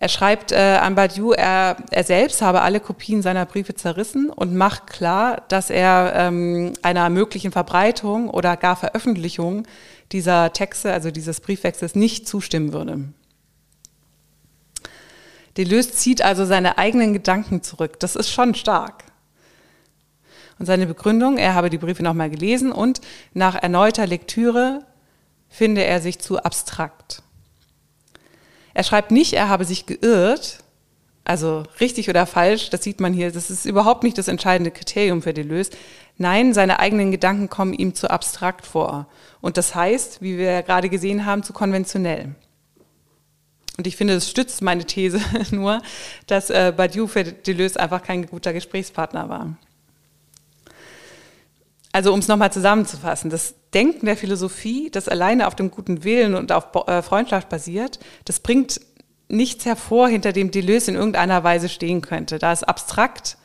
Er 0.01 0.09
schreibt 0.09 0.53
äh, 0.53 0.79
an 0.81 0.95
Badiou, 0.95 1.33
er, 1.33 1.77
er 1.91 2.05
selbst 2.05 2.41
habe 2.41 2.63
alle 2.63 2.79
Kopien 2.79 3.21
seiner 3.21 3.45
Briefe 3.47 3.75
zerrissen 3.75 4.31
und 4.31 4.55
macht 4.55 4.87
klar, 4.87 5.43
dass 5.49 5.71
er 5.71 6.13
ähm, 6.15 6.73
einer 6.83 7.11
möglichen 7.11 7.51
Verbreitung 7.51 8.31
oder 8.31 8.57
gar 8.57 8.77
Veröffentlichung 8.77 9.67
dieser 10.13 10.53
Texte, 10.53 10.93
also 10.93 11.11
dieses 11.11 11.41
Briefwechsels, 11.41 11.97
nicht 11.97 12.29
zustimmen 12.29 12.73
würde. 12.73 13.09
Deleuze 15.57 15.91
zieht 15.91 16.23
also 16.23 16.45
seine 16.45 16.79
eigenen 16.79 17.13
Gedanken 17.13 17.65
zurück. 17.65 17.99
Das 17.99 18.15
ist 18.15 18.31
schon 18.31 18.55
stark. 18.55 19.03
Und 20.61 20.67
seine 20.67 20.87
Begründung, 20.87 21.39
er 21.39 21.55
habe 21.55 21.71
die 21.71 21.79
Briefe 21.79 22.05
nochmal 22.05 22.31
gelesen 22.31 22.71
und 22.71 23.01
nach 23.35 23.57
erneuter 23.57 24.07
Lektüre 24.07 24.85
finde 25.49 25.83
er 25.83 26.01
sich 26.01 26.21
zu 26.21 26.39
abstrakt. 26.39 27.25
Er 28.75 28.85
schreibt 28.85 29.11
nicht, 29.11 29.33
er 29.33 29.49
habe 29.49 29.65
sich 29.65 29.87
geirrt, 29.87 30.59
also 31.25 31.65
richtig 31.81 32.09
oder 32.09 32.27
falsch, 32.27 32.71
das 32.71 32.83
sieht 32.83 33.01
man 33.01 33.13
hier, 33.13 33.31
das 33.31 33.51
ist 33.51 33.67
überhaupt 33.67 34.03
nicht 34.03 34.17
das 34.17 34.29
entscheidende 34.29 34.71
Kriterium 34.71 35.21
für 35.21 35.35
Deleuze. 35.35 35.73
Nein, 36.17 36.55
seine 36.55 36.81
eigenen 36.81 37.11
Gedanken 37.11 37.49
kommen 37.49 37.75
ihm 37.75 37.95
zu 37.95 38.11
abstrakt 38.11 38.67
vor. 38.67 39.07
Und 39.41 39.57
das 39.57 39.75
heißt, 39.75 40.23
wie 40.23 40.39
wir 40.39 40.63
gerade 40.63 40.89
gesehen 40.89 41.27
haben, 41.27 41.43
zu 41.43 41.53
konventionell. 41.53 42.35
Und 43.77 43.87
ich 43.87 43.97
finde, 43.97 44.15
es 44.15 44.29
stützt 44.29 44.61
meine 44.63 44.85
These 44.85 45.21
nur, 45.53 45.81
dass 46.27 46.51
äh, 46.51 46.73
Badiou 46.77 47.07
für 47.07 47.25
Deleuze 47.25 47.79
einfach 47.79 48.03
kein 48.03 48.27
guter 48.27 48.53
Gesprächspartner 48.53 49.29
war. 49.29 49.57
Also 51.93 52.13
um 52.13 52.19
es 52.19 52.29
nochmal 52.29 52.53
zusammenzufassen, 52.53 53.31
das 53.31 53.55
Denken 53.75 54.07
der 54.07 54.17
Philosophie, 54.17 54.91
das 54.91 55.09
alleine 55.09 55.47
auf 55.47 55.55
dem 55.55 55.71
guten 55.71 56.05
Willen 56.05 56.35
und 56.35 56.53
auf 56.53 56.69
äh, 56.87 57.03
Freundschaft 57.03 57.49
basiert, 57.49 57.99
das 58.25 58.41
bringt 58.41 58.81
nichts 59.29 59.67
hervor, 59.67 60.09
hinter 60.09 60.33
dem 60.33 60.51
Deleuze 60.51 60.91
in 60.91 60.97
irgendeiner 60.97 61.45
Weise 61.45 61.69
stehen 61.69 62.01
könnte. 62.01 62.39
Da 62.39 62.53
es 62.53 62.63
abstrakt, 62.63 63.37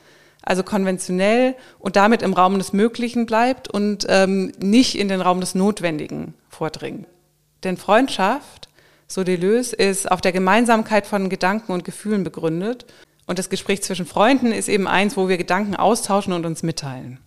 also 0.41 0.63
konventionell 0.63 1.55
und 1.79 1.97
damit 1.97 2.21
im 2.21 2.33
Raum 2.33 2.57
des 2.57 2.71
Möglichen 2.71 3.25
bleibt 3.25 3.67
und 3.67 4.05
ähm, 4.09 4.53
nicht 4.59 4.97
in 4.97 5.09
den 5.09 5.21
Raum 5.21 5.41
des 5.41 5.55
Notwendigen 5.55 6.33
vordringt. 6.49 7.07
Denn 7.63 7.77
Freundschaft, 7.77 8.69
so 9.07 9.23
Deleuze, 9.23 9.75
ist 9.75 10.09
auf 10.09 10.21
der 10.21 10.31
Gemeinsamkeit 10.31 11.05
von 11.05 11.29
Gedanken 11.29 11.73
und 11.73 11.85
Gefühlen 11.85 12.23
begründet. 12.23 12.85
Und 13.25 13.39
das 13.39 13.49
Gespräch 13.49 13.83
zwischen 13.83 14.05
Freunden 14.05 14.51
ist 14.51 14.67
eben 14.67 14.87
eins, 14.87 15.15
wo 15.15 15.27
wir 15.27 15.37
Gedanken 15.37 15.75
austauschen 15.75 16.33
und 16.33 16.45
uns 16.45 16.63
mitteilen 16.63 17.19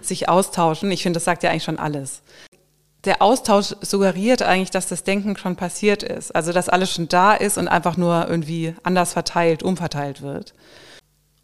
sich 0.00 0.28
austauschen. 0.28 0.90
Ich 0.90 1.02
finde, 1.02 1.18
das 1.18 1.24
sagt 1.24 1.42
ja 1.42 1.50
eigentlich 1.50 1.64
schon 1.64 1.78
alles. 1.78 2.22
Der 3.04 3.20
Austausch 3.20 3.74
suggeriert 3.82 4.42
eigentlich, 4.42 4.70
dass 4.70 4.88
das 4.88 5.04
Denken 5.04 5.36
schon 5.36 5.56
passiert 5.56 6.02
ist. 6.02 6.34
Also, 6.34 6.52
dass 6.52 6.68
alles 6.68 6.92
schon 6.92 7.08
da 7.08 7.34
ist 7.34 7.58
und 7.58 7.68
einfach 7.68 7.96
nur 7.96 8.26
irgendwie 8.28 8.74
anders 8.82 9.12
verteilt, 9.12 9.62
umverteilt 9.62 10.22
wird. 10.22 10.54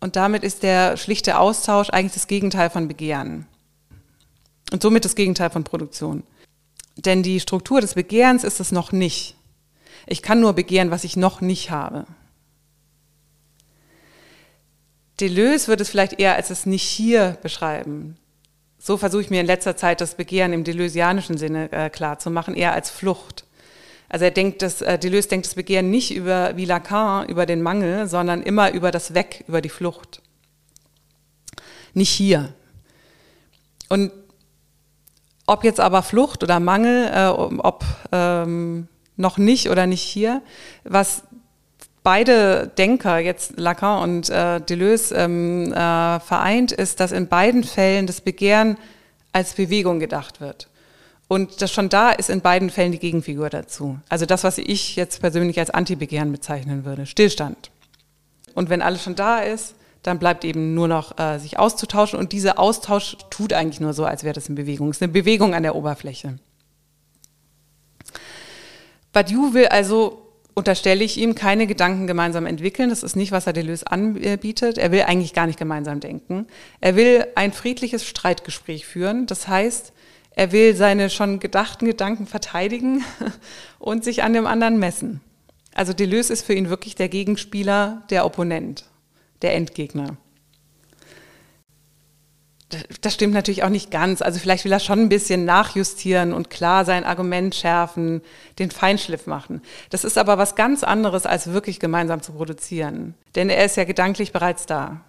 Und 0.01 0.17
damit 0.17 0.43
ist 0.43 0.63
der 0.63 0.97
schlichte 0.97 1.39
Austausch 1.39 1.91
eigentlich 1.91 2.15
das 2.15 2.27
Gegenteil 2.27 2.71
von 2.71 2.89
Begehren. 2.89 3.47
Und 4.73 4.83
somit 4.83 5.05
das 5.05 5.15
Gegenteil 5.15 5.51
von 5.51 5.65
Produktion. 5.65 6.23
Denn 6.97 7.23
die 7.23 7.41
Struktur 7.41 7.81
des 7.81 7.95
Begehrens 7.95 8.45
ist 8.45 8.61
es 8.61 8.73
noch 8.73 8.93
nicht. 8.93 9.37
Ich 10.07 10.23
kann 10.23 10.41
nur 10.41 10.55
begehren, 10.55 10.91
was 10.91 11.05
ich 11.05 11.17
noch 11.17 11.43
nicht 11.43 11.71
habe. 11.71 12.07
Deleuze 15.21 15.69
würde 15.69 15.83
es 15.83 15.91
vielleicht 15.91 16.19
eher 16.19 16.37
als 16.37 16.49
das 16.49 16.65
nicht 16.65 16.85
hier 16.85 17.37
beschreiben. 17.43 18.17
So 18.83 18.97
versuche 18.97 19.21
ich 19.21 19.31
mir 19.31 19.43
in 19.43 19.47
letzter 19.47 19.77
Zeit 19.77 20.01
das 20.01 20.15
Begehren 20.15 20.55
im 20.55 20.65
deleuzianischen 20.65 21.37
Sinne 21.37 21.71
äh, 21.71 21.91
klar 21.91 22.19
zu 22.19 22.31
machen, 22.31 22.55
eher 22.55 22.73
als 22.73 22.89
Flucht. 22.89 23.45
Also 24.09 24.25
er 24.25 24.31
denkt, 24.31 24.63
dass 24.63 24.81
äh, 24.81 24.99
Deleuze 24.99 25.29
denkt 25.29 25.47
das 25.47 25.55
Begehren 25.55 25.91
nicht 25.91 26.15
über 26.15 26.57
wie 26.57 26.65
Lacan 26.65 27.29
über 27.29 27.45
den 27.45 27.61
Mangel, 27.61 28.09
sondern 28.09 28.43
immer 28.43 28.73
über 28.73 28.91
das 28.91 29.13
Weg, 29.13 29.45
über 29.47 29.61
die 29.61 29.69
Flucht. 29.69 30.23
Nicht 31.93 32.09
hier. 32.09 32.55
Und 33.91 34.13
ob 35.47 35.63
jetzt 35.63 35.79
aber 35.79 36.03
Flucht 36.03 36.43
oder 36.43 36.59
Mangel, 36.59 37.11
äh, 37.15 37.27
ob 37.27 37.85
ähm, 38.13 38.89
noch 39.17 39.37
nicht 39.37 39.69
oder 39.69 39.87
nicht 39.87 40.03
hier, 40.03 40.41
was 40.85 41.25
beide 42.03 42.71
Denker, 42.79 43.19
jetzt 43.19 43.59
Lacan 43.59 44.03
und 44.03 44.31
äh, 44.31 44.61
Deleuze, 44.61 45.15
ähm, 45.17 45.73
äh, 45.73 46.21
vereint, 46.21 46.73
ist, 46.73 47.01
dass 47.01 47.13
in 47.13 47.29
beiden 47.29 47.65
Fällen 47.65 48.07
das 48.07 48.21
Begehren 48.21 48.77
als 49.33 49.55
Bewegung 49.55 50.01
gedacht 50.01 50.41
wird. 50.41 50.69
Und 51.29 51.63
das 51.63 51.71
schon 51.73 51.89
da 51.89 52.11
ist 52.11 52.29
in 52.29 52.41
beiden 52.41 52.71
Fällen 52.71 52.91
die 52.91 52.99
Gegenfigur 52.99 53.51
dazu. 53.51 53.99
Also 54.09 54.27
das, 54.27 54.43
was 54.43 54.59
ich 54.59 54.97
jetzt 54.97 55.21
persönlich 55.21 55.61
als 55.61 55.71
Anti-Begehren 55.71 56.33
bezeichnen 56.33 56.85
würde. 56.85 57.07
Stillstand. 57.07 57.71
Und 58.55 58.69
wenn 58.69 58.83
alles 58.83 59.05
schon 59.05 59.15
da 59.15 59.39
ist, 59.39 59.77
dann 60.03 60.19
bleibt 60.19 60.45
eben 60.45 60.75
nur 60.75 60.89
noch 60.89 61.19
äh, 61.19 61.39
sich 61.39 61.59
auszutauschen. 61.59 62.19
Und 62.19 62.33
dieser 62.33 62.59
Austausch 62.59 63.17
tut 63.31 63.53
eigentlich 63.53 63.81
nur 63.81 63.93
so, 63.93 64.05
als 64.05 64.25
wäre 64.25 64.35
das 64.35 64.49
in 64.49 64.57
Bewegung. 64.57 64.89
Es 64.89 64.97
ist 64.97 65.03
eine 65.03 65.13
Bewegung 65.13 65.55
an 65.55 65.63
der 65.63 65.77
Oberfläche. 65.77 66.39
Badiou 69.13 69.55
will 69.55 69.67
also 69.67 70.30
unterstelle 70.55 71.05
ich 71.05 71.17
ihm, 71.17 71.35
keine 71.35 71.67
Gedanken 71.67 72.07
gemeinsam 72.07 72.47
entwickeln. 72.47 72.91
Das 72.91 73.03
ist 73.03 73.17
nicht, 73.17 73.33
was 73.33 73.47
er 73.47 73.53
Deleuze 73.53 73.87
anbietet. 73.91 74.79
Er 74.79 74.93
will 74.93 75.03
eigentlich 75.03 75.33
gar 75.33 75.47
nicht 75.47 75.59
gemeinsam 75.59 76.01
denken. 76.01 76.47
Er 76.81 76.97
will 76.97 77.27
ein 77.35 77.53
friedliches 77.53 78.07
Streitgespräch 78.07 78.87
führen. 78.87 79.27
Das 79.27 79.49
heißt, 79.49 79.93
er 80.35 80.53
will 80.53 80.75
seine 80.75 81.11
schon 81.11 81.41
gedachten 81.41 81.87
Gedanken 81.87 82.27
verteidigen 82.27 83.05
und 83.79 84.05
sich 84.05 84.23
an 84.23 84.33
dem 84.33 84.47
anderen 84.47 84.79
messen. 84.79 85.21
Also 85.75 85.93
Deleuze 85.93 86.33
ist 86.33 86.45
für 86.45 86.55
ihn 86.55 86.69
wirklich 86.69 86.95
der 86.95 87.09
Gegenspieler, 87.09 88.03
der 88.11 88.25
Opponent, 88.25 88.85
der 89.43 89.55
Endgegner 89.55 90.17
das 93.01 93.15
stimmt 93.15 93.35
natürlich 93.35 93.65
auch 93.65 93.71
nicht 93.71 93.91
ganz. 93.91 94.23
Also 94.23 94.39
vielleicht 94.39 94.65
will 94.65 94.73
er 94.73 94.81
schon 94.81 95.01
ein 95.01 95.09
bisschen 95.09 95.45
nachjustieren 95.45 96.33
und 96.33 96.51
klar 96.51 96.85
sein 96.85 97.05
Argument 97.05 97.55
schärfen, 97.55 98.23
den 98.59 98.71
Feinschliff 98.71 99.27
machen. 99.27 99.63
Das 99.91 100.05
ist 100.05 100.17
aber 100.17 100.39
was 100.39 100.55
ganz 100.55 100.85
anderes, 100.85 101.27
als 101.27 101.53
wirklich 101.53 101.81
gemeinsam 101.81 102.23
zu 102.23 102.33
produzieren. 102.33 103.15
Denn 103.35 103.51
er 103.51 103.65
ist 103.65 103.77
ja 103.77 103.85
gedanklich 103.85 104.33
bereits 104.33 104.67
da. 104.67 105.01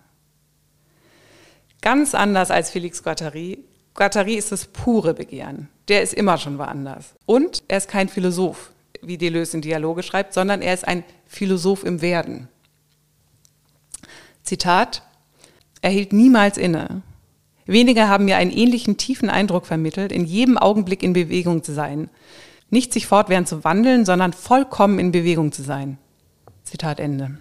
Ganz 1.82 2.16
anders 2.16 2.52
als 2.52 2.72
Felix 2.72 3.04
Guattari. 3.04 3.60
Guattari 3.94 4.36
ist 4.36 4.52
das 4.52 4.66
pure 4.66 5.14
Begehren. 5.14 5.68
Der 5.88 6.02
ist 6.02 6.14
immer 6.14 6.38
schon 6.38 6.58
woanders. 6.58 7.16
Und 7.26 7.64
er 7.68 7.78
ist 7.78 7.90
kein 7.90 8.10
Philosoph, 8.10 8.72
wie 9.02 9.18
Deleuze 9.18 9.58
in 9.58 9.62
Dialoge 9.62 10.04
schreibt, 10.04 10.34
sondern 10.34 10.62
er 10.62 10.74
ist 10.74 10.88
ein 10.88 11.04
Philosoph 11.28 11.84
im 11.84 12.02
Werden. 12.02 12.48
Zitat, 14.44 15.04
er 15.82 15.92
hielt 15.92 16.14
niemals 16.14 16.58
inne 16.58 17.02
Wenige 17.66 18.08
haben 18.08 18.26
mir 18.26 18.38
einen 18.38 18.52
ähnlichen 18.52 18.98
tiefen 18.98 19.30
Eindruck 19.30 19.66
vermittelt, 19.66 20.12
in 20.12 20.26
jedem 20.26 20.58
Augenblick 20.58 21.04
in 21.04 21.14
Bewegung 21.14 21.64
zu 21.64 21.74
sein. 21.74 22.10
Nicht 22.70 22.94
sich 22.94 23.08
fortwährend 23.08 23.48
zu 23.48 23.64
wandeln, 23.64 24.06
sondern 24.06 24.34
vollkommen 24.34 25.00
in 25.00 25.12
Bewegung 25.12 25.52
zu 25.52 25.62
sein. 25.62 25.98
Zitat 26.64 27.00
Ende. 27.00 27.38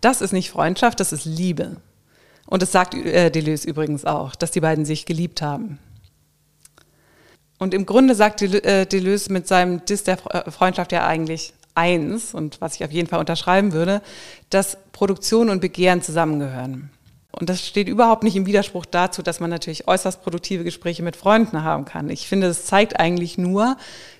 Das 0.00 0.20
ist 0.20 0.32
nicht 0.32 0.50
Freundschaft, 0.50 1.00
das 1.00 1.12
ist 1.12 1.24
Liebe. 1.24 1.76
Und 2.46 2.62
das 2.62 2.72
sagt 2.72 2.94
äh, 2.94 3.30
Deleuze 3.30 3.68
übrigens 3.68 4.04
auch, 4.04 4.34
dass 4.34 4.50
die 4.50 4.60
beiden 4.60 4.84
sich 4.84 5.06
geliebt 5.06 5.42
haben. 5.42 5.78
Und 7.58 7.74
im 7.74 7.86
Grunde 7.86 8.14
sagt 8.14 8.42
äh, 8.42 8.86
Deleuze 8.86 9.32
mit 9.32 9.46
seinem 9.46 9.84
Dis 9.84 10.02
der 10.02 10.18
äh, 10.34 10.50
Freundschaft 10.50 10.92
ja 10.92 11.06
eigentlich 11.06 11.52
eins, 11.74 12.34
und 12.34 12.60
was 12.60 12.74
ich 12.74 12.84
auf 12.84 12.90
jeden 12.90 13.08
Fall 13.08 13.20
unterschreiben 13.20 13.72
würde, 13.72 14.02
dass 14.48 14.76
Produktion 14.92 15.50
und 15.50 15.60
Begehren 15.60 16.02
zusammengehören. 16.02 16.90
Und 17.32 17.48
das 17.48 17.66
steht 17.66 17.88
überhaupt 17.88 18.24
nicht 18.24 18.36
im 18.36 18.46
Widerspruch 18.46 18.86
dazu, 18.86 19.22
dass 19.22 19.40
man 19.40 19.50
natürlich 19.50 19.86
äußerst 19.86 20.22
produktive 20.22 20.64
Gespräche 20.64 21.02
mit 21.02 21.16
Freunden 21.16 21.62
haben 21.62 21.84
kann. 21.84 22.10
Ich 22.10 22.28
finde, 22.28 22.48
es 22.48 22.66
zeigt 22.66 22.98
eigentlich 22.98 23.38
nur, 23.38 23.76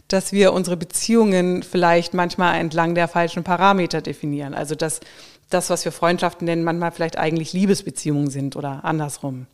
dass 0.08 0.32
wir 0.32 0.52
unsere 0.52 0.76
Beziehungen 0.76 1.62
vielleicht 1.62 2.14
manchmal 2.14 2.58
entlang 2.58 2.94
der 2.94 3.08
falschen 3.08 3.44
Parameter 3.44 4.00
definieren. 4.00 4.54
Also 4.54 4.74
dass 4.74 5.00
das, 5.50 5.70
was 5.70 5.84
wir 5.84 5.92
Freundschaften 5.92 6.44
nennen, 6.44 6.64
manchmal 6.64 6.92
vielleicht 6.92 7.18
eigentlich 7.18 7.52
Liebesbeziehungen 7.52 8.30
sind 8.30 8.56
oder 8.56 8.84
andersrum. 8.84 9.46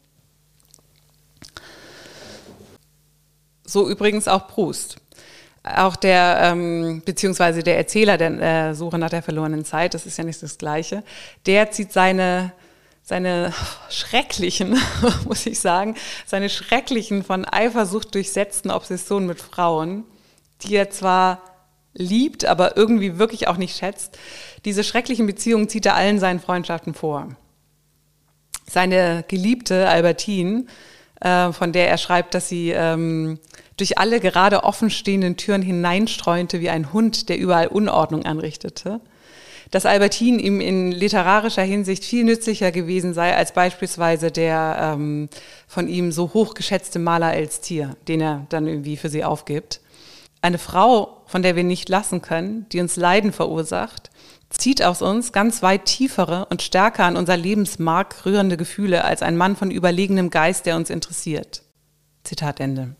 So 3.65 3.89
übrigens 3.89 4.29
auch 4.29 4.47
Proust. 4.47 4.99
Auch 5.65 5.97
der, 5.97 6.39
ähm, 6.43 7.03
beziehungsweise 7.05 7.63
der 7.63 7.77
Erzähler 7.77 8.17
der 8.19 8.69
äh, 8.69 8.75
Suche 8.75 8.99
nach 8.99 9.11
der 9.11 9.23
verlorenen 9.23 9.65
Zeit, 9.65 9.95
das 9.95 10.07
ist 10.07 10.17
ja 10.17 10.23
nicht 10.23 10.41
das 10.43 10.59
Gleiche, 10.59 11.03
der 11.47 11.73
zieht 11.73 11.93
seine 11.93 12.53
seine 13.07 13.55
schrecklichen, 13.89 14.77
muss 15.27 15.47
ich 15.47 15.61
sagen, 15.61 15.95
seine 16.27 16.51
schrecklichen, 16.51 17.23
von 17.23 17.45
Eifersucht 17.45 18.13
durchsetzten 18.15 18.73
Obsessionen 18.73 19.29
mit 19.29 19.41
Frauen, 19.41 20.03
die 20.63 20.75
er 20.75 20.91
zwar 20.91 21.41
liebt, 21.95 22.45
aber 22.45 22.77
irgendwie 22.77 23.17
wirklich 23.17 23.47
auch 23.47 23.59
nicht 23.59 23.77
schätzt, 23.77 24.19
diese 24.65 24.83
schrecklichen 24.83 25.25
Beziehungen 25.25 25.69
zieht 25.69 25.87
er 25.87 25.95
allen 25.95 26.19
seinen 26.19 26.41
Freundschaften 26.41 26.95
vor. 26.95 27.29
Seine 28.69 29.25
Geliebte 29.29 29.89
Albertine, 29.89 30.67
äh, 31.21 31.53
von 31.53 31.73
der 31.73 31.89
er 31.89 31.99
schreibt, 31.99 32.35
dass 32.35 32.49
sie 32.49 32.71
ähm, 32.71 33.39
durch 33.77 33.99
alle 33.99 34.19
gerade 34.19 34.65
offenstehenden 34.65 35.37
Türen 35.37 35.63
hineinstreunte 35.63 36.61
wie 36.61 36.71
ein 36.71 36.93
Hund, 36.93 37.29
der 37.29 37.39
überall 37.39 37.69
Unordnung 37.69 38.25
anrichtete, 38.25 39.01
dass 39.71 39.87
Albertin 39.87 40.39
ihm 40.39 40.61
in 40.61 40.93
literarischer 40.93 41.63
Hinsicht 41.63 42.05
viel 42.05 42.25
nützlicher 42.25 42.73
gewesen 42.73 43.15
sei 43.15 43.35
als 43.35 43.53
beispielsweise 43.53 44.31
der 44.31 44.77
ähm, 44.81 45.29
von 45.67 45.89
ihm 45.89 46.13
so 46.13 46.33
hochgeschätzte 46.35 46.99
Maler 46.99 47.35
Elstier, 47.35 47.97
den 48.09 48.21
er 48.21 48.47
dann 48.49 48.67
irgendwie 48.67 48.97
für 48.97 49.09
sie 49.09 49.25
aufgibt. 49.25 49.81
Eine 50.43 50.59
Frau, 50.59 51.23
von 51.27 51.43
der 51.43 51.57
wir 51.57 51.65
nicht 51.65 51.89
lassen 51.89 52.23
können, 52.23 52.67
die 52.71 52.81
uns 52.81 52.97
Leiden 52.97 53.33
verursacht, 53.33 54.11
zieht 54.51 54.83
aus 54.83 55.03
uns 55.03 55.33
ganz 55.33 55.63
weit 55.63 55.87
tiefere 55.87 56.47
und 56.51 56.63
stärker 56.63 57.05
an 57.05 57.17
unser 57.17 57.37
Lebensmark 57.37 58.25
rührende 58.25 58.57
Gefühle 58.57 59.05
als 59.05 59.23
ein 59.23 59.37
Mann 59.37 59.57
von 59.57 59.71
überlegenem 59.71 60.31
Geist, 60.31 60.67
der 60.67 60.77
uns 60.77 60.91
interessiert. 60.91 61.63
Zitat 62.23 62.61
Ende. 62.61 62.95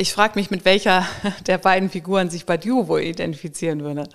Ich 0.00 0.12
frage 0.12 0.38
mich, 0.38 0.50
mit 0.50 0.64
welcher 0.64 1.04
der 1.46 1.58
beiden 1.58 1.90
Figuren 1.90 2.30
sich 2.30 2.46
Badiou 2.46 2.86
wohl 2.86 3.00
identifizieren 3.00 3.80
würde. 3.80 4.08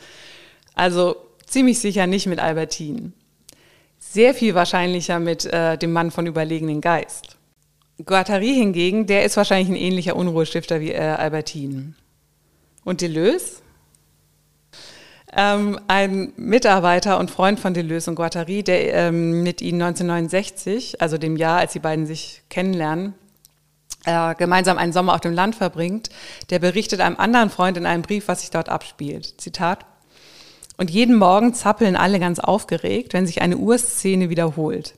Also 0.73 1.17
ziemlich 1.45 1.79
sicher 1.79 2.07
nicht 2.07 2.25
mit 2.25 2.39
Albertine. 2.39 3.11
Sehr 3.99 4.33
viel 4.33 4.55
wahrscheinlicher 4.55 5.19
mit 5.19 5.45
äh, 5.45 5.77
dem 5.77 5.91
Mann 5.91 6.09
von 6.09 6.25
überlegenen 6.25 6.79
Geist. 6.79 7.37
Guattari 8.05 8.53
hingegen, 8.53 9.07
der 9.07 9.25
ist 9.25 9.35
wahrscheinlich 9.35 9.69
ein 9.69 9.75
ähnlicher 9.75 10.15
Unruhestifter 10.15 10.79
wie 10.79 10.91
äh, 10.91 10.99
Albertine. 10.99 11.93
Und 12.85 13.01
Deleuze? 13.01 13.61
Ähm, 15.35 15.79
ein 15.87 16.31
Mitarbeiter 16.37 17.19
und 17.19 17.29
Freund 17.29 17.59
von 17.59 17.73
Deleuze 17.73 18.09
und 18.09 18.15
Guattari, 18.15 18.63
der 18.63 18.93
ähm, 18.93 19.43
mit 19.43 19.61
ihnen 19.61 19.81
1969, 19.81 21.01
also 21.01 21.17
dem 21.17 21.35
Jahr, 21.35 21.59
als 21.59 21.73
die 21.73 21.79
beiden 21.79 22.05
sich 22.05 22.43
kennenlernen, 22.49 23.15
äh, 24.05 24.35
gemeinsam 24.35 24.77
einen 24.77 24.93
Sommer 24.93 25.13
auf 25.13 25.21
dem 25.21 25.33
Land 25.33 25.55
verbringt, 25.55 26.09
der 26.49 26.59
berichtet 26.59 26.99
einem 26.99 27.17
anderen 27.17 27.49
Freund 27.49 27.77
in 27.77 27.85
einem 27.85 28.03
Brief, 28.03 28.27
was 28.27 28.41
sich 28.41 28.49
dort 28.49 28.69
abspielt. 28.69 29.41
Zitat. 29.41 29.85
Und 30.77 30.89
jeden 30.89 31.15
Morgen 31.15 31.53
zappeln 31.53 31.95
alle 31.95 32.19
ganz 32.19 32.39
aufgeregt, 32.39 33.13
wenn 33.13 33.27
sich 33.27 33.41
eine 33.41 33.57
Urszene 33.57 34.29
wiederholt. 34.29 34.95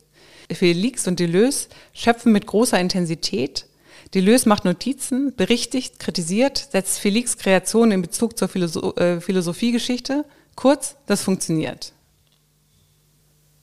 Felix 0.51 1.07
und 1.07 1.19
Deleuze 1.19 1.67
schöpfen 1.93 2.31
mit 2.31 2.47
großer 2.47 2.79
Intensität. 2.79 3.67
Deleuze 4.13 4.47
macht 4.47 4.65
Notizen, 4.65 5.35
berichtigt, 5.35 5.99
kritisiert, 5.99 6.69
setzt 6.71 6.99
Felix 6.99 7.37
Kreation 7.37 7.91
in 7.91 8.01
Bezug 8.01 8.37
zur 8.37 8.47
Philosoph 8.47 8.97
äh, 8.97 9.19
Philosophiegeschichte. 9.19 10.25
Kurz, 10.55 10.95
das 11.07 11.23
funktioniert. 11.23 11.91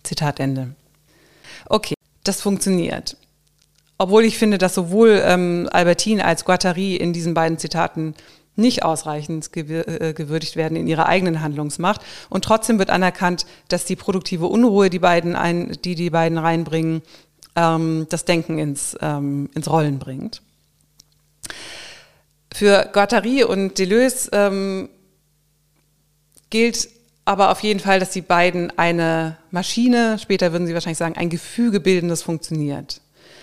Zitat 0.03 0.41
Ende. 0.41 0.75
Okay, 1.67 1.95
das 2.25 2.43
funktioniert. 2.43 3.17
Obwohl 3.99 4.25
ich 4.25 4.39
finde, 4.39 4.59
dass 4.59 4.75
sowohl 4.75 5.23
ähm, 5.25 5.69
Albertine 5.71 6.25
als 6.25 6.45
Guattari 6.45 6.97
in 6.97 7.13
diesen 7.13 7.35
beiden 7.35 7.59
Zitaten 7.59 8.15
nicht 8.57 8.83
ausreichend 8.83 9.51
äh, 9.57 10.13
gewürdigt 10.13 10.57
werden 10.57 10.77
in 10.77 10.87
ihrer 10.87 11.07
eigenen 11.07 11.41
Handlungsmacht. 11.41 12.03
Und 12.29 12.45
trotzdem 12.45 12.79
wird 12.79 12.91
anerkannt, 12.91 13.47
dass 13.69 13.85
die 13.85 13.97
produktive 13.97 14.47
Unruhe, 14.47 14.91
die, 14.91 14.99
beiden 14.99 15.37
ein, 15.37 15.77
die 15.85 15.95
die 15.95 16.11
beiden 16.11 16.39
reinbringen, 16.39 17.03
ähm, 17.57 18.07
das 18.11 18.25
Denken 18.25 18.59
ins, 18.59 18.97
ähm, 19.01 19.49
ins 19.55 19.71
Rollen 19.71 19.99
bringt. 19.99 20.43
Für 22.53 22.91
Guattari 22.93 23.45
und 23.45 23.79
Deleuze 23.79 24.31
ähm, 24.33 24.89
gilt 26.51 26.89
aber 27.25 27.51
auf 27.51 27.61
jeden 27.61 27.81
Fall, 27.81 28.01
dass 28.01 28.11
die 28.11 28.21
beiden 28.21 28.77
eine 28.79 29.39
Maschine, 29.51 30.19
später 30.19 30.53
würden 30.53 30.67
sie 30.67 30.75
wahrscheinlich 30.75 30.99
sagen, 30.99 31.17
ein 31.17 31.31
Gefüge 31.31 31.81
bilden, 31.81 32.09
das 32.09 32.23
funktioniert. 32.23 33.01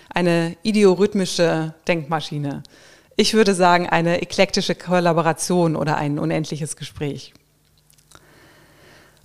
Eine 0.09 0.57
ideorhythmische 0.63 1.73
Denkmaschine. 1.87 2.63
Ich 3.15 3.33
würde 3.33 3.53
sagen, 3.53 3.87
eine 3.87 4.21
eklektische 4.21 4.75
Kollaboration 4.75 5.75
oder 5.75 5.97
ein 5.97 6.19
unendliches 6.19 6.75
Gespräch. 6.75 7.33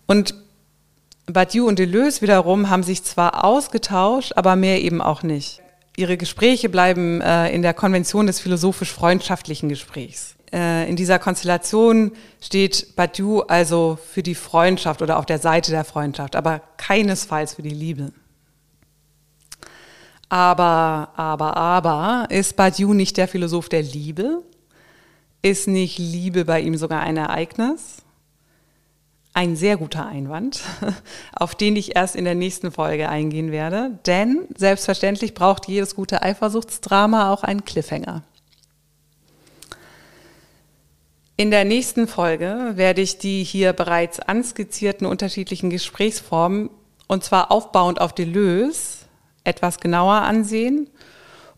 Und 0.06 0.34
Badiou 1.26 1.66
und 1.66 1.78
Deleuze 1.78 2.20
wiederum 2.20 2.68
haben 2.68 2.82
sich 2.82 3.02
zwar 3.02 3.44
ausgetauscht, 3.44 4.32
aber 4.36 4.56
mehr 4.56 4.82
eben 4.82 5.00
auch 5.00 5.22
nicht. 5.22 5.62
Ihre 5.96 6.16
Gespräche 6.16 6.68
bleiben 6.68 7.20
äh, 7.20 7.50
in 7.50 7.62
der 7.62 7.72
Konvention 7.72 8.26
des 8.26 8.40
philosophisch-freundschaftlichen 8.40 9.68
Gesprächs. 9.68 10.34
Äh, 10.52 10.88
in 10.88 10.96
dieser 10.96 11.18
Konstellation 11.18 12.12
steht 12.40 12.96
Badiou 12.96 13.40
also 13.40 13.96
für 14.12 14.22
die 14.22 14.34
Freundschaft 14.34 15.02
oder 15.02 15.18
auf 15.18 15.26
der 15.26 15.38
Seite 15.38 15.70
der 15.70 15.84
Freundschaft, 15.84 16.36
aber 16.36 16.60
keinesfalls 16.76 17.54
für 17.54 17.62
die 17.62 17.70
Liebe. 17.70 18.12
Aber, 20.34 21.10
aber, 21.14 21.56
aber, 21.56 22.26
ist 22.28 22.56
Badiou 22.56 22.92
nicht 22.92 23.18
der 23.18 23.28
Philosoph 23.28 23.68
der 23.68 23.82
Liebe? 23.82 24.42
Ist 25.42 25.68
nicht 25.68 25.96
Liebe 25.96 26.44
bei 26.44 26.60
ihm 26.60 26.76
sogar 26.76 27.02
ein 27.02 27.16
Ereignis? 27.16 27.98
Ein 29.32 29.54
sehr 29.54 29.76
guter 29.76 30.06
Einwand, 30.06 30.60
auf 31.36 31.54
den 31.54 31.76
ich 31.76 31.94
erst 31.94 32.16
in 32.16 32.24
der 32.24 32.34
nächsten 32.34 32.72
Folge 32.72 33.08
eingehen 33.08 33.52
werde. 33.52 34.00
Denn 34.06 34.48
selbstverständlich 34.56 35.34
braucht 35.34 35.68
jedes 35.68 35.94
gute 35.94 36.22
Eifersuchtsdrama 36.22 37.32
auch 37.32 37.44
einen 37.44 37.64
Cliffhanger. 37.64 38.24
In 41.36 41.52
der 41.52 41.64
nächsten 41.64 42.08
Folge 42.08 42.72
werde 42.74 43.02
ich 43.02 43.18
die 43.18 43.44
hier 43.44 43.72
bereits 43.72 44.18
anskizzierten 44.18 45.06
unterschiedlichen 45.06 45.70
Gesprächsformen 45.70 46.70
und 47.06 47.22
zwar 47.22 47.52
aufbauend 47.52 48.00
auf 48.00 48.12
Deleuze 48.12 49.03
etwas 49.44 49.78
genauer 49.78 50.22
ansehen. 50.22 50.90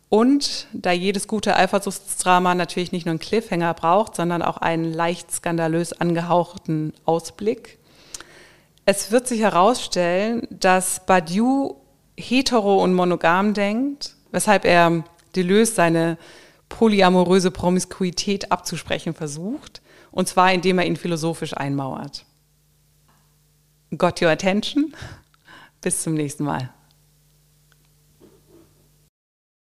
Und 0.09 0.69
da 0.73 0.93
jedes 0.93 1.27
gute 1.27 1.57
Eifersuchtsdrama 1.57 2.55
natürlich 2.55 2.93
nicht 2.93 3.07
nur 3.07 3.13
einen 3.13 3.19
Cliffhanger 3.19 3.75
braucht, 3.75 4.15
sondern 4.15 4.43
auch 4.43 4.59
einen 4.59 4.93
leicht 4.93 5.33
skandalös 5.33 5.93
angehauchten 5.93 6.93
Ausblick. 7.05 7.79
Es 8.85 9.11
wird 9.11 9.27
sich 9.27 9.41
herausstellen, 9.41 10.47
dass 10.51 11.05
Badiou 11.07 11.77
hetero 12.17 12.83
und 12.83 12.95
monogam 12.95 13.53
denkt, 13.53 14.15
weshalb 14.31 14.65
er 14.65 15.03
Deleuze 15.35 15.73
seine 15.73 16.19
polyamoröse 16.69 17.51
Promiskuität 17.51 18.53
abzusprechen 18.53 19.13
versucht, 19.13 19.83
und 20.13 20.29
zwar 20.29 20.53
indem 20.53 20.79
er 20.79 20.87
ihn 20.87 20.97
philosophisch 20.97 21.57
einmauert. 21.57 22.25
Got 23.97 24.23
your 24.23 24.31
attention? 24.31 24.95
Bis 25.81 26.03
zum 26.03 26.15
nächsten 26.15 26.45
Mal. 26.45 26.71